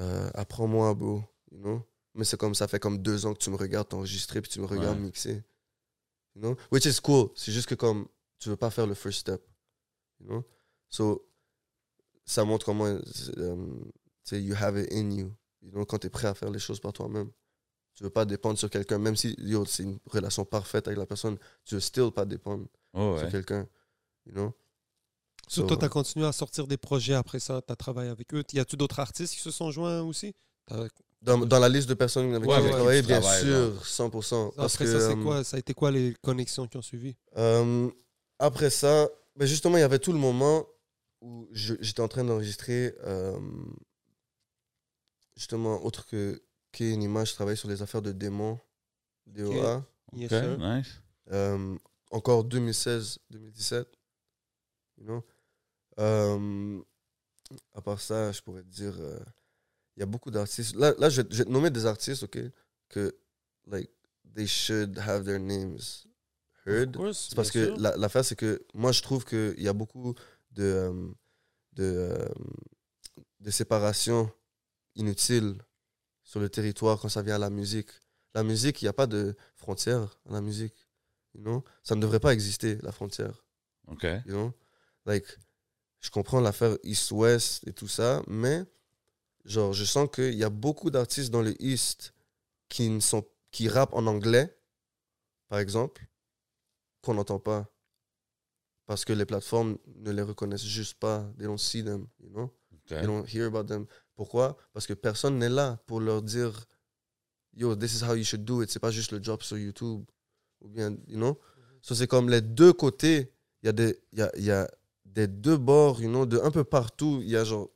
[0.00, 1.22] euh, apprends-moi, bro.
[1.52, 1.82] You know?
[2.18, 4.60] Mais c'est comme ça fait comme deux ans que tu me regardes t'enregistrer puis tu
[4.60, 5.04] me regardes Ouais.
[5.04, 5.42] mixer.
[6.34, 6.56] You know?
[6.72, 7.30] Which is cool.
[7.36, 8.08] C'est juste que comme
[8.40, 9.40] tu veux pas faire le first step.
[10.20, 10.44] You know?
[10.90, 11.24] So,
[12.24, 13.32] ça montre comment tu
[14.24, 15.32] sais, you have it in you.
[15.62, 15.86] You know?
[15.86, 17.30] Quand tu es prêt à faire les choses par toi-même.
[17.94, 19.34] Tu veux pas dépendre sur quelqu'un, même si
[19.66, 23.66] c'est une relation parfaite avec la personne, tu veux still pas dépendre Oh, sur quelqu'un.
[24.26, 24.54] You know?
[25.48, 28.10] So, So, toi, tu as continué à sortir des projets après ça, tu as travaillé
[28.10, 28.44] avec eux.
[28.52, 30.34] Y a-tu d'autres artistes qui se sont joints aussi?
[31.20, 34.52] Dans, dans la liste de personnes avec Ouais, qui avec j'ai travaillé, bien sûr, 100%.
[34.54, 36.82] Parce Après que, ça, c'est euh, quoi Ça a été quoi les connexions qui ont
[36.82, 37.16] suivi?
[37.36, 37.90] Euh,
[38.38, 40.64] après ça, ben justement, il y avait tout le moment
[41.20, 43.36] où je- j'étais en train d'enregistrer, euh,
[45.36, 46.40] justement, autre que
[46.80, 48.56] une image, je travaillais sur les affaires de démons,
[49.26, 49.84] DOA.
[50.12, 50.58] Yes, Ok, sir.
[50.58, 51.00] nice.
[51.32, 51.76] Euh,
[52.12, 53.88] encore 2016-2017.
[54.98, 55.24] You know?
[55.98, 56.80] Euh,
[57.74, 59.18] à part ça, je pourrais te dire, euh,
[59.98, 60.76] il y a beaucoup d'artistes.
[60.76, 62.38] Là, là je, vais, je vais te nommer des artistes, ok,
[62.88, 63.16] que,
[63.66, 63.90] like,
[64.36, 66.06] they should have their names
[66.64, 66.94] heard.
[66.94, 67.76] Of course, C'est parce que sûr.
[67.78, 70.14] la- l'affaire, c'est que moi, je trouve qu'il y a beaucoup
[70.52, 71.08] de, euh,
[71.72, 72.28] de, euh,
[73.40, 74.30] de séparation
[74.94, 75.56] inutile
[76.22, 77.90] sur le territoire quand ça vient à la musique.
[78.34, 80.76] La musique, il n'y a pas de frontière à la musique.
[81.34, 81.64] You know?
[81.82, 83.44] Ça ne devrait pas exister, la frontière.
[83.88, 84.04] Ok.
[84.26, 84.52] You know?
[85.06, 85.26] Like,
[86.00, 88.64] je comprends l'affaire East-West et tout ça, mais
[89.48, 92.14] genre, je sens qu'il y a beaucoup d'artistes dans le East
[92.68, 94.56] qui, ne sont, qui rappent en anglais,
[95.48, 96.06] par exemple,
[97.02, 97.70] qu'on n'entend pas.
[98.86, 101.30] Parce que les plateformes ne les reconnaissent juste pas.
[101.36, 102.54] They don't see them, you know?
[102.72, 102.88] ok.
[102.88, 103.86] They don't hear about them.
[104.16, 104.56] Pourquoi?
[104.72, 106.66] Parce que personne n'est là pour leur dire
[107.54, 108.70] Yo, this is how you should do it.
[108.70, 110.04] C'est pas juste le job sur YouTube.
[110.60, 111.38] Ou bien, you know?
[111.82, 113.32] So, c'est comme les deux côtés.
[113.62, 114.68] Il y, a des- y, a, y a
[115.04, 117.18] des deux bords, you know, de un peu partout.
[117.22, 117.68] Il y a genre.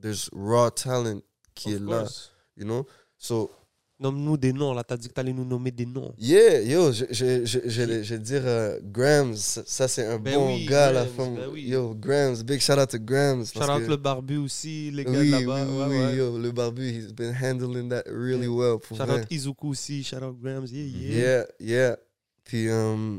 [0.00, 1.20] There's raw talent
[1.54, 2.32] qui Of est là, course.
[2.56, 2.86] you know?
[3.18, 3.50] So,
[4.02, 4.82] Nomme-nous des noms, là.
[4.82, 6.14] Tu as dit que tu allais nous nommer des noms.
[6.16, 9.36] yeah, yo, je, je, je, je, vais- je dire euh, Grams.
[9.36, 11.34] Ça, c'est un Ben bon oui, gars, la Grams, femme.
[11.36, 11.64] ben oui.
[11.68, 12.42] Yo, Grams.
[12.42, 13.44] Big shout out to Grams.
[13.52, 15.66] Shout out que- le barbu aussi, les gars Oui, là-bas.
[15.66, 16.16] oui, Ouais, ouais.
[16.16, 18.78] yo, le barbu, he's been handling that really well.
[18.78, 19.20] Pour Shout vrai.
[19.20, 20.70] out Izuku aussi, shout out Grams.
[20.72, 21.18] Yeah, yeah.
[21.18, 21.96] Yeah, yeah.
[22.44, 23.18] Puis, euh,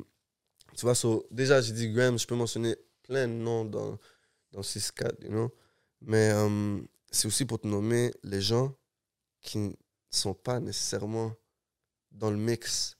[0.75, 3.99] tu vois, so, déjà, j'ai dit Graham, je peux mentionner plein de noms dans,
[4.51, 5.51] dans 6-4, you know?
[6.01, 6.79] Mais euh,
[7.11, 8.75] c'est aussi pour te nommer les gens
[9.41, 9.71] qui ne
[10.09, 11.33] sont pas nécessairement
[12.11, 12.97] dans le mix,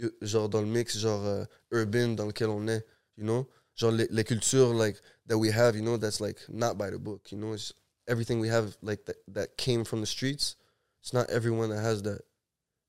[0.00, 2.84] euh, genre dans le mix, genre euh, urbain dans lequel on est,
[3.16, 3.48] you know?
[3.74, 4.96] Genre les, les cultures, like,
[5.26, 7.54] that we have, you know, that's like not by the book, you know?
[7.54, 7.72] It's
[8.06, 10.56] everything we have, like, that, that came from the streets.
[11.02, 12.22] It's not everyone that has that,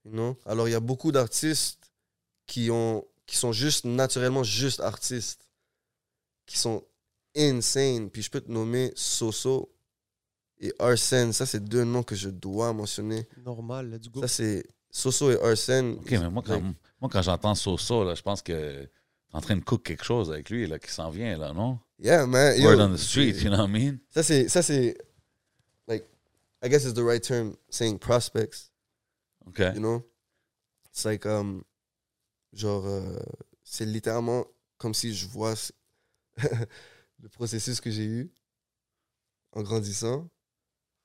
[0.03, 0.37] you know?
[0.45, 1.91] Alors, il y a beaucoup d'artistes
[2.47, 2.69] qui
[3.27, 5.47] qui sont juste naturellement juste artistes
[6.47, 6.83] qui sont
[7.35, 9.71] insane puis je peux te nommer Soso
[10.59, 14.21] et Arsène ça c'est deux noms que je dois mentionner Normal, let's go.
[14.21, 16.59] ça c'est Soso et Arsène Ok, mais moi, quand,
[16.99, 18.89] moi, quand j'entends Soso, là, je pense que t'es
[19.33, 21.79] en train de cook quelque chose avec lui, là, qui s'en vient, là, non?
[21.99, 23.99] yeah man yo, Word on the street, you know what I mean?
[24.09, 24.97] ça c'est ça c'est
[25.87, 26.05] like
[26.63, 28.71] I guess it's the right term saying prospects
[29.45, 29.59] Ok.
[29.59, 30.01] you know?
[30.91, 31.63] It's like um
[32.53, 33.19] genre euh,
[33.63, 34.45] c'est littéralement
[34.77, 35.53] comme si je vois
[37.21, 38.31] le processus que j'ai eu
[39.53, 40.29] en grandissant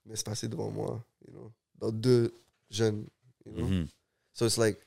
[0.04, 2.32] mais c'est passé devant moi you know dans deux
[2.70, 3.06] jeunes
[3.46, 3.88] you know Mhm.
[4.32, 4.78] so it's like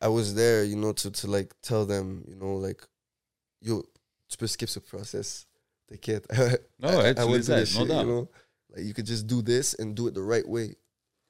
[0.00, 2.82] I was there you know to to like tell them you know like
[3.60, 3.82] yo
[4.28, 5.46] tu peux skip ce process
[5.86, 6.26] t'inquiète
[6.82, 8.28] Ah ouais, I- I went through aides, this no shit, you know?
[8.74, 10.76] Like you could just do this and do it the right way,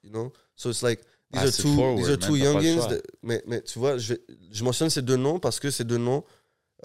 [0.02, 0.32] you know.
[0.56, 3.02] So it's like these Pass are two forward, these are man, two youngins.
[3.22, 4.14] mais mais tu vois, je,
[4.50, 6.24] je mentionne ces deux noms parce que ces deux noms,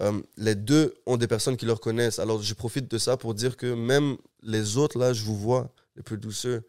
[0.00, 2.18] euh, les deux ont des personnes qui leur connaissent.
[2.18, 5.72] Alors je profite de ça pour dire que même les autres là, je vous vois,
[5.96, 6.62] les plus douceurs,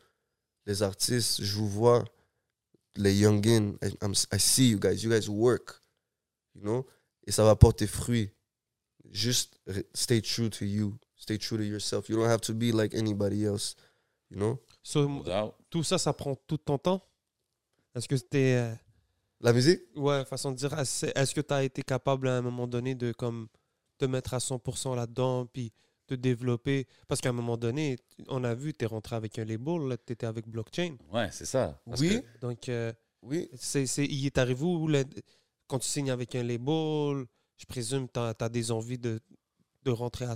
[0.65, 2.03] les artistes, je vous vois,
[2.95, 3.73] les youngins.
[3.82, 5.03] I, I'm- I see you guys.
[5.03, 5.82] You guys work,
[6.55, 6.86] you know?
[7.25, 8.32] Et ça va porter fruit.
[9.11, 10.97] Juste re- stay true to you.
[11.15, 12.09] Stay true to yourself.
[12.09, 13.75] You don't have to be like anybody else,
[14.29, 14.59] you know?
[14.84, 15.23] So,
[15.69, 17.01] tout ça, ça prend tout ton temps?
[17.95, 18.71] Est-ce que c'était.
[19.41, 19.81] La musique?
[19.95, 23.11] Ouais, façon de dire, est-ce que tu as été capable à un moment donné de
[23.11, 23.47] comme
[23.97, 25.73] te mettre à 100% là-dedans, puis
[26.05, 26.87] te développer?
[27.07, 30.13] Parce qu'à un moment donné, on a vu, tu es rentré avec un label, tu
[30.13, 30.95] étais avec Blockchain.
[31.11, 31.81] Ouais, c'est ça.
[31.85, 32.21] Parce Oui.
[32.39, 33.49] Donc, euh, Oui.
[33.55, 34.87] c'est, c'est- il est arrivé où
[35.67, 37.25] quand tu signes avec un label,
[37.57, 39.19] je présume que tu as, des envies de,
[39.83, 40.35] de rentrer à,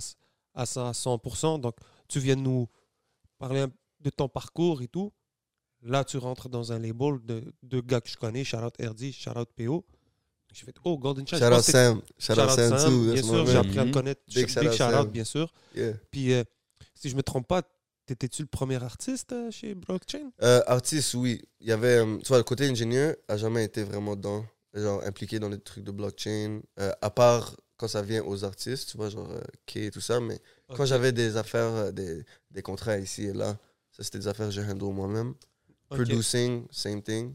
[0.54, 1.60] à ça à 100%.
[1.60, 1.76] Donc,
[2.08, 2.68] tu viens de nous
[3.38, 3.66] parler
[4.00, 5.12] de ton parcours et tout.
[5.86, 9.12] Là, tu rentres dans un label de, de gars que je connais, shout out RD,
[9.12, 9.84] shout out PO.
[10.52, 11.40] J'ai fait, oh, Golden Child.
[11.42, 12.00] Shout je Sam.
[12.18, 13.12] Shout Shout out out Sam, Sam, too.
[13.12, 13.94] bien sûr, j'ai appris à le Mhm.
[13.94, 14.22] connaître.
[14.26, 15.08] Big Big, shout out shout out, Sam.
[15.10, 15.52] bien sûr.
[15.74, 15.92] Yeah.
[16.10, 16.42] Puis, euh,
[16.94, 17.62] si je me trompe pas,
[18.06, 20.30] t'étais-tu le premier artiste euh, chez Blockchain?
[20.42, 21.40] Euh, artiste, oui.
[21.60, 25.02] Il y avait, euh, tu vois, le côté ingénieur a jamais été vraiment dans, genre,
[25.04, 28.96] impliqué dans les trucs de blockchain, euh, à part quand ça vient aux artistes, tu
[28.96, 30.18] vois, genre euh, K et tout ça.
[30.20, 30.40] Mais
[30.74, 33.58] quand j'avais des affaires, euh, des, des contrats ici et là,
[33.92, 35.34] ça c'était des affaires que je handle moi-même.
[35.90, 35.98] Ok.
[35.98, 37.34] Producing, same thing.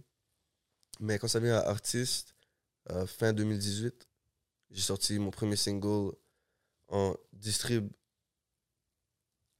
[1.00, 2.36] Mais quand ça vient à artiste,
[2.90, 4.08] euh, fin 2018,
[4.72, 6.14] j'ai sorti mon premier single
[6.88, 7.90] en distrib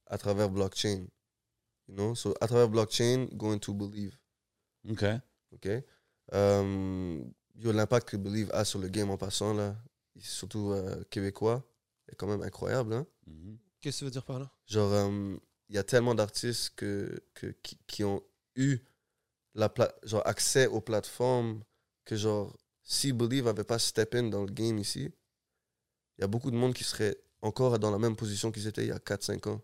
[0.06, 1.06] à travers blockchain.
[1.88, 2.14] You know?
[2.14, 4.16] So, à travers blockchain, going to believe.
[4.88, 5.04] OK.
[5.52, 5.68] OK?
[7.54, 9.76] Yo, l'impact que Believe a sur le game en passant, là,
[10.18, 11.62] surtout euh, québécois,
[12.08, 12.94] est quand même incroyable.
[12.94, 13.06] Hein?
[13.26, 13.58] Mhm.
[13.80, 14.50] Qu'est-ce que tu veux dire par là?
[14.66, 15.36] Genre, euh,
[15.68, 18.22] il y a tellement d'artistes que, que, qui, qui ont
[18.56, 18.78] eu
[19.54, 21.62] la pla- genre, accès aux plateformes
[22.04, 25.10] que, genre, si Believe n'avait pas step in dans le game ici,
[26.18, 28.84] il y a beaucoup de monde qui serait encore dans la même position qu'ils étaient
[28.84, 29.62] il y a 4-5 ans.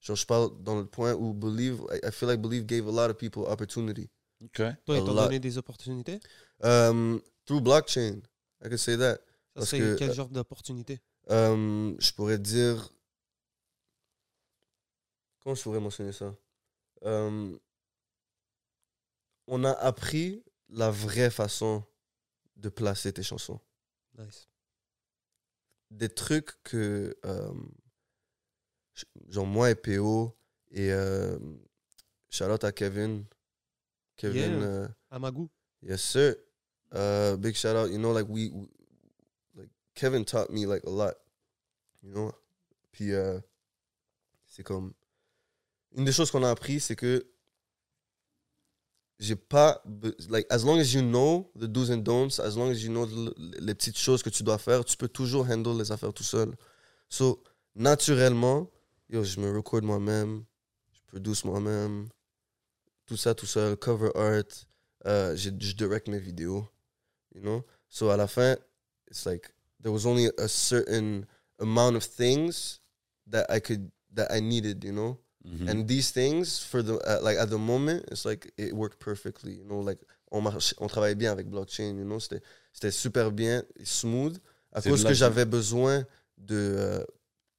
[0.00, 2.92] Genre, je parle dans le point où Believe, I, I feel like Believe gave a
[2.92, 4.10] lot of people opportunity.
[4.44, 4.62] OK.
[4.84, 6.20] Toi, ils t'ont donné des opportunités?
[6.62, 8.20] Um, through blockchain,
[8.62, 9.14] I could say that.
[9.16, 9.20] Ça
[9.54, 11.00] Parce serait que, quel euh, genre d'opportunité?
[11.28, 12.92] Um, je pourrais dire.
[15.42, 16.34] Comment je pourrais mentionner ça?
[17.02, 17.58] Um,
[19.46, 21.84] On a appris la vraie façon
[22.56, 23.60] de placer tes chansons.
[24.18, 24.48] Nice.
[25.90, 27.16] Des trucs que.
[28.94, 30.36] j- genre, moi et PO,
[30.70, 31.38] et euh,
[32.42, 33.24] out à Kevin.
[34.16, 34.40] Kevin.
[34.58, 34.62] Yeah.
[34.62, 35.48] euh, À Magou?
[35.82, 36.34] Yes, sir.
[36.92, 37.90] Uh, big shout out.
[37.90, 38.68] You know, like we, we-
[39.54, 41.14] like Kevin taught me like a lot.
[42.02, 42.32] You know,
[42.92, 43.38] puis euh,
[44.46, 44.92] c'est comme
[45.96, 47.26] une des choses qu'on a appris, c'est que
[49.18, 49.82] j'ai pas
[50.28, 53.06] like as long as you know the do's and don'ts, as long as you know
[53.06, 56.22] the- les petites choses que tu dois faire, tu peux toujours handle les affaires tout
[56.24, 56.54] seul.
[57.08, 57.42] So
[57.74, 58.70] naturellement,
[59.08, 60.44] yo, je me record moi-même,
[60.92, 62.08] je produce moi-même,
[63.06, 64.66] tout ça tout seul, cover art,
[65.06, 66.66] euh, j'ai- je direct mes vidéos,
[67.34, 67.64] you know?
[67.88, 68.56] So à la fin,
[69.08, 71.24] it's like there was only a certain
[71.58, 72.80] amount of things
[73.30, 75.18] that I could that I needed, you know?
[75.46, 75.68] Mhm.
[75.68, 79.54] And these things for the uh, like at the moment, it's like it worked perfectly,
[79.58, 79.80] you know.
[79.80, 80.00] Like
[80.32, 82.18] on marche, on travaillait bien avec blockchain, you know.
[82.18, 82.42] C'était
[82.72, 84.36] c'était super bien, smooth,
[84.72, 86.04] à cause que j'avais besoin
[86.36, 87.04] de euh,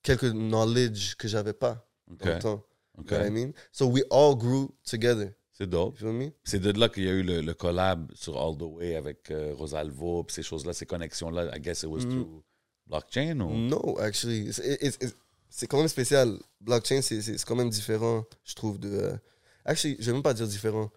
[0.03, 2.19] quelques knowledge que j'avais pas OK.
[2.19, 2.63] dans le temps.
[2.97, 3.11] OK.
[3.11, 3.53] You know what I mean?
[3.71, 5.33] So we all grew together.
[5.53, 5.97] C'est dope.
[6.43, 9.31] C'est de là qu'il y a eu le, le collab sur All the Way avec
[9.31, 11.55] euh, Rosalvo, puis ces choses-là, ces connexions-là.
[11.55, 12.11] I guess it was Mhm.
[12.11, 12.43] through
[12.85, 13.49] blockchain ou?
[13.57, 14.49] No, actually.
[14.49, 15.15] It's- it- it's- it's-
[15.49, 16.37] C'est quand même spécial.
[16.61, 18.79] Blockchain, c'est- quand même différent, je trouve.
[18.79, 19.17] De, euh,
[19.65, 20.91] actually, je vais même pas dire différent.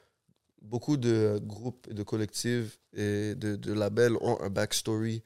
[0.63, 5.23] Beaucoup de euh, groupes, et de collectifs et de, de labels ont un backstory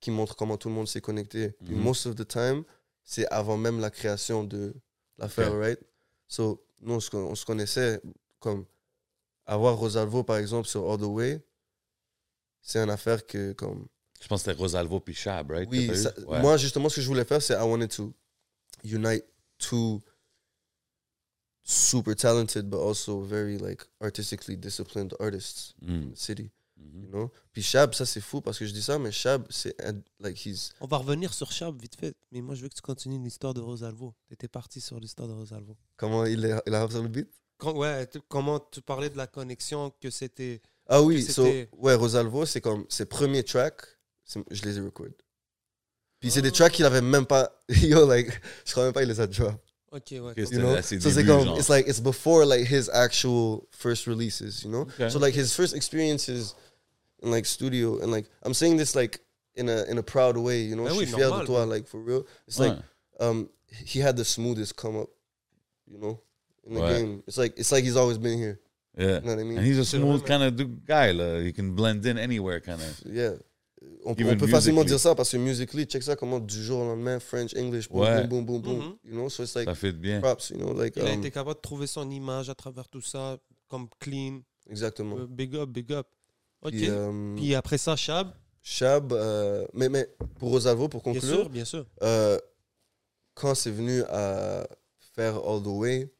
[0.00, 1.50] qui montre comment tout le monde s'est connecté.
[1.64, 1.82] Puis Mhm.
[1.82, 2.62] most of the time,
[3.02, 4.74] c'est avant même la création de
[5.18, 5.60] l'affaire, Ok.
[5.60, 5.80] right?
[6.28, 8.00] So, nous, on se, con- on se connaissait
[8.38, 8.64] comme
[9.46, 11.40] avoir Rosalvo, par exemple, sur All the Way.
[12.60, 13.86] C'est une affaire que, comme,
[14.20, 15.68] Je pense que c'était Rosalvo puis Chab, right?
[15.70, 16.40] oui, ça- Ouais.
[16.40, 18.12] moi justement ce que je voulais faire c'est I wanted to
[18.84, 19.24] unite
[19.58, 20.00] two
[21.62, 26.10] super talented but also very like artistically disciplined artists in Mm.
[26.12, 27.02] the city, Mhm.
[27.02, 27.30] you know?
[27.52, 29.74] Puis Shab ça c'est fou parce que je dis ça mais Shab c'est
[30.20, 32.82] like he's On va revenir sur Chab vite fait, mais moi je veux que tu
[32.82, 34.14] continues l'histoire de Rosalvo.
[34.28, 35.76] Tu étais parti sur l'histoire de Rosalvo.
[35.96, 37.28] comment il est il a sur le beat?
[37.58, 40.60] Quand- ouais, comment tu parlais de la connexion, que c'était.
[40.88, 41.42] Ah oui, so,
[41.78, 43.80] ouais Rosalvo c'est comme ses premiers tracks,
[44.50, 45.06] je les ai record.
[46.20, 48.30] Puis c'est des tracks qu'il avait même pas yo like
[48.64, 49.54] je crois même pas il les a drop.
[49.92, 50.18] Ok, ouais.
[50.20, 51.58] Ok, you know à ses so c'est débuts, comme genre.
[51.58, 55.10] it's like it's before like his actual first releases you know Ok.
[55.10, 56.54] so like his first experiences
[57.22, 59.20] in like studio and like i'm saying this like
[59.54, 61.64] in a in a proud way you know Ben je oui, suis fier de toi
[61.64, 61.74] bro.
[61.74, 62.68] like for real it's Ouais.
[62.70, 62.78] like
[63.20, 65.08] um he had the smoothest come up
[65.86, 66.20] you know
[66.66, 66.98] in the Ouais.
[66.98, 68.58] game it's like it's like he's always been here
[68.98, 69.20] Yeah.
[69.20, 71.38] you know what i mean And he's a smooth kind of guy, là.
[71.44, 73.02] You can blend in anywhere, kind of.
[73.06, 73.36] yeah
[74.08, 77.18] on, peut facilement dire ça parce que musically check ça comment du jour au lendemain
[77.20, 78.26] French English boom Ouais.
[78.26, 78.96] boom boom boom boom Mhm.
[79.04, 80.20] you know so it's like Ça fit bien.
[80.20, 82.88] props you know like Il a um, été capable de trouver son image à travers
[82.88, 83.36] tout ça,
[83.68, 84.40] comme clean.
[84.70, 86.06] exactement Euh, big up, big up.
[86.62, 86.70] Ok.
[86.72, 90.08] Puis, um, Puis après ça, Chab, Chab, euh, mais, mais
[90.38, 91.84] pour Rosalvo, pour bien conclure, sûr, bien sûr.
[92.02, 92.38] euh,
[93.34, 94.66] quand c'est venu à
[95.14, 96.10] faire All the Way,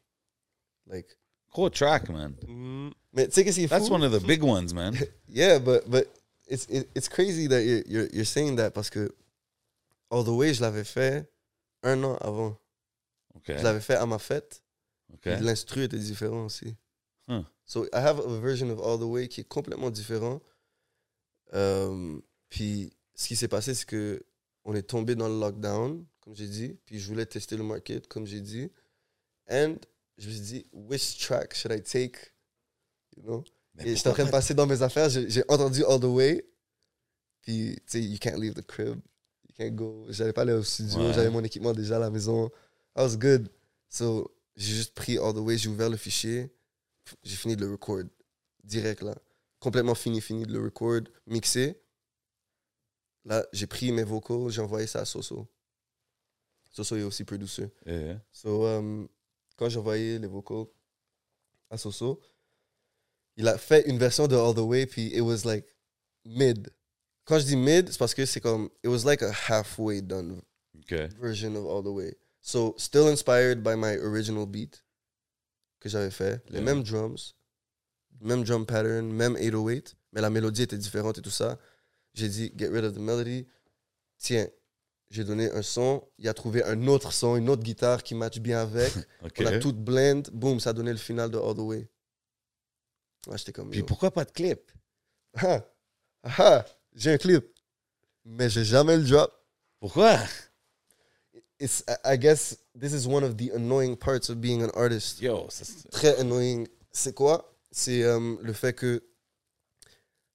[0.87, 1.07] like,
[1.53, 2.35] Gros track, man.
[2.47, 3.93] Mm, mais tu sais qu'est-ce qui est That's fou?
[3.95, 4.93] one of the big ones, man.
[5.29, 6.07] Yeah, but, but
[6.47, 9.13] it's, it- it's crazy that you're, you're, you're saying that parce que
[10.09, 11.29] All the Way, je l'avais fait
[11.83, 12.57] un an avant.
[13.57, 14.63] Je l'avais fait à ma fête.
[15.13, 15.19] OK.
[15.21, 16.75] Puis L'instru était différent aussi.
[17.27, 17.43] Huh.
[17.65, 20.41] So I have a version of All the Way qui est complètement différent.
[21.53, 22.19] Euh,
[22.49, 24.23] puis ce qui s'est passé, c'est que
[24.65, 26.77] on est tombé dans le lockdown, comme j'ai dit.
[26.85, 28.69] Puis je voulais tester le market, comme j'ai dit.
[29.49, 29.75] And
[30.17, 32.17] je me suis dit, which track should I take?
[33.15, 33.43] You know?
[33.77, 36.45] Mais Et j'étais en train de passer dans mes affaires, j'ai entendu All the Way.
[37.41, 38.99] Puis, tu sais, you can't leave the crib.
[39.47, 40.05] You can't go.
[40.09, 41.13] J'allais pas aller au studio, Ouais.
[41.13, 42.47] j'avais mon équipement déjà à la maison.
[42.95, 43.49] I was good.
[43.89, 46.51] So, j'ai juste pris All the Way, j'ai ouvert le fichier.
[47.23, 48.03] J'ai fini de le record.
[48.63, 49.15] Direct, là.
[49.59, 51.79] Complètement fini, fini de le record, mixé.
[53.25, 55.47] Là, j'ai pris mes vocaux, j'ai envoyé ça à Soso.
[56.71, 57.67] Soso est aussi producer.
[57.85, 58.21] pas- Yeah.
[58.31, 59.07] So, um,
[59.55, 60.73] quand j'ai envoyé les vocaux
[61.69, 62.19] à Soso,
[63.37, 65.65] il a fait une version de All the Way, puis it was like
[66.25, 66.69] mid.
[67.25, 70.41] Quand je dis mid, c'est parce que c'est comme, it was like a halfway done
[71.19, 72.15] version of All the Way.
[72.41, 74.83] So, still inspired by my original beat
[75.79, 77.35] que j'avais fait, les mêmes drums,
[78.21, 81.59] même drum pattern, même 808, mais la mélodie était différente et tout ça.
[82.13, 83.45] J'ai dit, get rid of the melody.
[84.17, 84.47] Tiens,
[85.11, 88.39] j'ai donné un son, il a trouvé un autre son, une autre guitare qui match
[88.39, 88.91] bien avec.
[89.23, 89.41] OK.
[89.41, 91.89] On a tout blend, boom, ça a donné le final de All the Way.
[93.27, 93.69] Ouais, j'étais comme.
[93.69, 93.85] Puis yo.
[93.85, 94.71] pourquoi pas de clip?
[95.35, 95.63] Ah,
[96.23, 97.45] ah, j'ai un clip,
[98.25, 99.31] mais j'ai jamais le drop.
[99.79, 100.17] Pourquoi?
[101.59, 105.21] It's, I- guess this is one of the annoying parts of being an artist.
[105.21, 106.67] Yo, c'est- Très annoying.
[106.91, 107.53] C'est quoi?
[107.71, 109.03] C'est euh, le fait que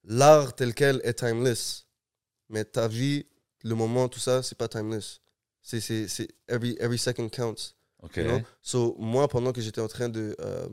[0.05, 1.86] l'art tel quel est timeless,
[2.48, 3.27] mais ta vie,
[3.62, 5.20] le moment, tout ça, c'est pas timeless.
[5.62, 7.74] C'est, c'est, c'est every, every second counts.
[8.02, 8.16] OK.
[8.16, 8.40] you know?
[8.60, 10.69] So, moi, pendant que j'étais en train de euh,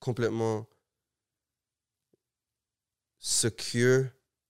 [0.00, 0.66] complètement
[3.24, 4.04] secure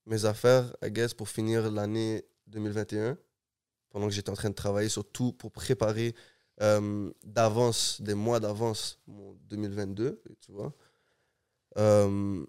[0.05, 3.17] mes affaires, I guess, pour finir l'année 2021,
[3.91, 6.13] pendant que j'étais en train de travailler sur tout pour préparer
[6.61, 10.75] euh, d'avance, des mois d'avance, mon 2022, tu vois.
[11.79, 12.45] Euh,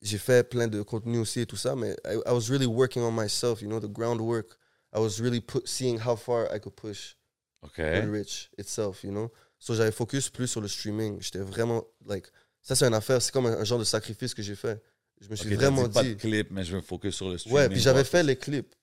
[0.00, 3.04] j'ai fait plein de contenu aussi et tout ça, mais I, I was really working
[3.04, 4.58] on myself, you know, the groundwork.
[4.92, 7.14] I was really put, seeing how far I could push.
[7.62, 7.78] OK.
[7.78, 9.30] Hood Rich itself, you know.
[9.60, 11.20] So j'avais focus plus sur le streaming.
[11.20, 12.26] J'étais vraiment, like,
[12.62, 14.82] ça c'est une affaire, c'est comme un, un genre de sacrifice que j'ai fait.
[15.22, 17.38] Je me suis vraiment dit pas de clip, mais je veux me focus sur le
[17.38, 17.56] streaming.
[17.62, 18.74] Ouais, puis j'avais fait les clips.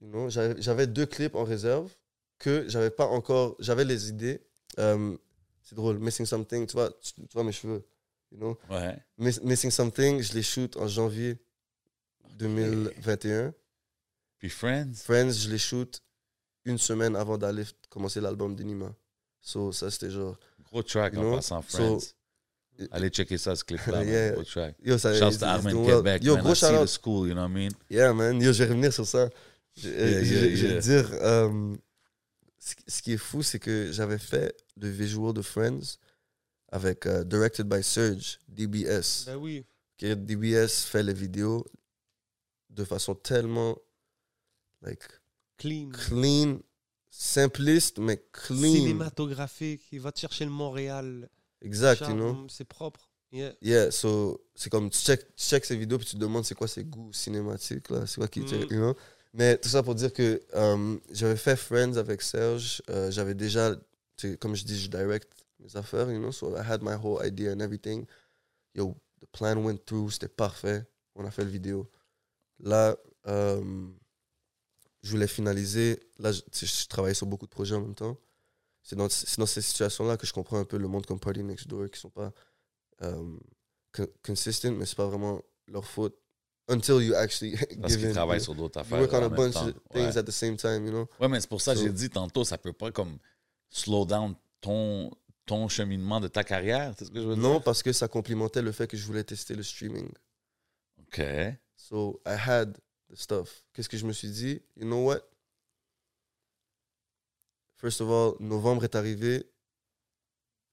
[0.00, 0.30] You know?
[0.30, 1.90] J'avais deux clips en réserve
[2.38, 3.56] que j'avais pas encore.
[3.58, 4.40] J'avais les idées.
[4.78, 5.16] Euh,
[5.62, 7.84] c'est drôle, Missing Something, tu vois, tu, tu vois mes cheveux.
[8.30, 8.58] You know?
[8.70, 8.96] Ouais.
[9.18, 11.36] Miss- Missing Something, je les shoot en janvier
[12.36, 13.52] 2021.
[14.38, 14.92] Puis Friends?
[14.94, 16.00] Friends, je les shoot
[16.64, 18.94] une semaine avant d'aller commencer l'album d'Inima.
[19.40, 20.38] So, ça c'était genre.
[20.62, 21.98] Gros track en passant So- Friends.
[22.92, 24.04] Allez checker ça, ce clip-là.
[24.08, 24.44] Yeah.
[24.44, 24.76] Track.
[24.84, 25.84] Yo, ça, Shout it's- to Armin.
[25.84, 26.22] Québec.
[26.24, 26.44] Yo, man.
[26.44, 27.70] gros I see the school, you know what I mean?
[27.90, 28.40] Yeah, man.
[28.40, 29.28] Yo, je vais revenir sur ça.
[29.76, 30.80] Je, Yeah, je- yeah, je vais yeah.
[30.80, 31.74] dire, euh,
[32.86, 35.96] ce, qui est fou, c'est que j'avais fait le visual de Friends
[36.70, 39.24] avec euh, Directed by Surge, DBS.
[39.26, 39.64] Ben oui.
[40.00, 41.64] Ok, DBS fait les vidéos
[42.70, 43.76] de façon tellement
[44.82, 45.02] like,
[45.56, 45.88] Clean.
[45.90, 46.58] clean,
[47.10, 48.72] simpliste, mais clean.
[48.74, 49.82] Cinématographique.
[49.90, 51.28] Il va te chercher le Montréal.
[51.62, 52.46] Exact, you know?
[52.48, 53.08] C'est propre.
[53.30, 53.52] Yeah.
[53.60, 56.54] Yeah, so c'est comme tu check, tu check ces vidéos puis tu te demandes c'est
[56.54, 58.46] quoi ses goûts cinématiques là, c'est quoi qui Mm.
[58.46, 58.94] check, you know?
[59.34, 63.76] Mais tout ça pour dire que euh, j'avais fait Friends avec Serge, euh, j'avais déjà,
[64.40, 65.28] comme je dis, je direct
[65.60, 68.06] mes affaires, you know, so I had my whole idea and everything.
[68.74, 71.90] Yo, the plan went through, c'était parfait, on a fait le vidéo.
[72.60, 73.62] Là, euh,
[75.02, 78.16] je voulais finaliser, là, je travaillais sur beaucoup de projets en même temps.
[78.88, 81.90] C'est dans, ces situations-là que je comprends un peu le monde comme Party Next Door
[81.90, 82.32] qui sont pas
[83.02, 83.36] euh,
[83.92, 86.16] co- consistent, mais c'est pas vraiment leur faute.
[86.70, 89.00] Until you actually Parce qu'ils travaillent you sur d'autres you affaires.
[89.00, 89.66] work on a en même bunch temps.
[89.68, 90.16] of things Ouais.
[90.18, 91.06] at the same time, you know?
[91.20, 93.18] Ouais, mais c'est pour ça que j'ai dit tantôt, ça peut pas comme
[93.68, 95.10] slow down ton,
[95.44, 97.42] ton cheminement de ta carrière, c'est ce que je veux dire?
[97.42, 100.08] Non, parce que ça complimentait le fait que je voulais tester le streaming.
[101.00, 101.20] OK.
[101.76, 102.76] So I had
[103.10, 103.64] the stuff.
[103.74, 104.62] Qu'est-ce que je me suis dit?
[104.76, 105.20] You know what?
[107.78, 109.44] First of all, novembre est arrivé.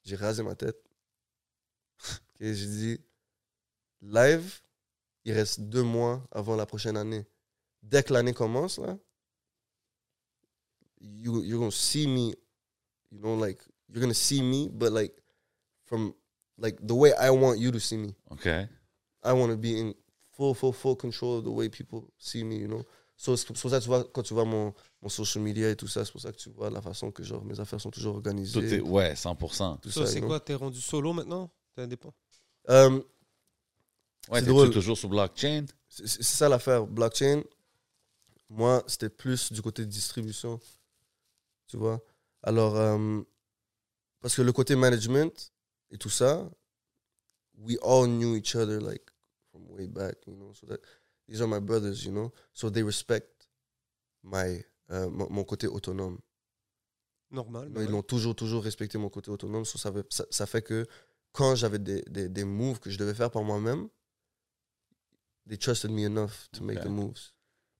[0.04, 0.78] J'ai rasé ma tête.
[2.36, 3.00] Ok, j'ai dit,
[4.02, 4.60] live,
[5.24, 7.26] il reste deux mois avant la prochaine année.
[7.82, 8.98] Dès que l'année commence, là,
[11.00, 12.36] you, you're gonna see me,
[13.10, 15.16] you know, like, you're gonna see me, but like,
[15.86, 16.14] from,
[16.58, 18.14] like, the way I want you to see me.
[18.32, 18.68] OK.
[19.24, 19.96] I want to be in
[20.36, 22.84] full, full, full control of the way people see me, you know?
[23.18, 25.76] So, c'est pour ça que tu vois, quand tu vois mon, mon social media et
[25.78, 27.90] tout ça, c'est pour ça que tu vois la façon que genre, mes affaires sont
[27.92, 28.76] toujours Tout organisées.
[28.76, 29.80] est, ouais, 100%.
[29.82, 30.28] tout Ça, ça, c'est you know.
[30.28, 31.50] quoi T'es rendu solo maintenant?
[31.76, 32.14] T'es indépendant?
[32.70, 33.02] Euh,
[34.30, 34.72] Ouais, C'est t'es drôle.
[34.72, 35.66] toujours sur blockchain?
[35.88, 36.88] C'est c'est ça l'affaire.
[36.88, 37.44] Blockchain,
[38.50, 40.60] moi, c'était plus du côté de distribution.
[41.68, 42.02] Tu vois?
[42.44, 43.22] Alors, euh,
[44.22, 45.54] parce que le côté management
[45.92, 46.50] et tout ça,
[47.60, 49.04] we all knew each other like
[49.52, 50.52] from way back, you know.
[50.54, 50.80] So that
[51.28, 52.32] these are my brothers, you know?
[52.54, 53.48] So they respect
[54.24, 56.20] my, euh, mon, côté autonome.
[57.32, 57.70] Normal.
[57.72, 57.88] Ils ouais.
[57.88, 59.66] l'ont toujours, toujours respecté mon côté autonome.
[59.66, 60.86] So, ça, fait, ça, ça fait que
[61.32, 63.90] quand j'avais des, des, des moves que je devais faire par moi-même,
[65.48, 67.34] they trusted me enough to make the moves.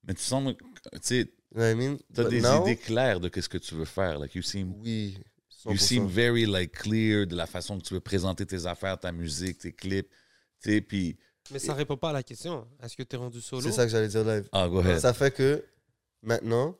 [0.04, 0.64] Mais tu sembles, tu
[1.02, 1.98] sais, You know what I mean?
[2.12, 4.18] t'as But des now, idées claires de qu'est-ce que tu veux faire.
[4.18, 5.16] Like, you seem, Oui,
[5.64, 5.78] you 100%.
[5.78, 9.58] seem very, like, clear de la façon que tu veux présenter tes affaires, ta musique,
[9.58, 10.10] tes clips.
[10.60, 11.16] Tu sais, puis...
[11.50, 12.66] Mais ça répond pas à la question.
[12.82, 13.62] Est-ce que tu es rendu solo?
[13.62, 14.48] C'est ça que j'allais dire live.
[14.52, 15.00] Ah, go ahead.
[15.00, 15.64] Ça fait que
[16.22, 16.78] maintenant,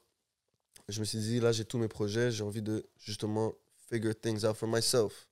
[0.88, 3.52] je me suis dit, là, j'ai tous mes projets, j'ai envie de justement
[3.90, 5.28] figure things out for myself.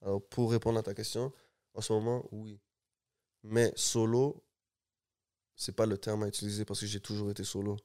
[0.00, 1.32] Alors, pour répondre à ta question,
[1.74, 2.60] en ce moment, oui.
[3.44, 4.44] Mais solo,
[5.56, 7.76] c'est pas le terme à utiliser parce que j'ai toujours été solo.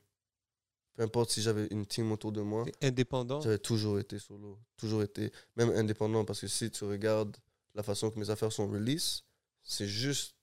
[0.93, 4.57] Peu importe si j'avais une team autour de moi, indépendant j'avais toujours été solo.
[4.77, 7.37] Toujours été, même indépendant, parce que si tu regardes
[7.75, 9.23] la façon que mes affaires sont release,
[9.61, 10.35] c'est juste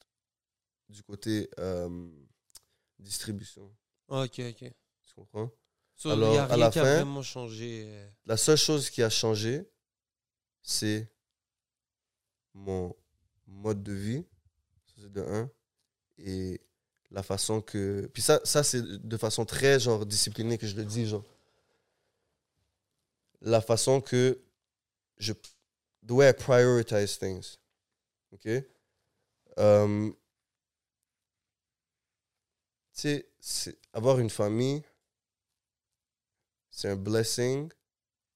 [0.88, 2.08] du côté euh,
[2.98, 3.70] distribution.
[4.08, 4.72] Ok, ok.
[5.06, 5.50] Tu comprends?
[5.96, 7.84] So, Alors, il y a à rien la qui a fin- vraiment changé.
[7.86, 8.08] euh.
[8.26, 9.64] La seule chose qui a changé,
[10.62, 11.08] c'est
[12.52, 12.94] mon
[13.46, 14.24] mode de vie.
[14.86, 15.50] Ça, c'est de un.
[16.18, 16.60] Et
[17.10, 18.10] la façon que.
[18.12, 21.24] Puis ça, ça c'est de façon très genre disciplinée que je le dis, genre.
[23.40, 24.40] La façon que
[25.18, 25.32] je.
[26.06, 27.56] The way I prioritize things.
[28.32, 28.48] OK?
[29.58, 30.12] Euh,
[33.00, 34.82] sais, avoir une famille,
[36.70, 37.70] c'est un blessing,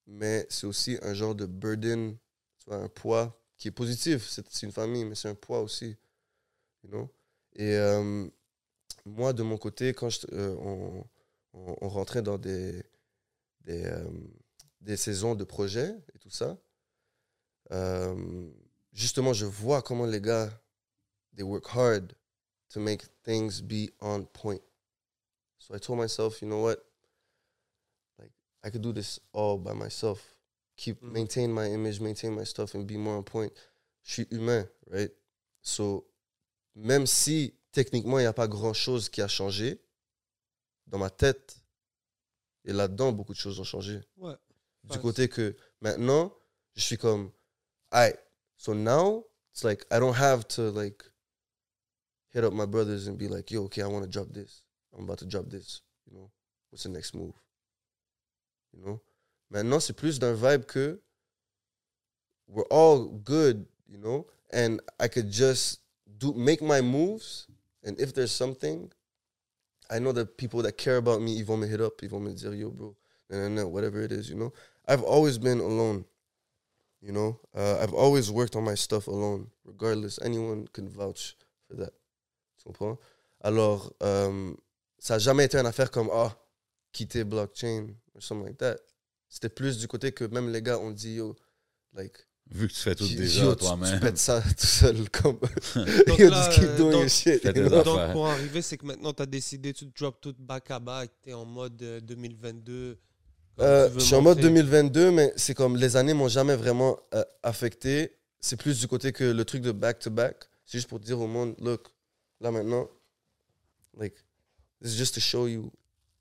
[0.06, 2.16] mais c'est aussi un genre de burden,
[2.60, 4.28] tu un poids qui est positif.
[4.28, 5.97] C'est une famille, mais c'est un poids aussi.
[6.85, 7.10] You know?
[7.56, 8.28] Et euh,
[9.06, 11.05] moi, de mon côté, quand je- euh, on,
[11.55, 12.85] on- rentrait dans des,
[13.62, 14.05] des, euh,
[14.82, 16.59] des saisons de projets et tout ça,
[18.93, 20.51] justement, je vois comment les gars,
[21.36, 22.14] they work hard
[22.70, 24.62] to make things be on point.
[25.59, 26.85] So I told myself, you know what?
[28.19, 28.32] Like,
[28.62, 30.20] I could do this all by myself.
[30.77, 31.12] Keep, Mhm.
[31.12, 33.53] maintain my image, maintain my stuff, and be more on point.
[34.05, 35.11] Je suis humain, right?
[35.62, 36.07] So,
[36.77, 39.81] même si techniquement, il n'y a pas grand-chose qui a changé,
[40.86, 41.59] dans ma tête
[42.65, 44.01] et là-dedans, beaucoup de choses ont changé.
[44.16, 44.35] Ouais.
[44.85, 46.32] Du Ouais, côté que maintenant,
[46.74, 47.31] je suis comme,
[47.93, 48.12] I.
[48.57, 51.03] So now, it's like, I don't have to like
[52.32, 54.62] hit up my brothers and be like, yo, okay, I want to drop this.
[54.96, 55.80] I'm about to drop this.
[56.10, 56.30] You know,
[56.70, 57.34] what's the next move?
[58.72, 59.00] You know?
[59.50, 60.98] Maintenant, c'est plus d'un vibe que
[62.48, 65.80] we're all good, you know, and I could just
[66.18, 67.46] do make my moves,
[67.82, 68.90] and if there's something,
[69.90, 72.22] I know that people that care about me, ils vont me hit up, ils vont
[72.22, 72.94] me dire, yo, bro,
[73.30, 74.52] no, no, no, whatever it is, you know.
[74.86, 76.05] I've always been alone,
[77.00, 77.40] you know.
[77.55, 80.18] Uh, I've always worked on my stuff alone, regardless.
[80.22, 81.36] Anyone can vouch
[81.68, 81.92] for that.
[82.59, 82.98] Tu comprends?
[83.40, 84.52] Alors, euh,
[84.98, 86.36] ça n'a jamais été une affaire comme, ah,
[86.93, 88.76] quitter blockchain, or something like that.
[89.28, 91.36] C'était plus du côté que même les gars ont dit, yo,
[91.94, 92.16] like,
[92.51, 94.01] Vu que tu fais tout déjà tu- tu, toi-même.
[94.01, 95.39] pètes ça tout seul, comme,
[96.06, 97.44] Donc yo, là, just keep euh, doing donc- your shit.
[97.44, 97.82] You know?
[97.85, 101.10] Donc, pour arriver, c'est que maintenant, tu as décidé, tu drop tout back à back,
[101.22, 102.98] tu es en mode euh, 2022.
[103.56, 104.51] comme Euh, veux je suis en mode montrer.
[104.51, 108.16] 2022, mais c'est comme les années m'ont jamais vraiment euh, affecté.
[108.40, 110.48] C'est plus du côté que le truc de back-to-back.
[110.64, 111.89] C'est juste pour dire au monde, look,
[112.40, 112.89] là maintenant,
[113.97, 114.15] like,
[114.82, 115.73] this is just to show you.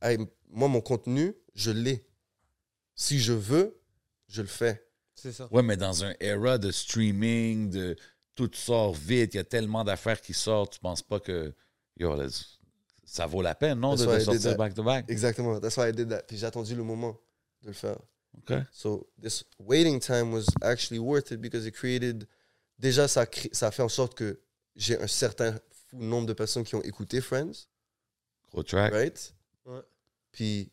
[0.01, 0.17] I-
[0.49, 2.05] moi, mon contenu, je l'ai.
[2.95, 3.79] Si je veux,
[4.27, 4.83] je le fais.
[5.15, 5.47] C'est ça.
[5.51, 7.95] Ouais, mais dans un era de streaming, de
[8.35, 11.53] tout sort vite, il y a tellement d'affaires qui sortent, tu penses pas que
[11.97, 12.27] yo, là,
[13.03, 14.57] ça vaut la peine, non, de, That's why de I did sortir that.
[14.57, 15.05] back-to-back?
[15.09, 15.59] Exactement.
[15.59, 16.23] That's why I did that.
[16.23, 17.19] Puis j'ai attendu le moment
[17.63, 17.97] de le faire.
[18.37, 18.53] OK.
[18.71, 22.27] So this waiting time was actually worth it because it created.
[22.77, 24.39] Déjà, ça, crée- ça a fait en sorte que
[24.75, 25.59] j'ai un certain
[25.97, 27.67] fou nombre de personnes qui ont écouté Friends,
[28.51, 28.93] Gros track.
[28.93, 29.35] right?
[29.65, 29.81] Ouais.
[30.31, 30.71] Puis,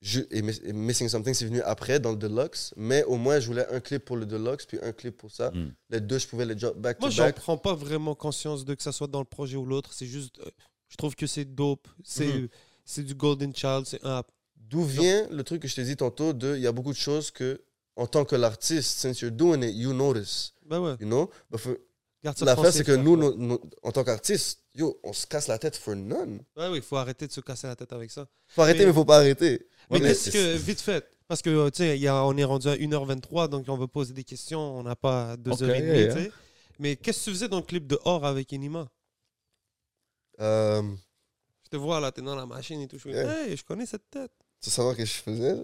[0.00, 3.38] je, et, Miss- et Missing Something, c'est venu après dans le Deluxe, mais au moins,
[3.38, 5.50] je voulais un clip pour le Deluxe, puis un clip pour ça.
[5.52, 5.74] Mm.
[5.90, 7.36] Les deux, je pouvais les drop back Moi, to j'en back.
[7.36, 9.92] prends pas vraiment conscience de que ça soit dans le projet ou l'autre.
[9.92, 10.50] C'est juste, euh,
[10.88, 11.86] je trouve que c'est dope.
[12.04, 12.48] C'est
[12.84, 13.84] c'est du Golden Child.
[13.86, 14.24] C'est un.
[14.56, 16.96] D'où vient le truc que je t'ai dit tantôt de, il y a beaucoup de
[16.98, 17.62] choses que,
[17.94, 20.96] en tant que l'artiste, since you're doing it, you notice, Ben ouais.
[20.98, 21.30] you know?
[21.50, 21.76] But for-
[22.22, 25.96] L'affaire, français, c'est que nous, en tant qu'artistes, yo, on se casse la tête for
[25.96, 26.40] none.
[26.56, 28.26] Ouais, oui, il faut arrêter de se casser la tête avec ça.
[28.48, 29.66] Faut arrêter, Mais- mais faut pas arrêter.
[29.90, 32.44] Mais mais qu'est-ce que, vite fait, parce que, tu sais, il y a- on est
[32.44, 36.14] rendu à 1h23, donc on va poser des questions, on n'a pas 2h30, Ok, yeah,
[36.14, 36.32] tu sais.
[36.78, 38.88] Mais qu'est-ce que tu faisais dans le clip de Or avec Enima?
[40.40, 40.82] Euh,
[41.64, 42.98] Je te vois là, t'es dans la machine et tout.
[42.98, 43.46] Je Yeah.
[43.46, 44.30] hey, je connais cette tête.
[44.60, 45.54] tu veux savoir ce que je faisais?
[45.54, 45.62] là?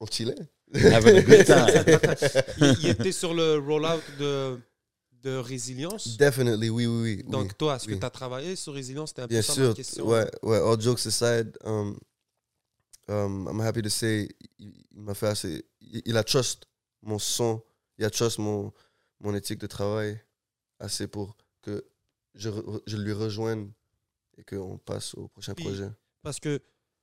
[0.00, 0.34] On chillait.
[0.72, 0.80] Il,
[2.82, 4.58] il était sur le rollout de,
[5.22, 6.16] de Résilience?
[6.16, 7.24] Definitely, oui, oui, oui.
[7.24, 7.54] Donc, oui.
[7.58, 9.10] toi, est-ce que tu as travaillé sur Résilience?
[9.10, 9.68] C'était un peu Bien ça sûr.
[9.68, 10.06] ma question.
[10.06, 10.58] Ouais, ouais.
[10.58, 11.98] All jokes aside, um,
[13.08, 14.28] um, I'm happy to say,
[14.58, 15.64] il, il m'a fait assez.
[15.80, 16.64] Il, il a trust
[17.02, 17.62] mon son,
[17.98, 18.72] il a trust mon,
[19.20, 20.20] mon éthique de travail
[20.78, 21.84] assez pour que
[22.34, 22.50] je,
[22.86, 23.70] je lui rejoigne
[24.36, 25.90] et qu'on passe au prochain Puis- projet.
[26.22, 26.60] Parce que,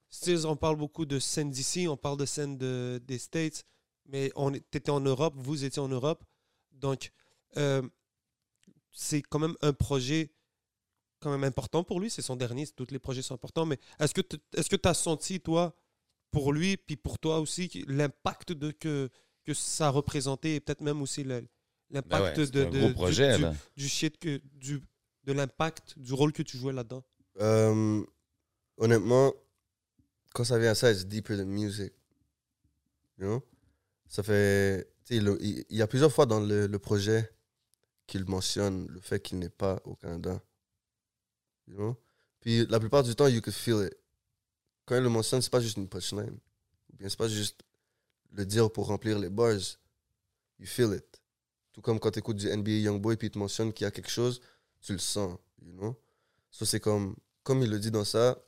[0.09, 3.65] Stills, on parle beaucoup de scène d'ici, on parle de scène de, des States,
[4.05, 6.23] mais on étais en Europe, vous étiez en Europe.
[6.71, 7.11] Donc,
[7.57, 7.81] euh,
[8.97, 10.31] c'est quand même un projet
[11.19, 12.09] quand même important pour lui.
[12.09, 13.65] C'est son dernier, tous les projets sont importants.
[13.65, 15.75] Mais est-ce que tu est-ce que as senti, toi,
[16.31, 19.09] pour lui, puis pour toi aussi, l'impact de que,
[19.43, 21.45] que ça a représenté et peut-être même aussi Ben
[21.91, 23.45] l'impact ouais, c'est de, un de- gros du- du,
[23.75, 24.81] du shit que du
[25.25, 27.03] de l'impact du rôle que tu jouais là-dedans?
[27.41, 28.03] Euh,
[28.77, 29.33] honnêtement,
[30.33, 31.91] quand ça vient à ça, it's deeper than music.
[33.17, 33.43] You know?
[34.07, 34.87] Ça fait.
[35.09, 37.34] Il il y a plusieurs fois dans le, le projet
[38.07, 40.41] qu'il mentionne le fait qu'il n'est pas au Canada.
[41.67, 41.97] You know?
[42.39, 43.95] Puis la plupart du temps, you could feel it.
[44.85, 46.37] Quand il le mentionne, c'est pas juste une punchline.
[46.93, 47.61] Ou bien c'est pas juste
[48.31, 49.57] le dire pour remplir les bars.
[50.59, 51.21] You feel it.
[51.73, 53.91] Tout comme quand tu écoutes du NBA Youngboy puis il te mentionne qu'il y a
[53.91, 54.41] quelque chose,
[54.81, 55.37] tu le sens.
[55.61, 55.99] You know?
[56.51, 58.41] So, c'est comme, comme il le dit dans ça,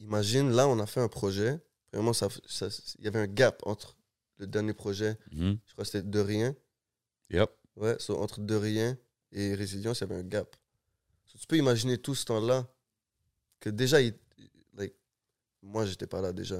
[0.00, 1.58] imagine, là, on a fait un projet.
[1.92, 2.68] Vraiment, ça, ça-
[2.98, 3.96] il y avait un gap entre
[4.38, 5.58] le dernier projet, Mhm.
[5.64, 6.54] je crois que c'était De Rien.
[7.30, 7.50] Yep.
[7.76, 8.98] Ouais, so, entre De Rien
[9.32, 10.56] et Résilience, il y avait un gap.
[11.26, 12.66] Tu peux imaginer tout ce temps-là,
[13.60, 14.14] que déjà, il,
[14.74, 14.94] like,
[15.62, 16.56] moi, j'étais pas là déjà.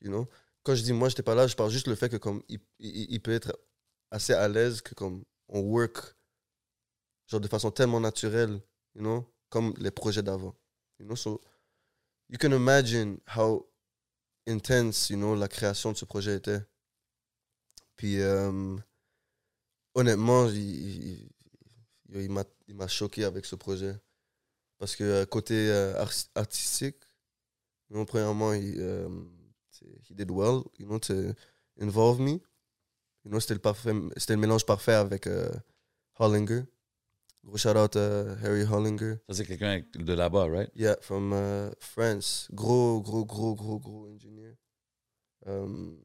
[0.00, 0.28] You know?
[0.62, 2.60] Quand je dis moi, j'étais pas là, je parle juste le fait que comme il-
[2.78, 3.58] il peut être
[4.10, 6.14] assez à l'aise que comme on work
[7.26, 8.60] genre de façon tellement naturelle,
[8.94, 10.54] you know, comme les projets d'avant.
[10.98, 11.40] You know, so
[12.28, 13.66] you can imagine how
[14.46, 16.60] intense, you know, la création de ce projet était.
[17.96, 18.76] Puis euh,
[19.94, 21.30] honnêtement, il, il-
[22.10, 22.30] il-
[22.68, 23.94] il m'a choqué avec ce projet.
[24.78, 26.96] Parce que euh, côté euh, art- artistique,
[27.96, 29.08] know, premièrement, il, euh,
[30.08, 31.32] he did well, you know, to
[31.80, 32.40] involve me.
[33.24, 35.50] You know, c'était le, parfait, c'était le mélange parfait avec euh,
[36.18, 36.64] Hollinger.
[37.44, 39.16] Gros shout out à Harry Hollinger.
[39.28, 40.70] Ça, c'est quelqu'un de là-bas, right?
[40.74, 42.48] Yeah, from uh, France.
[42.52, 44.54] Gros, gros, gros, gros, gros ingénieur.
[45.46, 45.98] Um,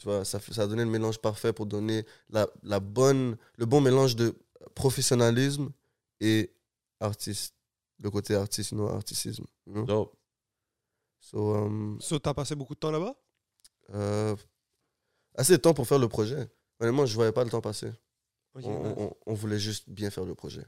[0.00, 3.66] tu vois, ça, ça a donné le mélange parfait pour donner la, la bonne, le
[3.66, 4.34] bon mélange de
[4.74, 5.70] professionnalisme
[6.20, 6.50] et
[7.00, 7.54] artiste.
[8.02, 9.44] Le côté artiste, non articisme.
[9.66, 9.84] you know?
[9.84, 10.16] Dope.
[11.20, 13.14] So, um, So, t'as passé beaucoup de temps là-bas?
[13.90, 14.34] Euh,
[15.34, 16.48] assez de temps pour faire le projet.
[16.78, 17.92] Honnêtement, je voyais pas le temps passer.
[18.54, 18.94] On, nice.
[18.96, 20.64] on- on voulait juste bien faire le projet.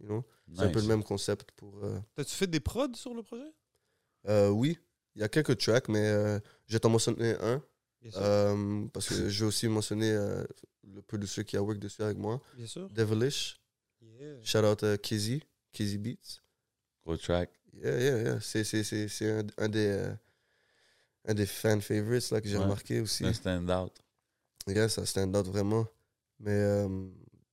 [0.00, 0.24] You know?
[0.54, 1.84] C'est un peu le même concept pour.
[1.84, 3.52] euh, T'as-tu fait des prods sur le projet?
[4.28, 4.78] euh, oui,
[5.14, 7.62] il y a quelques tracks, mais euh, je vais t'en mentionner un.
[8.16, 10.44] Euh, parce que je vais aussi mentionner euh,
[10.94, 12.88] le producer qui a work dessus avec moi, Bien sûr.
[12.90, 13.60] Devilish.
[14.02, 14.42] Yeah.
[14.42, 15.42] Shout out à Kizzy,
[15.72, 16.40] Kizzy Beats.
[17.04, 17.50] Gros track.
[17.74, 18.40] Yeah, yeah, yeah.
[18.40, 20.14] C'est, c'est, c'est, c'est un, un des, euh,
[21.26, 22.62] un des fan favorites là, que j'ai Ouais.
[22.64, 23.18] remarqué aussi.
[23.18, 23.92] C'est un stand-out.
[24.66, 25.86] Yeah, ça stand out vraiment.
[26.38, 27.08] Mais euh,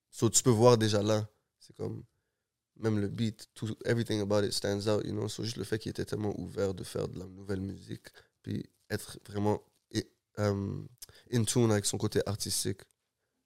[0.09, 1.27] so, tu peux voir déjà là,
[1.59, 2.03] c'est comme
[2.77, 5.27] même le beat, tout, everything about it stands out, you know.
[5.27, 8.07] So, juste le fait qu'il était tellement ouvert de faire de la nouvelle musique,
[8.41, 9.61] puis être vraiment
[10.37, 10.87] um,
[11.31, 12.81] in tune avec son côté artistique.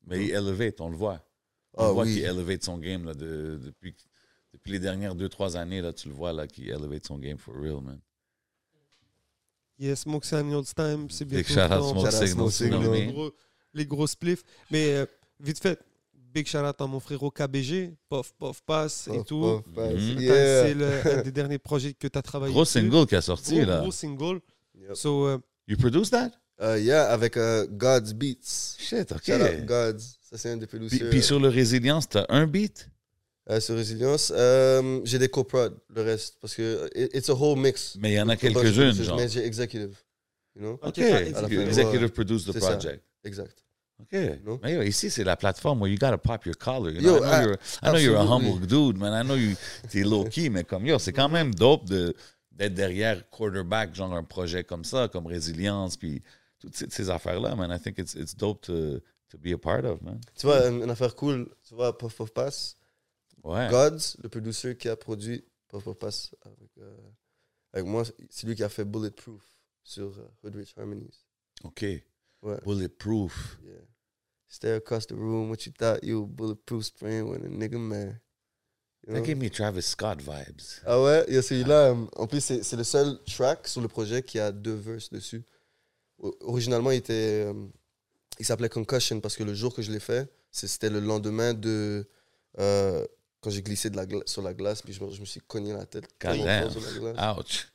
[0.06, 1.22] Mais il elevate, on le voit.
[1.74, 2.14] On Ah voit oui.
[2.16, 3.96] qu'il elevate son game là, de- depuis,
[4.54, 5.82] depuis les dernières deux, trois années.
[5.82, 8.00] Là, tu le vois là, qu'il elevate son game for real, man.
[9.80, 12.52] Yes, Smoke Signals Time, c'est bien Big shout out Smoke Shout out Signal.
[12.52, 12.92] Signal.
[12.94, 13.32] les gros,
[13.74, 14.44] les gros spliffs.
[14.72, 15.06] Mais euh,
[15.40, 15.80] vite fait,
[16.14, 19.62] big shout out à mon frérot KBG, Pof Pof Pass et tout.
[19.76, 20.64] T'as- Yeah.
[20.66, 22.52] C'est le- un des derniers projets que tu as travaillé.
[22.54, 22.80] Gros dessus.
[22.80, 23.82] single qui a sorti Gros, là.
[23.82, 24.40] gros single.
[24.80, 24.96] Yep.
[24.96, 25.38] So, euh,
[25.68, 26.32] You produce that?
[26.60, 28.76] Uh, yeah, avec uh, God's Beats.
[28.80, 29.24] Shit, ok.
[29.24, 30.18] Shout out God's.
[30.30, 31.10] Ça, c'est un des Puis, producers.
[31.10, 32.90] puis sur le Résilience, t'as un beat?
[33.50, 36.38] euh, sur Résilience, euh, j'ai des co-prod, le reste.
[36.42, 37.96] Parce que it- it's a whole mix.
[38.00, 39.16] Mais il y en a quelques-unes, genre.
[39.18, 39.96] Mais j'ai executive.
[40.56, 40.74] You know?
[40.82, 40.94] Ok, Ok.
[40.96, 41.62] t'as You exécuté.
[41.62, 42.60] Executive produce the ça.
[42.60, 43.04] project.
[43.24, 43.64] Exact.
[44.02, 44.20] OK.
[44.46, 44.60] Non?
[44.64, 46.92] Mais yo, ici, c'est la plateforme où you gotta pop your collar.
[46.92, 47.24] You Yo, know?
[47.24, 49.14] I know, a- you're, I know you're a humble dude, man.
[49.14, 49.56] I know you,
[49.90, 52.14] t'es low-key, mais comme yo, c'est quand même dope de,
[52.52, 56.22] d'être derrière quarterback, genre un projet comme ça, comme Résilience, puis
[56.60, 57.72] toutes ces, ces affaires-là, man.
[57.72, 60.20] I think it's, it's dope to, to be a part of, man.
[60.36, 62.76] Tu vois, une, une affaire cool, tu vois, Puff Puff Pass.
[63.44, 63.70] Ouais.
[63.70, 66.98] Gods, le producer qui a produit Puff Puff Pass avec, euh,
[67.74, 69.44] avec moi, c'est lui qui a fait Bulletproof
[69.84, 71.26] sur uh, Hoodrich Harmonies.
[71.64, 71.82] OK.
[72.42, 72.58] Ouais.
[72.66, 73.58] Bulletproof.
[73.64, 73.74] Yeah.
[74.50, 78.20] Stare across the room, what you thought you were bulletproof spraying with a nigga man.
[79.06, 79.26] you That know?
[79.26, 80.82] gave me Travis Scott vibes.
[80.86, 81.90] Ah ouais, il y a celui-là.
[81.92, 85.10] euh, En plus, c'est c'est le seul track sur le projet qui a deux verses
[85.10, 85.44] dessus.
[86.42, 87.54] Originalement, il était, euh,
[88.40, 92.08] il s'appelait Concussion parce que le jour que je l'ai fait, c'était le lendemain de
[92.60, 93.06] euh,
[93.42, 95.74] quand j'ai glissé de la sur la glace puis je, me- je me suis cogné
[95.74, 96.06] la tête.
[96.20, 97.38] Fort sur la glace.
[97.38, 97.68] Ouch.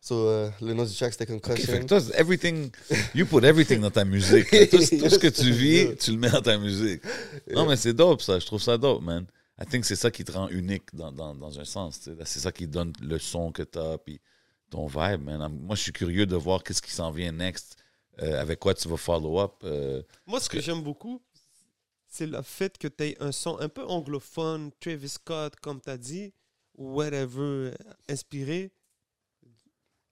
[0.00, 1.80] So, euh, le nom du track c'était Concussion.
[1.80, 2.70] que toi, everything,
[3.16, 4.48] you put everything dans ta musique.
[4.70, 7.02] Tout, tout ce que tu vis, tu le mets dans ta musique.
[7.52, 8.38] Non, mais c'est dope, ça.
[8.38, 9.26] Je trouve ça dope, man.
[9.60, 12.00] I think c'est ça qui te rend unique dans, dans, dans un sens.
[12.00, 12.10] tu.
[12.24, 14.20] C'est ça qui donne le son que t'as, puis
[14.70, 15.40] ton vibe, man.
[15.40, 17.74] I'm- Moi, je suis curieux de voir qu'est-ce qui s'en vient next,
[18.22, 19.54] euh, avec quoi tu vas follow up.
[19.64, 20.02] euh.
[20.26, 21.22] Moi, ce que j'aime beaucoup,
[22.06, 25.90] c'est le fait que tu aies un son un peu anglophone, Travis Scott, comme tu
[25.90, 26.32] as dit,
[26.76, 27.72] ou whatever,
[28.08, 28.72] inspiré,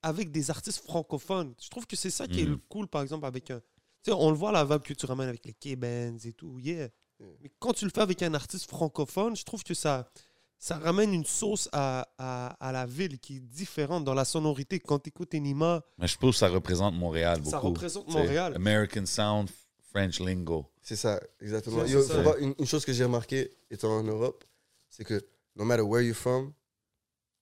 [0.03, 1.55] avec des artistes francophones.
[1.61, 3.61] Je trouve que c'est ça qui est le cool, par exemple, avec un.
[4.03, 6.59] Tu sais, on le voit la vibe que tu ramènes avec les K-Bands et tout,
[6.59, 6.89] yeah.
[7.19, 10.11] Mais quand tu le fais avec un artiste francophone, je trouve que ça,
[10.59, 14.81] ça ramène une sauce à, à, à la ville qui est différente dans la sonorité.
[14.81, 17.51] Quand tu écoutes Enima, Mais je trouve que ça représente Montréal beaucoup.
[17.51, 18.09] ça représente.
[18.09, 18.55] Montréal.
[18.57, 19.51] American Sound,
[19.91, 20.67] French Lingo.
[20.83, 21.85] C'est ça, exactement.
[21.85, 22.15] Yo, ça.
[22.39, 24.45] une, une chose que j'ai remarqué étant en Europe,
[24.89, 25.21] c'est que
[25.57, 26.53] no matter where you're from,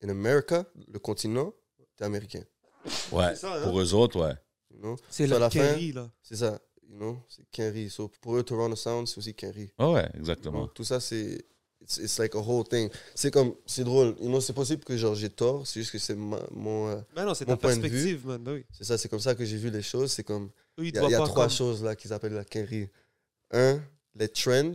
[0.03, 1.53] in America, le continent,
[1.97, 2.43] t'es américain.
[3.13, 3.63] Ouais, ça, hein?
[3.65, 4.35] pour eux autres, ouais.
[4.71, 4.97] You know?
[5.09, 6.11] c'est la Kerry, là.
[6.23, 6.59] C'est ça,
[6.89, 7.19] you know?
[7.29, 7.89] C'est Kenry.
[7.91, 9.71] So, pour eux, Toronto Sound, c'est aussi Kenry.
[9.79, 10.65] Ah ouais, You exactement.
[10.65, 10.67] know?
[10.69, 11.45] Tout ça, c'est.
[11.85, 12.89] It's, it's like a whole thing.
[13.15, 13.55] C'est comme.
[13.67, 14.17] C'est drôle.
[14.21, 16.89] You know, c'est possible que genre j'ai tort, c'est juste que c'est ma- mon.
[16.89, 17.91] euh, Ben non, c'est Mon ta point de vue.
[17.91, 18.43] perspective, man.
[18.49, 18.65] Oui.
[18.73, 20.11] c'est ça, c'est comme ça que j'ai vu les choses.
[20.13, 20.51] C'est comme.
[20.79, 22.89] Il y a, y trois comme- choses là qu'ils appellent la Kenry.
[23.53, 23.81] Un,
[24.15, 24.75] les trends.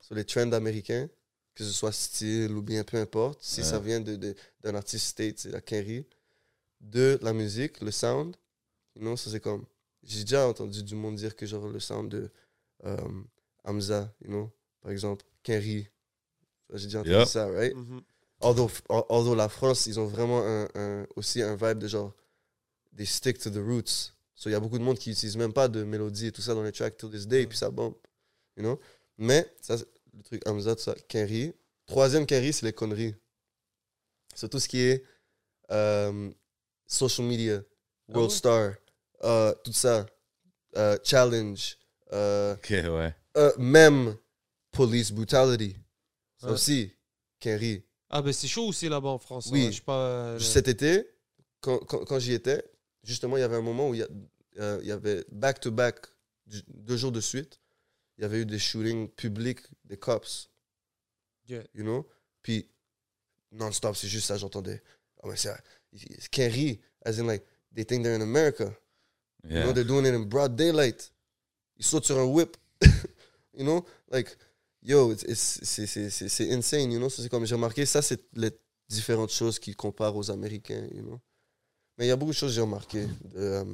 [0.00, 1.08] Sur les trends américains,
[1.54, 3.42] que ce soit style ou bien peu importe.
[3.42, 3.66] Si Ouais.
[3.66, 6.06] ça vient de- de- d'un artiste state, c'est la Kenry.
[6.80, 8.34] Deux, la musique, le sound.
[8.96, 9.64] You know, ça c'est comme.
[10.02, 12.30] J'ai déjà entendu du monde dire que genre le sound de
[12.84, 12.96] euh,
[13.64, 15.88] Hamza, you know, par exemple, Kenry.
[16.72, 17.28] J'ai déjà entendu Yep.
[17.28, 17.74] ça, right?
[17.74, 18.00] Mhm.
[18.40, 22.12] although, al- although la France, ils ont vraiment un, un- aussi un vibe de genre,
[22.96, 24.12] they stick to the roots.
[24.34, 26.42] So, il y a beaucoup de monde qui utilisent même pas de mélodie et tout
[26.42, 27.94] ça dans les tracks till this day, et puis ça bombe.
[28.56, 28.80] You know?
[29.18, 29.86] Mais, ça, c'est
[30.16, 31.54] le truc Hamza, tout ça, Kenry.
[31.86, 33.14] Troisième Kenry, c'est les conneries.
[34.34, 35.04] C'est tout ce qui est
[35.70, 36.30] euh,
[36.86, 37.62] social media,
[38.08, 38.36] World ouais?
[38.36, 38.72] Star,
[39.22, 40.06] euh, tout ça,
[40.76, 41.78] euh, challenge,
[42.12, 43.14] euh, Ok, ouais.
[43.36, 44.16] euh, même
[44.72, 45.76] police brutality.
[46.44, 46.54] Ça Ouais.
[46.54, 46.92] aussi,
[47.40, 47.82] Kenry.
[48.10, 49.48] Ah, ben c'est chaud aussi là-bas en France.
[49.50, 49.64] Oui.
[49.66, 49.70] hein.
[49.70, 49.98] Je sais pas.
[50.06, 51.08] euh, Cet été,
[51.60, 52.62] quand, quand, quand j'y étais,
[53.02, 54.06] justement, il y avait un moment où il y,
[54.60, 56.06] euh, y avait back-to-back,
[56.68, 57.60] deux jours de suite,
[58.18, 60.50] il y avait eu des shootings publics des cops,
[61.48, 61.62] Yeah.
[61.74, 62.06] you know?
[62.42, 62.68] Puis,
[63.52, 64.82] non-stop, c'est juste ça, j'entendais.
[65.22, 65.54] Oh, mais c'est
[66.30, 67.44] Kenry, as in, like,
[67.74, 68.64] they think they're in America.
[69.44, 69.64] You Yeah.
[69.64, 71.10] know, they're doing it in broad daylight.
[71.78, 72.56] Ils sautent sur un whip.
[73.54, 73.84] you know?
[74.10, 74.36] Like,
[74.84, 77.08] yo, c'est insane, you know?
[77.08, 78.50] C'est comme j'ai remarqué, ça, c'est les
[78.88, 81.20] différentes choses qui comparent aux Américains, you know?
[81.96, 83.64] Mais il y a beaucoup de choses que j'ai remarqué de, euh,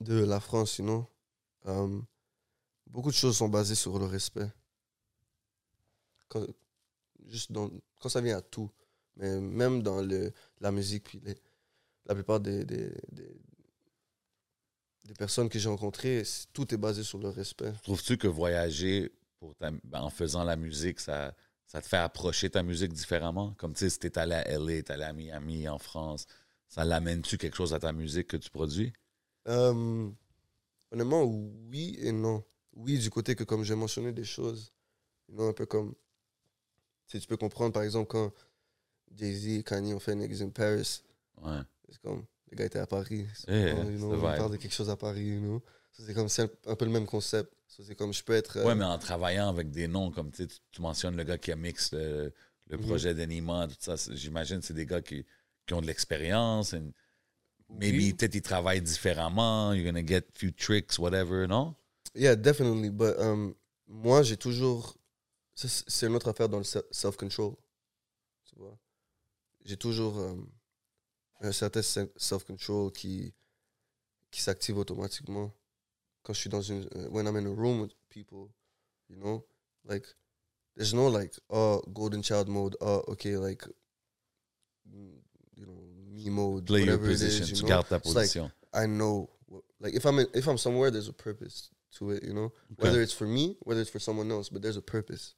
[0.00, 1.06] de la France, you know?
[1.64, 2.04] Um,
[2.86, 4.48] beaucoup de choses sont basées sur le respect.
[6.28, 6.46] Quand,
[7.26, 7.50] juste
[8.00, 8.70] quand ça vient à tout.
[9.16, 11.36] Mais même dans le, la musique, puis les-
[12.06, 13.36] la plupart des, des, des,
[15.04, 16.22] des personnes que j'ai rencontrées,
[16.52, 17.72] tout est basé sur le respect.
[17.82, 21.34] Trouves-tu que voyager pour ta- ben, en faisant la musique, ça,
[21.66, 23.54] ça te fait approcher ta musique différemment?
[23.54, 26.26] Comme tu sais, si t'es allé à LA, t'es allé à Miami, en France,
[26.68, 28.92] ça l'amène-tu quelque chose à ta musique que tu produis?
[29.48, 30.10] Euh,
[30.90, 32.44] honnêtement, oui et non.
[32.74, 34.72] Oui, du côté que, comme j'ai mentionné des choses,
[35.28, 35.94] you know, un peu comme.
[37.06, 38.32] Tu tu peux comprendre, par exemple, quand
[39.14, 41.02] Jay-Z et Kanye ont fait Niggas in Paris,
[41.42, 41.60] Ouais.
[41.88, 42.24] c'est comme.
[42.50, 43.26] Les gars étaient à Paris.
[43.46, 45.62] Yeah, You know, c'est on parle de quelque chose à Paris, you know.
[45.98, 46.28] C'est comme,
[46.66, 47.52] un, peu le même concept.
[47.66, 48.56] C'est comme, je peux être.
[48.58, 51.52] euh, Ouais, mais en travaillant avec des noms, comme tu, tu- mentionnes le gars qui
[51.52, 52.32] a mix le,
[52.68, 52.84] le Mhm.
[52.86, 55.24] projet d'Anima, tout ça, j'imagine que c'est des gars qui,
[55.66, 56.72] qui ont de l'expérience.
[56.74, 56.92] and
[57.70, 58.12] Maybe Oui.
[58.14, 61.74] peut-être ils travaillent différemment, you're gonna get few tricks, whatever, non?
[62.14, 62.90] Yeah, definitely.
[62.90, 63.54] But um,
[63.86, 64.96] moi, j'ai toujours.
[65.54, 67.54] C'est une autre affaire dans le se- self-control.
[68.46, 68.78] Tu vois.
[69.64, 70.48] J'ai toujours um,
[71.40, 73.34] un certain se- self-control qui,
[74.30, 75.52] qui s'active automatiquement
[76.34, 76.84] suis dans une.
[76.94, 78.50] uh, when I'm in a room with people,
[79.08, 79.44] you know?
[79.84, 80.06] Like,
[80.76, 83.62] there's no like, oh, golden child mode, oh, okay, like,
[84.88, 85.16] mm,
[85.56, 85.80] you know,
[86.10, 87.82] me mode, Play your position, is, you know?
[87.82, 88.50] ta It's like.
[88.74, 89.30] I know,
[89.80, 92.52] like if I'm in, if I'm somewhere, there's a purpose to it, you know.
[92.72, 92.84] Okay.
[92.84, 95.34] Whether it's for me, whether it's for someone else, but there's a purpose.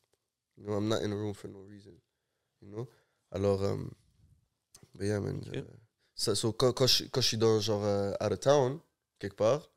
[0.56, 1.92] You know, I'm not in a room for no reason.
[2.60, 2.88] You know.
[3.32, 3.94] Alors, um,
[4.94, 5.42] but yeah, man.
[5.54, 5.62] Euh,
[6.16, 8.80] ça, so, quand, quand, je, quand je suis dans genre euh, out of town
[9.18, 9.70] quelque part,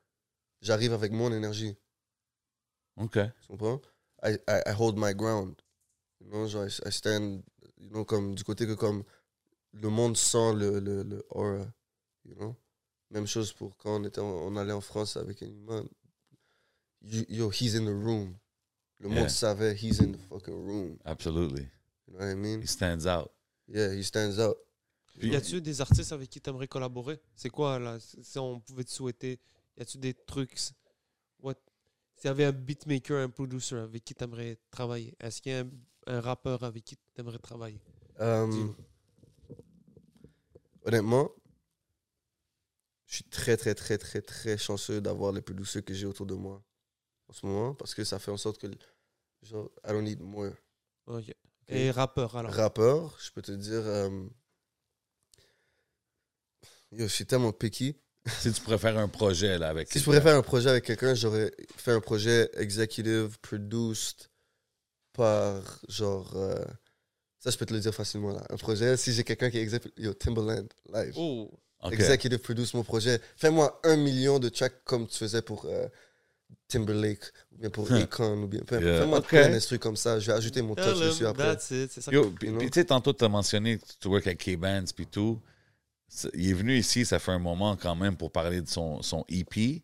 [0.64, 1.76] j'arrive avec mon énergie.
[2.98, 3.14] OK.
[3.42, 3.82] Tu comprends?
[4.24, 5.56] I, I, I hold my ground.
[6.20, 7.44] You know, genre, I, I stand,
[7.78, 9.04] you know, comme du côté que comme
[9.74, 11.66] le monde sent le, le, le aura,
[12.24, 12.56] you know?
[13.10, 15.84] Même chose pour quand on était on allait en France avec Enima.
[17.02, 18.36] You- Yo, he's in the room.
[19.00, 19.20] Le Yeah.
[19.20, 20.98] monde savait he's in the fucking room.
[21.04, 21.68] Absolutely.
[22.08, 22.62] You know what I mean?
[22.62, 23.32] He stands out.
[23.68, 24.58] Yeah, he stands out.
[25.22, 27.20] Y a-tu des artistes avec qui t'aimerais collaborer?
[27.36, 28.00] C'est quoi là?
[28.00, 29.40] Si on pouvait te souhaiter,
[29.78, 30.56] y a-tu des trucs
[31.40, 31.56] What
[32.16, 35.62] S'il y avait un beatmaker, un producer avec qui t'aimerais travailler, est-ce qu'il y a
[35.62, 35.70] un,
[36.08, 37.82] un rappeur avec qui t'aimerais travailler?
[38.20, 38.68] Euh,
[40.86, 41.32] honnêtement,
[43.08, 46.36] je suis très, très, très, très, très chanceux d'avoir les producers que j'ai autour de
[46.36, 46.64] moi
[47.28, 48.68] en ce moment parce que ça fait en sorte que,
[49.42, 50.54] genre, I don't need more.
[51.06, 51.34] Ok.
[51.68, 52.52] Et rappeur alors?
[52.52, 54.28] Rappeur, je peux te dire, euh,
[56.92, 57.96] yo, je suis tellement picky.
[58.28, 59.92] Si tu préfères un projet là avec.
[59.92, 64.30] Si je pourrais faire un projet avec quelqu'un, j'aurais fait un projet executive, produced
[65.14, 66.32] par genre.
[66.36, 66.64] euh,
[67.40, 68.42] ça, je peux te le dire facilement là.
[68.50, 69.92] Un projet, si j'ai quelqu'un qui est executive.
[70.04, 71.14] Yo, Timberland, live.
[71.18, 71.52] Oh,
[71.84, 71.94] Ok.
[71.94, 73.20] Executive produce mon projet.
[73.36, 75.90] Fais-moi un million de tracks comme tu faisais pour euh,
[76.70, 77.92] Timberlake, ou bien pour.
[77.92, 78.62] Akon, ou bien.
[78.72, 79.02] Yeah.
[79.02, 80.18] Fais-moi plein d'instruments comme ça.
[80.18, 81.58] Je vais ajouter mon touch dessus après.
[81.58, 81.90] tu
[82.74, 85.42] sais, tantôt, tu as mentionné que tu work avec K-Bands puis tout.
[86.34, 89.26] Il est venu ici, ça fait un moment quand même, pour parler de son, son
[89.30, 89.84] EP.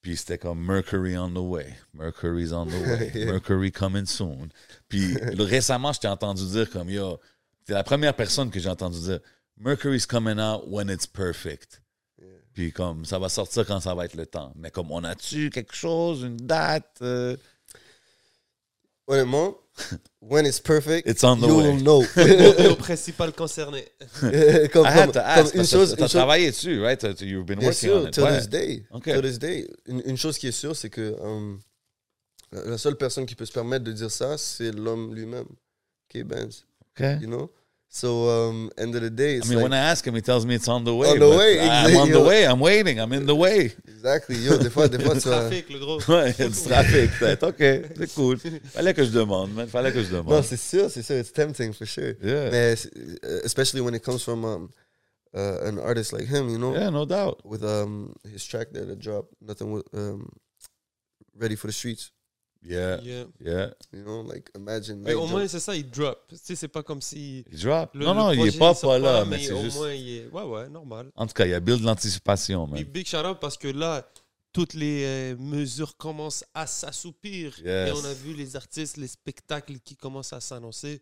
[0.00, 1.76] Puis c'était comme Mercury on the way.
[1.92, 3.12] Mercury's on the way.
[3.26, 4.48] Mercury coming soon.
[4.88, 7.20] Puis récemment, je t'ai entendu dire comme, yo,
[7.64, 9.20] t'es la première personne que j'ai entendu dire
[9.58, 11.82] Mercury's coming out when it's perfect.
[12.20, 12.28] Yeah.
[12.54, 14.52] Puis comme, ça va sortir quand ça va être le temps.
[14.56, 16.98] Mais comme, on a-tu quelque chose, une date?
[17.02, 17.36] euh?
[19.08, 19.56] Honnêtement,
[20.20, 21.82] when it's perfect, It's on the you'll way.
[21.82, 22.02] know.
[22.16, 23.84] Le principal concerné.
[24.72, 27.02] comme, I had comme- to comme ask, une chose, t'as une chose- travaillé dessus, right?
[27.22, 28.12] You've been Bien working on sûr, it.
[28.14, 28.38] till Ouais.
[28.38, 28.84] this day.
[28.90, 29.04] Ok.
[29.04, 29.66] Till this day.
[29.86, 31.58] Une, une chose qui est sûre, c'est que um,
[32.52, 35.46] la seule personne qui peut se permettre de dire ça, c'est l'homme lui-même,
[36.12, 36.64] K-Benz.
[36.94, 37.18] Okay.
[37.22, 37.50] You know?
[37.90, 40.44] So, um, end of the day, I mean, like, when I ask him, he tells
[40.44, 41.08] me it's on the way.
[41.08, 41.96] On the but way, I'm exactly.
[41.96, 42.44] on the way.
[42.46, 43.00] I'm waiting.
[43.00, 43.72] I'm in the way.
[43.88, 44.36] exactly.
[44.36, 45.98] Yo, des fois, des fois, tu vas- Trafic, le gros.
[46.06, 47.46] Ouais, il y a du trafic, peut-être.
[47.48, 47.56] OK,
[47.96, 48.38] c'est cool.
[48.74, 49.66] Fallait que je demande, man.
[49.68, 50.34] Fallait que je demande.
[50.34, 51.16] Non, c'est sûr, c'est sûr.
[51.16, 52.12] It's tempting, for sure.
[52.22, 52.50] yeah.
[52.50, 52.74] Mais,
[53.24, 54.68] uh, especially when it comes from um,
[55.34, 56.74] uh, an artist like him, you know?
[56.74, 57.40] yeah, no doubt.
[57.42, 60.28] With um, his track there, the drop, nothing with, um,
[61.34, 62.10] ready for the streets.
[62.62, 63.24] Yeah, Yeah.
[63.40, 63.70] yeah.
[63.92, 64.96] You know, like, imagine.
[65.00, 66.18] Mais like, au moins, c'est ça, il drop.
[66.28, 67.44] Tu sais, c'est pas comme si.
[67.52, 67.90] Il drop.
[67.94, 69.76] le- non, non, il est pas, pas là, mais mais c'est au juste.
[69.76, 70.26] moins, il est.
[70.28, 71.10] Ouais, ouais, normal.
[71.14, 72.92] En tout cas, il y a build l'anticipation, Puis man.
[72.92, 74.10] big shout out parce que là,
[74.52, 77.56] toutes les euh, mesures commencent à s'assoupir.
[77.64, 77.88] Yes.
[77.90, 81.00] Et on a vu les artistes, les spectacles qui commencent à s'annoncer.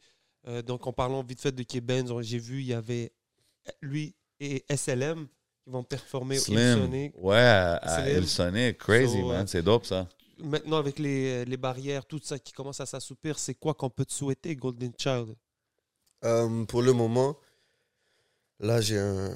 [0.49, 1.65] Euh, donc, en parlant vite fait de
[2.13, 3.13] on- j'ai vu, il y avait
[3.81, 5.27] lui et SLM
[5.65, 6.79] qui vont performer au Slim.
[6.83, 7.13] Sonic.
[7.17, 8.25] Ouais, à, Slim.
[8.27, 8.79] Sonic.
[8.79, 9.43] Crazy, So, man.
[9.43, 10.07] euh, C'est dope, ça.
[10.39, 14.05] Maintenant, avec les, les barrières, tout ça qui commence à s'assoupir, c'est quoi qu'on peut
[14.05, 15.35] te souhaiter, Golden Child?
[16.25, 17.39] Euh, pour le moment,
[18.61, 19.31] là, j'ai un,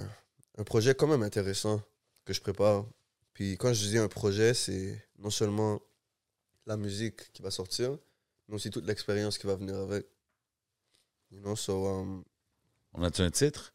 [0.58, 1.80] un projet quand même intéressant
[2.24, 2.84] que je prépare.
[3.32, 5.80] Puis quand je dis un projet, c'est non seulement
[6.66, 7.96] la musique qui va sortir,
[8.48, 10.06] mais aussi toute l'expérience qui va venir avec.
[11.30, 12.24] You know, so, um,
[12.92, 13.72] On a-tu un titre?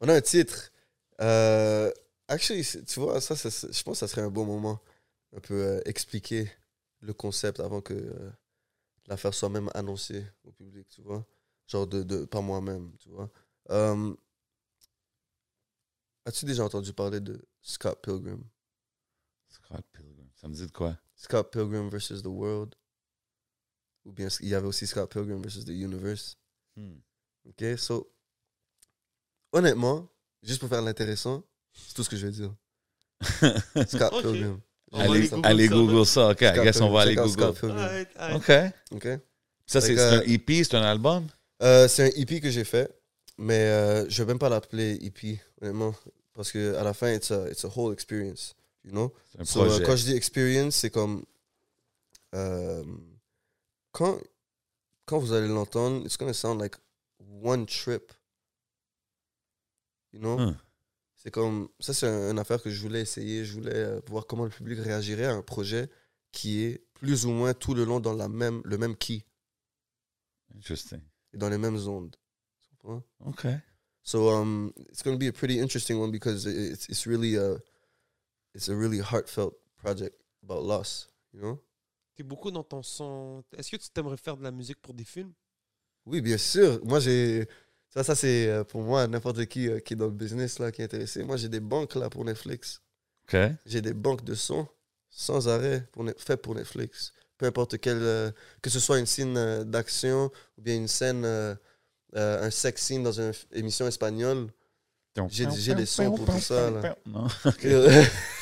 [0.00, 0.70] on a un titre.
[1.20, 1.90] Euh,
[2.28, 4.80] actually, tu vois, ça, ça, ça- je pense que ça serait un bon moment
[5.34, 6.50] un peu euh, expliquer
[7.00, 8.30] le concept avant que euh,
[9.06, 11.26] l'affaire soit même annoncée au public, tu vois.
[11.66, 13.30] Genre de, de pas moi-même, tu vois.
[13.70, 14.14] Euh,
[16.26, 18.42] As-tu déjà entendu parler de Scott Pilgrim?
[19.48, 20.28] Scott Pilgrim.
[20.34, 20.98] Ça me dit de quoi?
[21.14, 22.74] Scott Pilgrim versus the World?
[24.06, 26.38] Ou bien il y avait aussi Scott Pilgrim versus the Universe.
[26.76, 26.96] Hmm.
[27.46, 28.10] Ok, so,
[29.52, 30.08] honnêtement,
[30.42, 32.54] juste pour faire l'intéressant, c'est tout ce que je vais dire.
[33.86, 34.22] Scott.
[34.22, 34.60] Pilgrim.
[34.94, 36.28] Allez, aller Google allez Google ça.
[36.30, 37.52] OK, I guess on va aller Google.
[38.34, 38.52] OK.
[38.92, 39.08] Ok.
[39.66, 41.26] Ça, c'est un euh, EP, c'est un album?
[41.62, 42.90] Euh, c'est un EP que j'ai fait,
[43.38, 45.94] mais euh, je vais même pas l'appeler EP, honnêtement,
[46.34, 48.54] parce que à la fin, it's a, it's a whole experience,
[48.84, 49.12] you know?
[49.32, 49.84] C'est un So, euh, projet.
[49.84, 51.24] quand je dis experience, c'est comme
[52.34, 52.84] euh,
[53.92, 54.18] quand
[55.06, 56.74] quand vous allez l'entendre, it's gonna sound like
[57.42, 58.12] one trip,
[60.12, 60.36] you know?
[60.38, 60.54] Hmm.
[61.24, 63.44] C'est comme ça, c'est un- une affaire que je voulais essayer.
[63.44, 65.88] Je voulais euh, voir comment le public réagirait à un projet
[66.32, 69.24] qui est plus ou moins tout le long dans la même le même key
[70.54, 71.00] Interesting.
[71.32, 72.16] et dans les mêmes ondes.
[73.20, 73.46] OK.
[74.02, 77.56] So um, it's going to be a pretty interesting one because it's it's really a
[78.54, 81.08] it's a really heartfelt project about loss.
[81.32, 81.58] You know?
[82.14, 83.42] T'es beaucoup dans ton son.
[83.56, 85.32] Est-ce que tu t'aimerais faire de la musique pour des films?
[86.04, 86.84] Oui, bien sûr.
[86.84, 87.48] Moi, j'ai
[87.94, 90.72] ça, ça c'est euh, pour moi n'importe qui euh, qui est dans le business là,
[90.72, 91.22] qui est intéressé.
[91.22, 92.80] Moi, j'ai des banques là pour Netflix.
[93.28, 93.38] OK.
[93.66, 94.66] J'ai des banques de sons
[95.10, 97.12] sans arrêt pour faites pour Netflix.
[97.38, 98.30] Peu importe quelle, euh,
[98.62, 101.54] que ce soit une scène euh, d'action ou bien une scène euh,
[102.16, 104.48] euh, un sex scene dans une émission espagnole.
[105.28, 106.96] J'ai- j'ai les sons pour tout ça, là.
[107.06, 107.26] Non.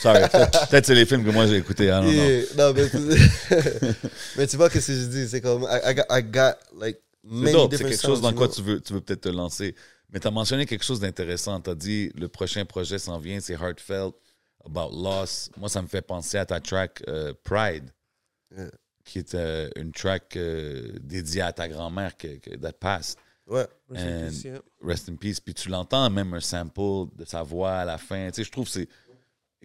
[0.02, 1.84] Peut-être peut-être c'est les films que moi j'ai écoutés.
[1.86, 2.98] Et- non, mais, tu-
[4.36, 7.00] mais tu vois ce que je dis, c'est comme I, I got, I got like
[7.24, 8.54] C'est dope, c'est quelque chose dans quoi know?
[8.56, 9.74] tu veux, tu veux peut-être te lancer.
[10.10, 11.60] Mais tu as mentionné quelque chose d'intéressant.
[11.60, 14.14] Tu as dit le prochain projet s'en vient, c'est Heartfelt,
[14.64, 15.50] About Loss.
[15.56, 17.90] Moi, ça me fait penser à ta track euh, Pride,
[18.54, 18.70] Yeah.
[19.06, 23.18] qui est euh, une track euh, dédiée à ta grand-mère que, que, that passed.
[23.46, 24.60] Ouais, Rest in And- peace, yeah.
[24.82, 25.40] Rest in peace.
[25.40, 28.28] Puis tu l'entends même un sample de sa voix à la fin.
[28.28, 28.88] Tu sais, je trouve que c'est.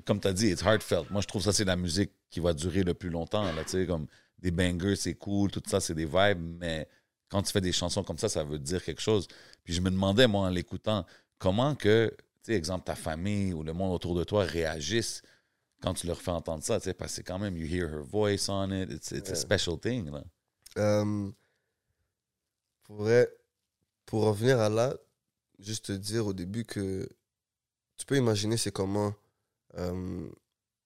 [0.06, 1.10] Comme tu as dit, it's heartfelt.
[1.10, 3.44] Moi, je trouve ça, c'est la musique qui va durer le plus longtemps.
[3.52, 4.08] Là, tu sais, comme
[4.40, 6.58] des bangers, c'est cool, tout ça, c'est des vibes.
[6.62, 6.88] Mais
[7.30, 9.28] quand tu fais des chansons comme ça, ça veut dire quelque chose.
[9.64, 11.06] Puis je me demandais, moi, en l'écoutant,
[11.40, 15.22] comment que, tu sais, exemple, ta famille ou le monde autour de toi réagissent
[15.82, 16.80] quand tu leur fais entendre ça.
[16.80, 18.90] Tu sais, parce que quand même, you hear her voice on it.
[18.92, 19.36] It's, it's a Ouais.
[19.40, 20.10] special thing.
[20.10, 20.24] Là.
[20.78, 21.30] Euh,
[22.86, 23.08] pour
[24.06, 24.96] pour revenir à là,
[25.60, 27.08] juste te dire au début que
[27.98, 29.14] tu peux imaginer c'est comment
[29.76, 30.30] euh,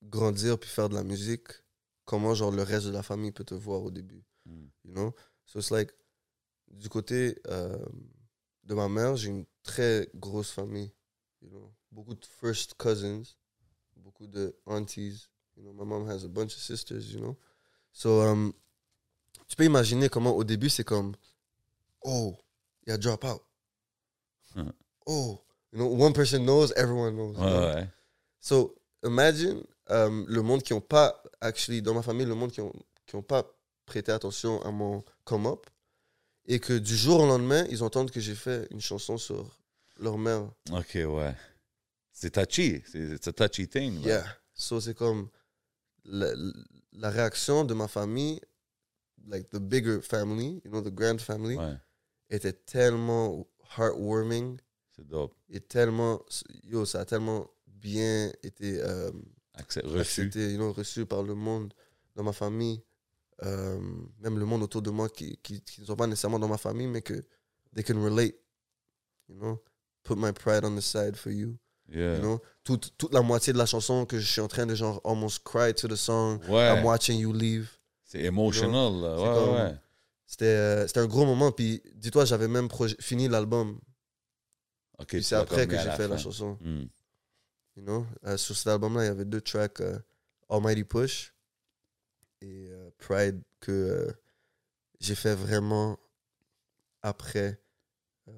[0.02, 1.48] grandir puis faire de la musique,
[2.06, 4.66] comment genre le reste de la famille peut te voir au début, Mm.
[4.86, 5.14] you know?
[5.46, 5.92] So it's like,
[6.72, 7.78] du côté euh,
[8.64, 10.92] de ma mère, j'ai une très grosse famille,
[11.42, 11.72] you know?
[11.92, 13.24] Beaucoup de first cousins,
[13.98, 15.28] beaucoup de aunties,
[15.58, 15.74] you know?
[15.74, 17.38] My mom has a bunch of sisters, you know?
[17.94, 18.54] So, um,
[19.48, 21.14] tu peux imaginer comment au début c'est comme
[22.06, 22.38] oh
[22.88, 23.42] il y a drop out
[25.06, 25.42] oh
[25.74, 27.76] you know one person knows everyone knows you Ouais, know?
[27.76, 27.90] ouais.
[28.40, 32.62] so imagine um, le monde qui ont pas actually dans ma famille le monde qui
[32.62, 32.72] ont
[33.06, 33.44] qui ont pas
[33.86, 35.66] prêté attention à mon come up
[36.46, 39.58] et que du jour au lendemain ils entendent que j'ai fait une chanson sur
[40.00, 41.36] leur mère OK, ouais.
[42.12, 42.82] C'est touchy.
[42.92, 44.02] C'est it's a touchy thing.
[44.02, 44.08] là.
[44.08, 44.26] Yeah.
[44.54, 45.30] So c'est comme
[46.06, 46.34] la,
[46.94, 48.40] la réaction de ma famille,
[49.28, 51.78] like the bigger family, you know, the grand family, Ouais,
[52.30, 53.48] était tellement
[53.78, 54.58] heartwarming
[54.96, 55.34] c'est dope.
[55.50, 56.22] et tellement,
[56.64, 59.10] yo, ça a tellement bien été euh,
[59.84, 60.22] reçu.
[60.22, 61.74] accepté, you know, reçu par le monde
[62.16, 62.82] dans ma famille,
[63.44, 63.80] euh,
[64.20, 66.58] même le monde autour de moi qui, qui, qui ne sont pas nécessairement dans ma
[66.58, 67.24] famille, mais que
[67.76, 68.36] they can relate,
[69.28, 69.62] you know,
[70.04, 71.58] put my pride on the side for you.
[71.88, 72.18] Yeah.
[72.18, 72.42] You know?
[72.64, 75.44] toute, toute la moitié de la chanson que je suis en train de genre almost
[75.44, 76.40] cry to the song.
[76.48, 76.68] Ouais.
[76.68, 77.70] I'm watching you leave.
[78.04, 78.94] C'est emotional.
[79.02, 79.16] là.
[79.18, 79.76] C'est Ouais, ouais.
[80.26, 81.52] C'était euh, c'était un gros moment.
[81.52, 82.70] Puis dis-toi, j'avais même
[83.00, 83.80] fini l'album.
[85.00, 86.58] OK, Puis tu c'est après que j'ai fait la chanson.
[86.62, 86.86] Hmm.
[87.76, 88.06] You know?
[88.26, 90.00] Euh, sur cet album-là, il y avait deux tracks, euh,
[90.50, 91.34] Almighty Push
[92.42, 92.70] et
[93.02, 94.12] Pride, que euh,
[95.00, 95.98] j'ai fait vraiment
[97.02, 97.60] après,
[98.28, 98.32] euh,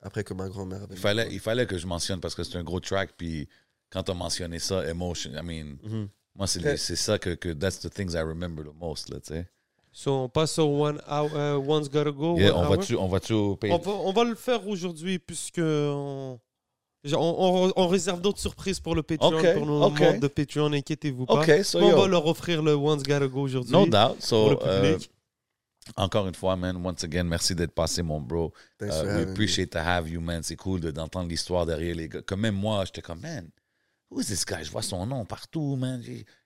[0.00, 2.56] après que ma grand-mère avait Il fallait, il fallait que je mentionne parce que c'est
[2.58, 3.14] un gros track.
[3.16, 3.48] Puis
[3.90, 6.08] quand as mentionné ça, Emotion, I mean, Mhm.
[6.34, 6.64] moi, c'est Ok.
[6.66, 9.08] les- c'est ça que, que that's the things I remember the most.
[9.10, 9.46] Là, tu sais.
[9.92, 12.36] So, on passe au One Hour, euh, One's Gotta Go.
[12.36, 16.40] Yeah, One on va-tu on au on, va, on va le faire aujourd'hui puisque on,
[17.12, 17.18] on,
[17.66, 20.00] on- on réserve d'autres surprises pour le Patreon, pour nos ok.
[20.00, 21.62] membres de Patreon, inquiétez-vous pas.
[21.62, 24.16] So on yo, va leur offrir le One's Gotta Go aujourd'hui no doubt.
[24.28, 25.10] pour le euh, public.
[25.96, 28.52] encore une fois, man, once again, merci d'être passé, mon bro.
[28.78, 30.42] Thanks Uh, we appreciate to have you, man.
[30.42, 32.22] C'est cool de- d'entendre l'histoire derrière les gars.
[32.22, 33.50] Comme même moi, j'étais comme, man,
[34.10, 34.64] who is this guy?
[34.64, 36.02] Je vois son nom partout, man.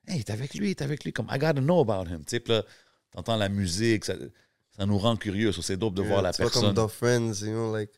[0.08, 1.12] Hey, t'es avec lui, t'es avec lui.
[1.12, 2.24] Comme, I gotta know about him.
[2.26, 2.64] Tu sais, là,
[3.12, 4.14] t'entends la musique, ça,
[4.76, 5.52] ça nous rend curieux.
[5.52, 6.62] So, c'est dope de Yeah, voir la personne.
[6.64, 7.90] comme dans Friends, you know, like,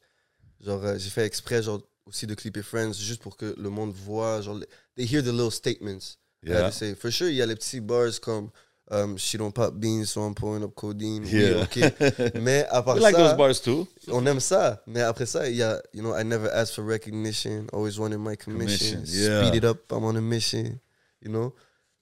[0.62, 1.80] genre, euh, j'ai fait exprès, genre,
[2.10, 4.58] aussi de clipper Friends, juste pour que le monde voit, genre,
[4.96, 6.18] they hear the little statements.
[6.44, 6.62] Yeah.
[6.68, 6.94] they say.
[6.94, 8.50] For sure, il y a les petits bars comme,
[8.90, 11.22] um, she don't pop beans, so I'm pouring up codeine.
[11.24, 11.62] Oui, Yeah.
[11.62, 12.34] ok.
[12.42, 13.86] Mais à part We like ça, those bars too.
[14.08, 14.82] on aime ça.
[14.86, 18.18] Mais après ça, il y a, you know, I never asked for recognition, always wanted
[18.18, 18.96] my commission.
[19.00, 19.42] Commission, yeah.
[19.46, 20.78] Speed it up, I'm on a mission,
[21.22, 21.54] you know?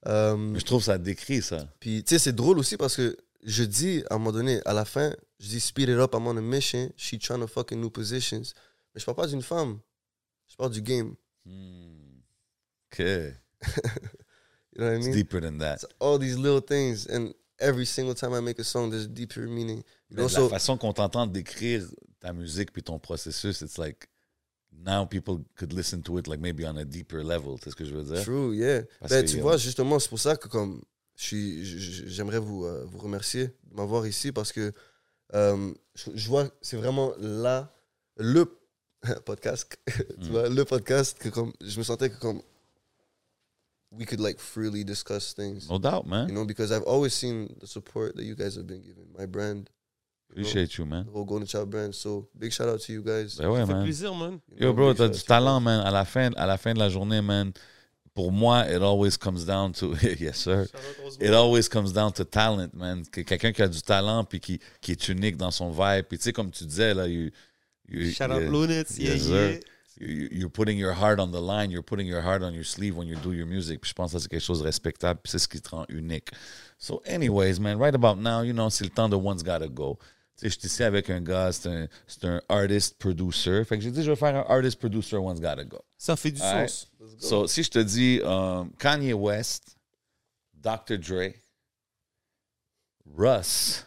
[0.07, 1.69] Um, Je trouve ça décrit ça.
[1.81, 4.73] puis, tu sais, c'est drôle aussi parce que je dis, à un moment donné, à
[4.73, 6.91] la fin, je dis speed it up, I'm on a mission.
[6.97, 8.53] She trying to fucking new positions.
[8.95, 9.79] Mais je parle pas d'une femme.
[10.49, 11.15] Je parle du game.
[11.45, 12.21] Hmm.
[12.93, 13.35] OK.
[14.75, 15.15] You know what I It's mean?
[15.17, 15.83] deeper than that.
[15.83, 17.07] It's all these little things.
[17.07, 19.83] And every single time I make a song, there's a deeper meaning.
[20.09, 21.85] You Mais know, la façon qu'on t'entend décrire
[22.21, 24.09] ta musique puis ton processus, it's like
[24.73, 27.57] now people could listen to it like maybe on a deeper level.
[27.63, 28.23] C'est ce que je veux dire?
[28.23, 28.83] true, yeah.
[29.01, 30.83] Parce Ben, que, tu vois, justement, c'est pour ça que comme
[31.17, 34.73] j'aimerais vous, euh, vous remercier de m'avoir ici parce que
[35.35, 37.75] euh, je, je vois, c'est vraiment là,
[38.17, 38.45] le
[39.25, 40.31] podcast, tu Mm.
[40.31, 42.41] vois, le podcast que comme, je me sentais que comme,
[43.91, 45.69] we could like freely discuss things.
[45.69, 46.29] No doubt, man.
[46.29, 49.25] You know, because I've always seen the support that you guys have been giving my
[49.27, 49.71] brand,
[50.31, 51.07] you know, Appreciate you, man.
[51.07, 51.95] the whole Golden Child brand.
[51.95, 53.37] So big shout out to you guys.
[53.39, 53.83] Ben ouais, Ça fait man.
[53.85, 54.41] plaisir, man.
[54.51, 55.81] You Yo, know, bro, big t'as du talent, man.
[55.87, 57.53] À la, fin, à la fin de la journée, man,
[58.15, 59.95] pour moi, it always comes down to...
[60.21, 60.67] yes, sir.
[61.21, 63.05] It always comes down to talent, man.
[63.11, 66.05] Que- Quelqu'un qui a du talent puis qui, qui est unique dans son vibe.
[66.09, 67.31] Puis tu sais, comme tu disais, là, you-
[67.89, 68.49] You- Shout out yeah.
[68.51, 69.59] Lunets, yeah, Yes, yeah.
[70.01, 72.95] You- You're putting your heart on the line, you're putting your heart on your sleeve
[72.97, 73.81] when you do your music.
[73.81, 75.87] Puis je pense que c'est quelque chose de respectable, puis c'est ce qui te rend
[75.89, 76.31] unique.
[76.79, 79.99] So, anyways, man, right about now, you know, c'est le temps de One's Gotta Go.
[80.37, 81.89] Tu sais, je suis ici avec un gars, c'est un,
[82.23, 83.65] un artist-producer.
[83.65, 85.81] Fait que j'ai dit, je vais faire un artist-producer One's Gotta Go.
[85.97, 86.87] Ça fait du sens.
[87.19, 89.77] So, si je te dis um, Kanye West,
[90.55, 90.97] Dr.
[90.99, 91.33] Dre,
[93.05, 93.85] Russ,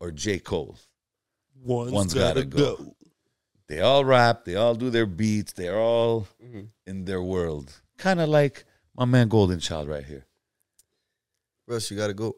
[0.00, 0.38] or J.
[0.40, 0.74] Cole,
[1.64, 2.76] One's, One's gotta, gotta go.
[2.76, 2.96] go.
[3.68, 6.68] they all rap, they all do their beats, they're all Mhm.
[6.86, 7.70] in their world.
[7.98, 8.64] Kind of like
[8.96, 10.26] my man Golden Child right here.
[11.68, 12.36] Russ, you gotta go.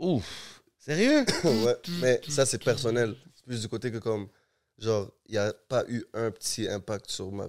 [0.00, 0.62] Ouf.
[0.78, 1.24] Sérieux?
[1.44, 3.14] ouais, mais ça, c'est personnel.
[3.34, 4.28] C'est plus du côté que, comme,
[4.78, 7.46] genre, il n'y a pas eu un petit impact sur ma,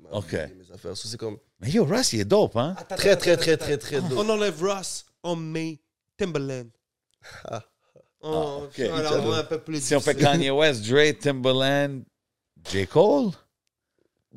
[0.00, 0.30] ma Ok.
[0.34, 0.96] vie et mes affaires.
[0.96, 2.74] So, c'est comme Mais yo, Russ, il est dope, hein?
[2.96, 4.18] très, très, très, très, très dope.
[4.18, 5.78] On enlève Ross, on met
[6.16, 6.70] Timberland.
[8.22, 8.28] Ah.
[8.28, 8.80] Oh, ok.
[8.90, 10.14] on la rend un peu plus Si on fait.
[10.14, 12.02] Kanye West, Dre, Timbaland,
[12.70, 12.86] J.
[12.86, 13.32] Cole?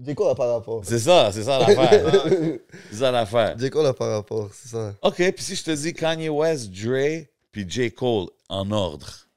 [0.02, 0.16] J.
[0.16, 0.84] Cole a pas rapport.
[0.84, 2.12] C'est ça, c'est ça l'affaire.
[2.90, 3.58] c'est ça l'affaire.
[3.58, 3.70] J.
[3.70, 4.96] Cole a pas rapport, c'est ça.
[5.04, 7.92] OK, puis si je te dis Kanye West, Dre, puis J.
[7.92, 9.28] Cole en ordre.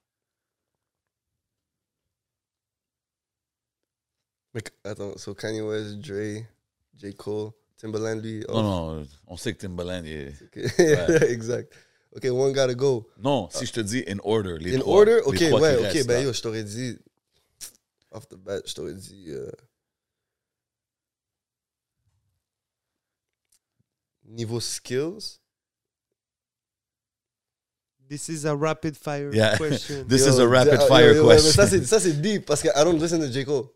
[4.54, 6.42] Mais attends, so Kanye West, Dre,
[6.96, 7.14] J.
[7.14, 8.44] Cole, Timberland, lui.
[8.48, 11.22] Non, non, on sait que Timbaland il est...
[11.30, 11.72] exact.
[12.16, 13.06] Ok, one gotta go.
[13.18, 14.98] Non, si je te dis in order, les In trois.
[15.00, 15.16] order?
[15.16, 16.98] les Ok, ouais, ok, restent, ben yo, je t'aurais dit.
[18.10, 19.26] Off the bat, je t'aurais dit.
[19.28, 19.50] euh,
[24.24, 25.40] niveau skills.
[28.08, 29.56] This is a rapid fire Yeah.
[29.58, 30.04] question.
[30.08, 31.52] This Yo, is a rapid yo, fire yo, mais question.
[31.52, 33.44] ça, c'est- ça, c'est deep parce que I don't listen to J.
[33.44, 33.68] Cole.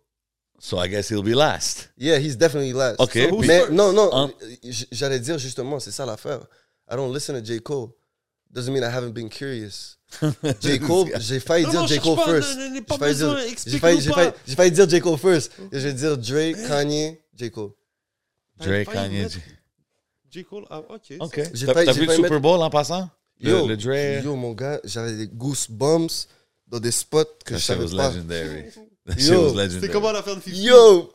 [0.58, 1.90] So I guess he'll be last.
[1.98, 3.00] Yeah, he's definitely last.
[3.00, 3.72] Ok, So Mais first?
[3.72, 4.32] non, non,
[4.62, 6.46] j- j'allais dire justement, c'est ça l'affaire.
[6.90, 7.60] I don't listen to J.
[7.60, 7.90] Cole.
[8.52, 9.96] Doesn't mean I haven't been curious.
[10.60, 10.78] J.
[10.78, 11.98] Cole, j'ai failli dire J.
[11.98, 12.58] Cole pas, first.
[12.74, 14.14] J'ai pas failli dire- J'ai explique-nous failli, j'ai pas.
[14.16, 15.00] failli- j'ai failli dire J.
[15.00, 15.52] Cole first.
[15.72, 17.50] Et je vais dire Drake, Kanye, J.
[17.50, 17.70] Cole.
[18.58, 19.26] Dre, failli Kanye.
[20.30, 20.44] J.
[20.44, 21.14] Cole, ah, ok.
[21.20, 21.40] OK.
[21.54, 23.08] J'ai T'as failli- t'as j'ai vu le failli Super Bowl en passant?
[23.40, 24.22] Le, Yo, le Dre?
[24.22, 26.28] yo, mon gars, j'avais des goosebumps
[26.68, 28.08] dans des spots que That je shit savais was pas.
[28.10, 28.64] legendary.
[29.06, 29.92] That shit Yo, was C'était legendary.
[29.92, 30.62] comment l'affaire de 50?
[30.62, 31.10] Yo, 50,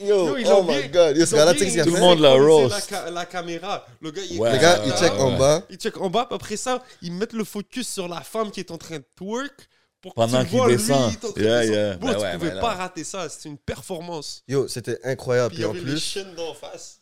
[0.00, 1.16] yo, Yo, ils oh ont my bien- god.
[1.16, 2.70] Yo, ce ils ont gars-là, tu sais qu'il Tout le monde la roast.
[2.74, 3.86] La, ca- la caméra.
[4.00, 4.52] Le gars, il, Ouais.
[4.52, 5.38] Le gars, il check en ouais.
[5.38, 5.62] bas.
[5.70, 8.60] il check en bas, puis après ça, ils mettent le focus sur la femme qui
[8.60, 9.68] est en train de twerk
[10.00, 11.12] pour Pendant qu'il lui, descend.
[11.12, 11.96] il est en train de Yeah, yeah.
[11.96, 12.60] Bro, Ben tu ouais, pouvais là.
[12.60, 13.28] pas rater ça.
[13.28, 14.42] C'était une performance.
[14.48, 15.54] Yo, c'était incroyable.
[15.54, 16.98] Puis il en avait les plus, chaînes d'en face.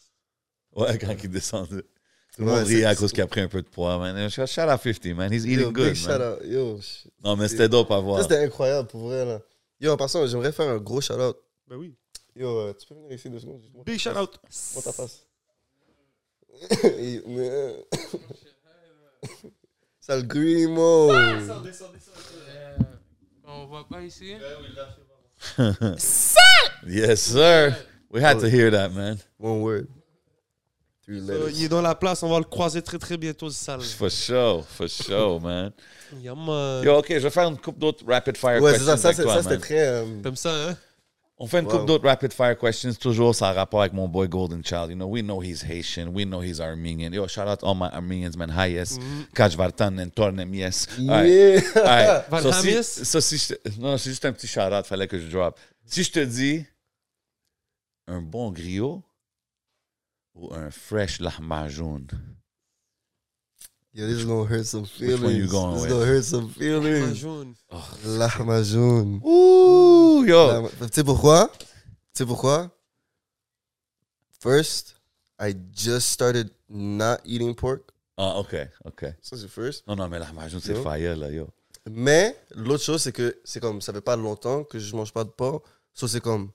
[0.77, 1.83] Ouais, quand il descendait.
[2.37, 4.29] Tout le monde riait à cause qu'il a pris un peu de poids, man.
[4.31, 5.33] Shout out 50, man.
[5.33, 6.23] He's eating yo, good, man.
[6.23, 6.39] out.
[6.45, 6.79] Yo,
[7.25, 8.23] Non, mais c'était dope à voir.
[8.23, 9.41] c'était incroyable pour vrai là.
[9.81, 11.37] Yo, en passant, j'aimerais faire un gros shout out.
[11.67, 11.95] Ben oui.
[12.37, 14.39] Yo, euh, tu peux venir ici deux secondes juste Big shout out.
[14.75, 15.27] Montre ta face.
[16.99, 17.73] Et- mais, euh,
[20.01, 21.11] Sale grimo.
[23.45, 24.35] On voit pas ici?
[26.87, 27.75] Yes, sir.
[28.11, 29.19] We had to hear that, man.
[29.39, 29.87] One word.
[31.05, 31.51] Three Euh, letters.
[31.59, 33.81] il est dans la place, on va le croiser très très bientôt, ce sale.
[33.83, 35.73] For sure, for sure, man.
[36.13, 36.83] Man.
[36.85, 38.97] Yo, OK, je vais faire une coupe d'autres rapid fire Ouais, c'est questions ça.
[38.97, 39.61] Ça, avec c'est- toi, ça, c'était man.
[39.61, 39.87] très.
[39.87, 40.77] euh, Comme ça, hein?
[41.43, 41.79] On fait une Wow.
[41.79, 42.93] coupe d'autres rapid fire questions.
[42.93, 44.91] Toujours, ça a rapport avec mon boy Golden Child.
[44.91, 46.09] You know, we know he's Haitian.
[46.13, 47.15] We know he's Armenian.
[47.15, 48.51] Yo, shout out all my Armenians, man.
[48.51, 48.99] Hi, yes.
[49.35, 50.87] Kaj vartan and tornem, yes.
[50.99, 51.27] All right.
[51.27, 51.61] Yeah.
[51.77, 52.25] All right.
[52.31, 52.43] Van
[52.83, 55.59] So, si, si non, c'est juste un petit shout-out, fallait que je drop.
[55.87, 56.67] Si je te dis
[58.07, 59.03] un bon griot
[60.35, 62.07] ou un fresh lahmajoun,
[63.93, 65.23] Yo, this is gonna hurt some Which feelings.
[65.23, 65.91] one you going this is with?
[65.91, 67.19] gonna hurt some feelings.
[67.21, 67.55] jaune.
[68.07, 69.21] Lahma jaune.
[69.25, 70.69] Ouh, yo!
[70.69, 71.51] Tu sais pourquoi?
[71.59, 71.67] Tu
[72.15, 72.71] sais pourquoi?
[74.41, 74.95] First,
[75.41, 77.91] I just started not eating pork.
[78.17, 78.55] Ah, OK,
[78.85, 79.07] OK.
[79.23, 79.85] Ça, c'est first.
[79.89, 80.83] Non, non, mais lahmajoun, c'est Yo.
[80.83, 81.49] fire, là, yo.
[81.91, 85.25] Mais l'autre chose, c'est que c'est comme ça fait pas longtemps que je mange pas
[85.25, 85.63] de porc.
[85.95, 86.51] So c'est comme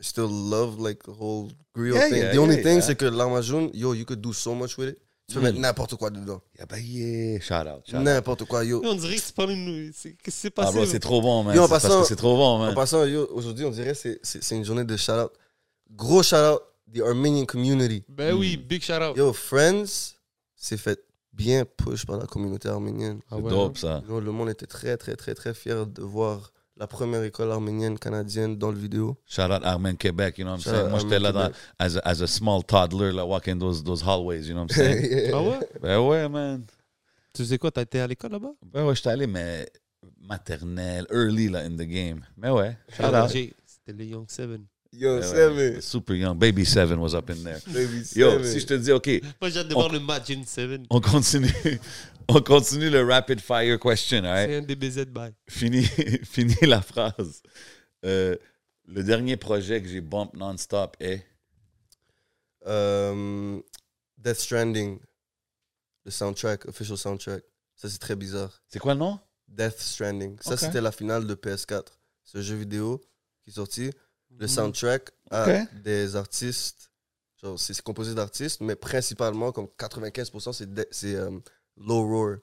[0.00, 2.16] I still love like the whole grill Yeah, thing.
[2.18, 2.80] yeah, the only yeah, thing, yeah.
[2.82, 4.98] c'est que l'arma jaune, yo, you could do so much with it.
[5.30, 5.44] Tu peux Mm.
[5.44, 6.42] mettre n'importe quoi dedans.
[6.56, 7.40] Yeah, bah, yeah.
[7.40, 8.02] Shout-out, shout-out.
[8.02, 8.82] N'importe quoi, yo.
[8.84, 9.92] On dirait que parles de nous.
[9.94, 11.54] C'est- Qu'est-ce qui s'est Ah, bro, c'est trop bon, man.
[11.54, 12.74] Yo, en C'est parce passant- que c'est trop bon, En man.
[12.74, 15.30] passant, yo, aujourd'hui, on dirait que c'est- c'est c'est une journée de shout-out.
[15.92, 16.60] Gros shout-out,
[16.92, 18.02] the Armenian community.
[18.08, 19.16] Ben oui, big shout out.
[19.16, 20.14] Yo, Friends,
[20.56, 21.00] c'est fait
[21.32, 23.20] bien push par la communauté arménienne.
[23.30, 24.02] Ah C'est ouais, dope, ça.
[24.08, 27.98] Yo, le monde était très, très, très, très fier de voir la première école arménienne
[27.98, 29.18] canadienne dans le vidéo.
[29.26, 30.84] Shout-out Armen Québec, you know what I'm Shout saying?
[30.86, 33.84] out Moi, j'étais là Armen dans, as, a, as a small toddler, là, walking those,
[33.84, 35.30] those hallways, you know what I'm saying?
[35.34, 35.58] Ah ouais?
[35.82, 36.64] ben ouais, man.
[37.34, 38.52] Tu sais quoi, t'as été à l'école là-bas?
[38.72, 39.68] Ben ouais, j'étais allé, mais
[40.22, 42.22] maternelle, early, là, in the game.
[42.38, 43.28] Mais ouais, shout out.
[43.28, 44.64] C'était le Young Seven.
[44.92, 45.80] Yo, ouais, Seven.
[45.80, 46.36] Super young.
[46.36, 47.60] Baby Seven was up in there.
[47.66, 48.44] Baby Yo, Seven.
[48.44, 49.08] si je te dis, OK,
[49.40, 50.84] Moi, j'ai hâte de On- voir le Majin Seven.
[50.90, 51.48] on continue,
[52.28, 54.48] on continue le rapid fire question, all right?
[54.50, 55.32] C'est un DBZ bye.
[55.48, 55.84] Fini,
[56.24, 57.42] fini la phrase.
[58.04, 58.36] Euh,
[58.88, 61.24] le dernier projet que j'ai bump non-stop est?
[62.66, 63.60] Euh,
[64.18, 64.98] Death Stranding,
[66.04, 67.42] le soundtrack, official soundtrack.
[67.76, 68.60] Ça, c'est très bizarre.
[68.68, 69.18] C'est quoi le nom?
[69.48, 70.36] Death Stranding.
[70.40, 71.86] Ça, c'était la finale de PS4.
[72.24, 73.00] C'est un jeu vidéo
[73.44, 73.90] qui est sorti.
[74.38, 74.48] Le Mhm.
[74.48, 75.68] soundtrack a Ok.
[75.84, 76.90] des artistes.
[77.42, 81.30] Genre, c'est composé d'artistes, mais principalement, comme 95%, c'est de- c'est euh,
[81.78, 82.36] Low Roar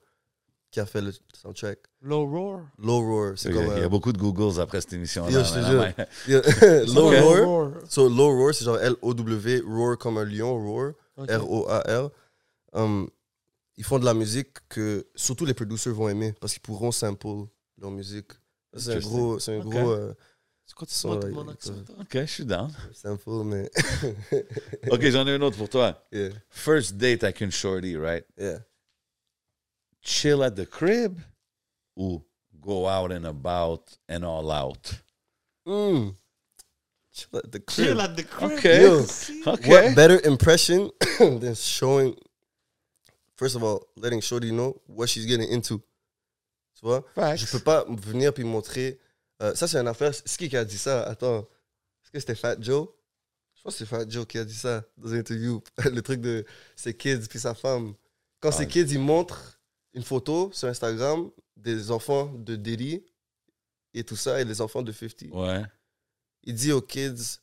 [0.72, 1.80] qui a fait le soundtrack.
[2.02, 2.62] Low Roar?
[2.80, 3.74] Low Roar, c'est Il y, a, comme.
[3.74, 5.32] il y a euh, beaucoup de Googles après cette émission-là.
[5.32, 6.94] Yo, je te jure.
[6.96, 7.46] Low.
[7.46, 7.72] Roar.
[7.90, 10.94] So, Low Roar, c'est genre L-O-W, Roar comme un lion, Roar.
[11.18, 12.12] R-O-A-R.
[12.74, 13.10] Um,
[13.78, 17.48] ils font de la musique que surtout les producers vont aimer parce qu'ils pourront sample
[17.80, 18.32] leur musique.
[18.76, 20.14] C'est un gros, c'est un gros euh,
[20.76, 21.74] quoi tu mon accent?
[22.00, 22.72] Ok, je suis down.
[23.46, 23.70] mais.
[24.92, 26.06] Ok, j'en ai un autre pour toi.
[26.12, 28.26] yeah, First date avec une shorty, right?
[28.38, 28.60] yeah.
[30.02, 31.20] Chill at the crib
[31.96, 32.22] ou
[32.62, 34.94] go out and about and all out?
[35.66, 36.16] Mm.
[37.12, 37.88] Chill at the crib.
[37.88, 38.52] Chill at the crib.
[38.52, 38.64] Ok.
[38.64, 39.06] Yo.
[39.52, 39.68] Ok.
[39.68, 42.16] What better impression than showing,
[43.36, 45.80] first of all, letting Shorty know what she's getting into?
[46.80, 47.04] Tu vois?
[47.16, 47.42] Facts.
[47.42, 49.00] Je peux pas venir puis montrer.
[49.42, 50.14] Euh, ça, c'est une affaire.
[50.14, 51.04] C'est qui qui a dit ça?
[51.04, 51.40] Attends.
[52.04, 52.88] Est-ce que c'était Fat Joe?
[53.56, 55.62] Je pense que c'est Fat Joe qui a dit ça dans une interview.
[55.92, 56.46] Le truc de
[56.76, 57.94] ses kids puis sa femme.
[58.40, 58.52] Quand Ah.
[58.54, 59.60] ses kids, ils montrent
[59.94, 63.04] une photo sur Instagram des enfants de Diddy
[63.94, 65.30] et tout ça et les enfants de 50.
[65.32, 65.64] Ouais.
[66.44, 67.40] Il dit aux kids,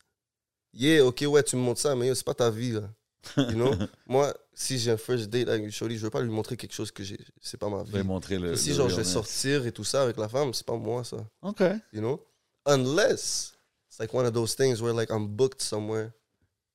[0.72, 2.88] yeah, ok, ouais, tu me montres ça, mais c'est pas ta vie, là.
[3.36, 3.72] You know?
[4.06, 6.72] Moi, si j'ai un first date avec une shorty, je veux pas lui montrer quelque
[6.74, 8.06] chose que j'ai, c'est pas ma Je vais vie.
[8.06, 8.54] montrer le.
[8.56, 11.02] si le genre je vais sortir et tout ça avec la femme, c'est pas moi
[11.04, 11.60] ça, Ok.
[11.92, 12.20] you know?
[12.66, 13.52] Unless
[13.88, 16.12] it's like one of those things where like I'm booked somewhere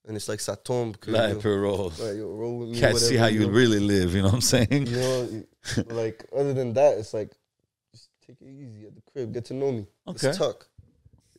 [0.07, 1.91] and it's like ça tombe que Là, yo, un peu roll.
[1.99, 3.53] ouais, yo, roll with me, Can't see whatever, how you you know?
[3.53, 4.87] really live, you know what I'm saying?
[4.87, 5.43] You know,
[5.95, 7.31] like other than that, it's like
[7.93, 9.85] just take it easy at the crib, get to know me.
[10.05, 10.21] Ok.
[10.23, 10.67] Let's talk.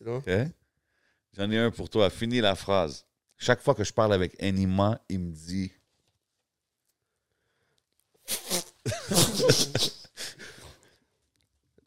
[0.01, 0.17] You know?
[0.17, 0.29] Ok.
[1.37, 2.11] J'en ai un pour toi.
[2.11, 3.05] Finis la phrase.
[3.39, 5.71] Chaque fois que je parle avec Anima, il me dit.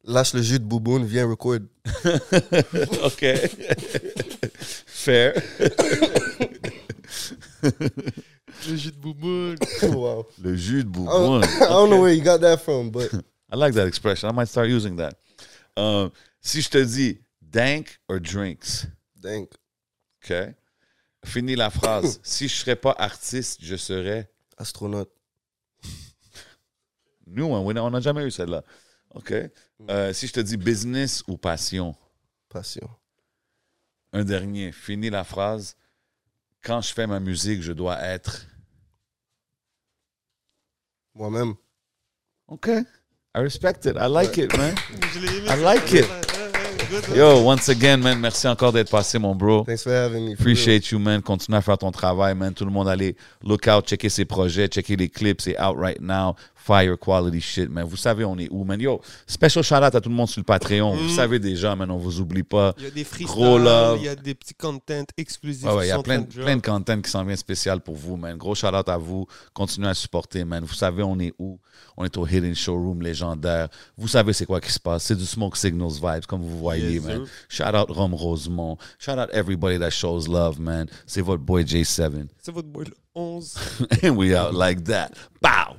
[0.05, 1.59] Lâche le jus de bouboune, viens record.
[3.03, 3.25] OK.
[4.85, 5.33] Fair.
[8.67, 9.55] Le jus de bouboune.
[9.83, 10.25] wow.
[10.41, 11.43] Le jus de I don't, bouboune.
[11.43, 13.09] I don't know where you got that from, but
[13.49, 14.29] I like that expression.
[14.29, 15.15] I might start using that.
[15.77, 16.09] Euh,
[16.41, 19.47] si je te dis dank or drinks, dang.
[20.23, 20.53] OK?
[21.25, 22.19] Finis la phrase.
[22.23, 24.29] si je serais pas artiste, je serais.
[24.57, 25.09] Astronaute.
[27.27, 28.63] Nous, on on n'a jamais eu celle-là.
[29.13, 29.33] OK?
[29.89, 31.95] Euh, si je te dis business ou passion,
[32.49, 32.89] Passion.
[34.11, 34.71] un dernier.
[34.71, 35.75] Finis la phrase.
[36.61, 38.45] Quand je fais ma musique, je dois être.
[41.15, 41.55] Moi-même.
[42.47, 42.67] OK.
[43.35, 43.95] I respect it.
[43.97, 44.75] I like it, man.
[45.47, 46.05] I like it.
[47.15, 49.63] Yo, once again, man, merci encore d'être passé, mon bro.
[49.63, 50.33] Thanks for having me.
[50.33, 51.21] Appreciate you, man.
[51.23, 52.53] Continue à faire ton travail, man.
[52.53, 55.41] Tout le monde, allez look out, checker ses projets, checker les clips.
[55.41, 56.35] C'est out right now.
[56.65, 57.83] Fire quality shit, man.
[57.85, 58.79] Vous savez, on est où, man?
[58.79, 60.95] Yo, special shout out à tout le monde sur le Patreon.
[60.95, 61.15] Vous Mm.
[61.15, 61.91] savez déjà, man.
[61.91, 62.73] On vous oublie pas.
[62.77, 65.65] Il y a des freestyles, il y a des petits contents exclusifs.
[65.65, 68.15] Ouais, ouais, il y a plein, plein de content qui s'en vient spécial pour vous,
[68.15, 68.37] man.
[68.37, 69.25] Gros shout out à vous.
[69.53, 70.63] Continuez à supporter, man.
[70.63, 71.59] Vous savez, on est où?
[71.97, 73.67] On est au Hidden Showroom légendaire.
[73.97, 75.03] Vous savez c'est quoi qui se passe.
[75.03, 77.25] C'est du Smoke Signals vibes, comme vous voyez, Yes, man.
[77.49, 77.65] sir.
[77.67, 78.77] Shout out Rome Rosemont.
[78.99, 80.87] Shout out everybody that shows love, man.
[81.05, 82.27] C'est votre boy J7.
[82.41, 83.55] C'est votre boy le 11.
[84.03, 85.09] And we out like that.
[85.41, 85.75] Bow!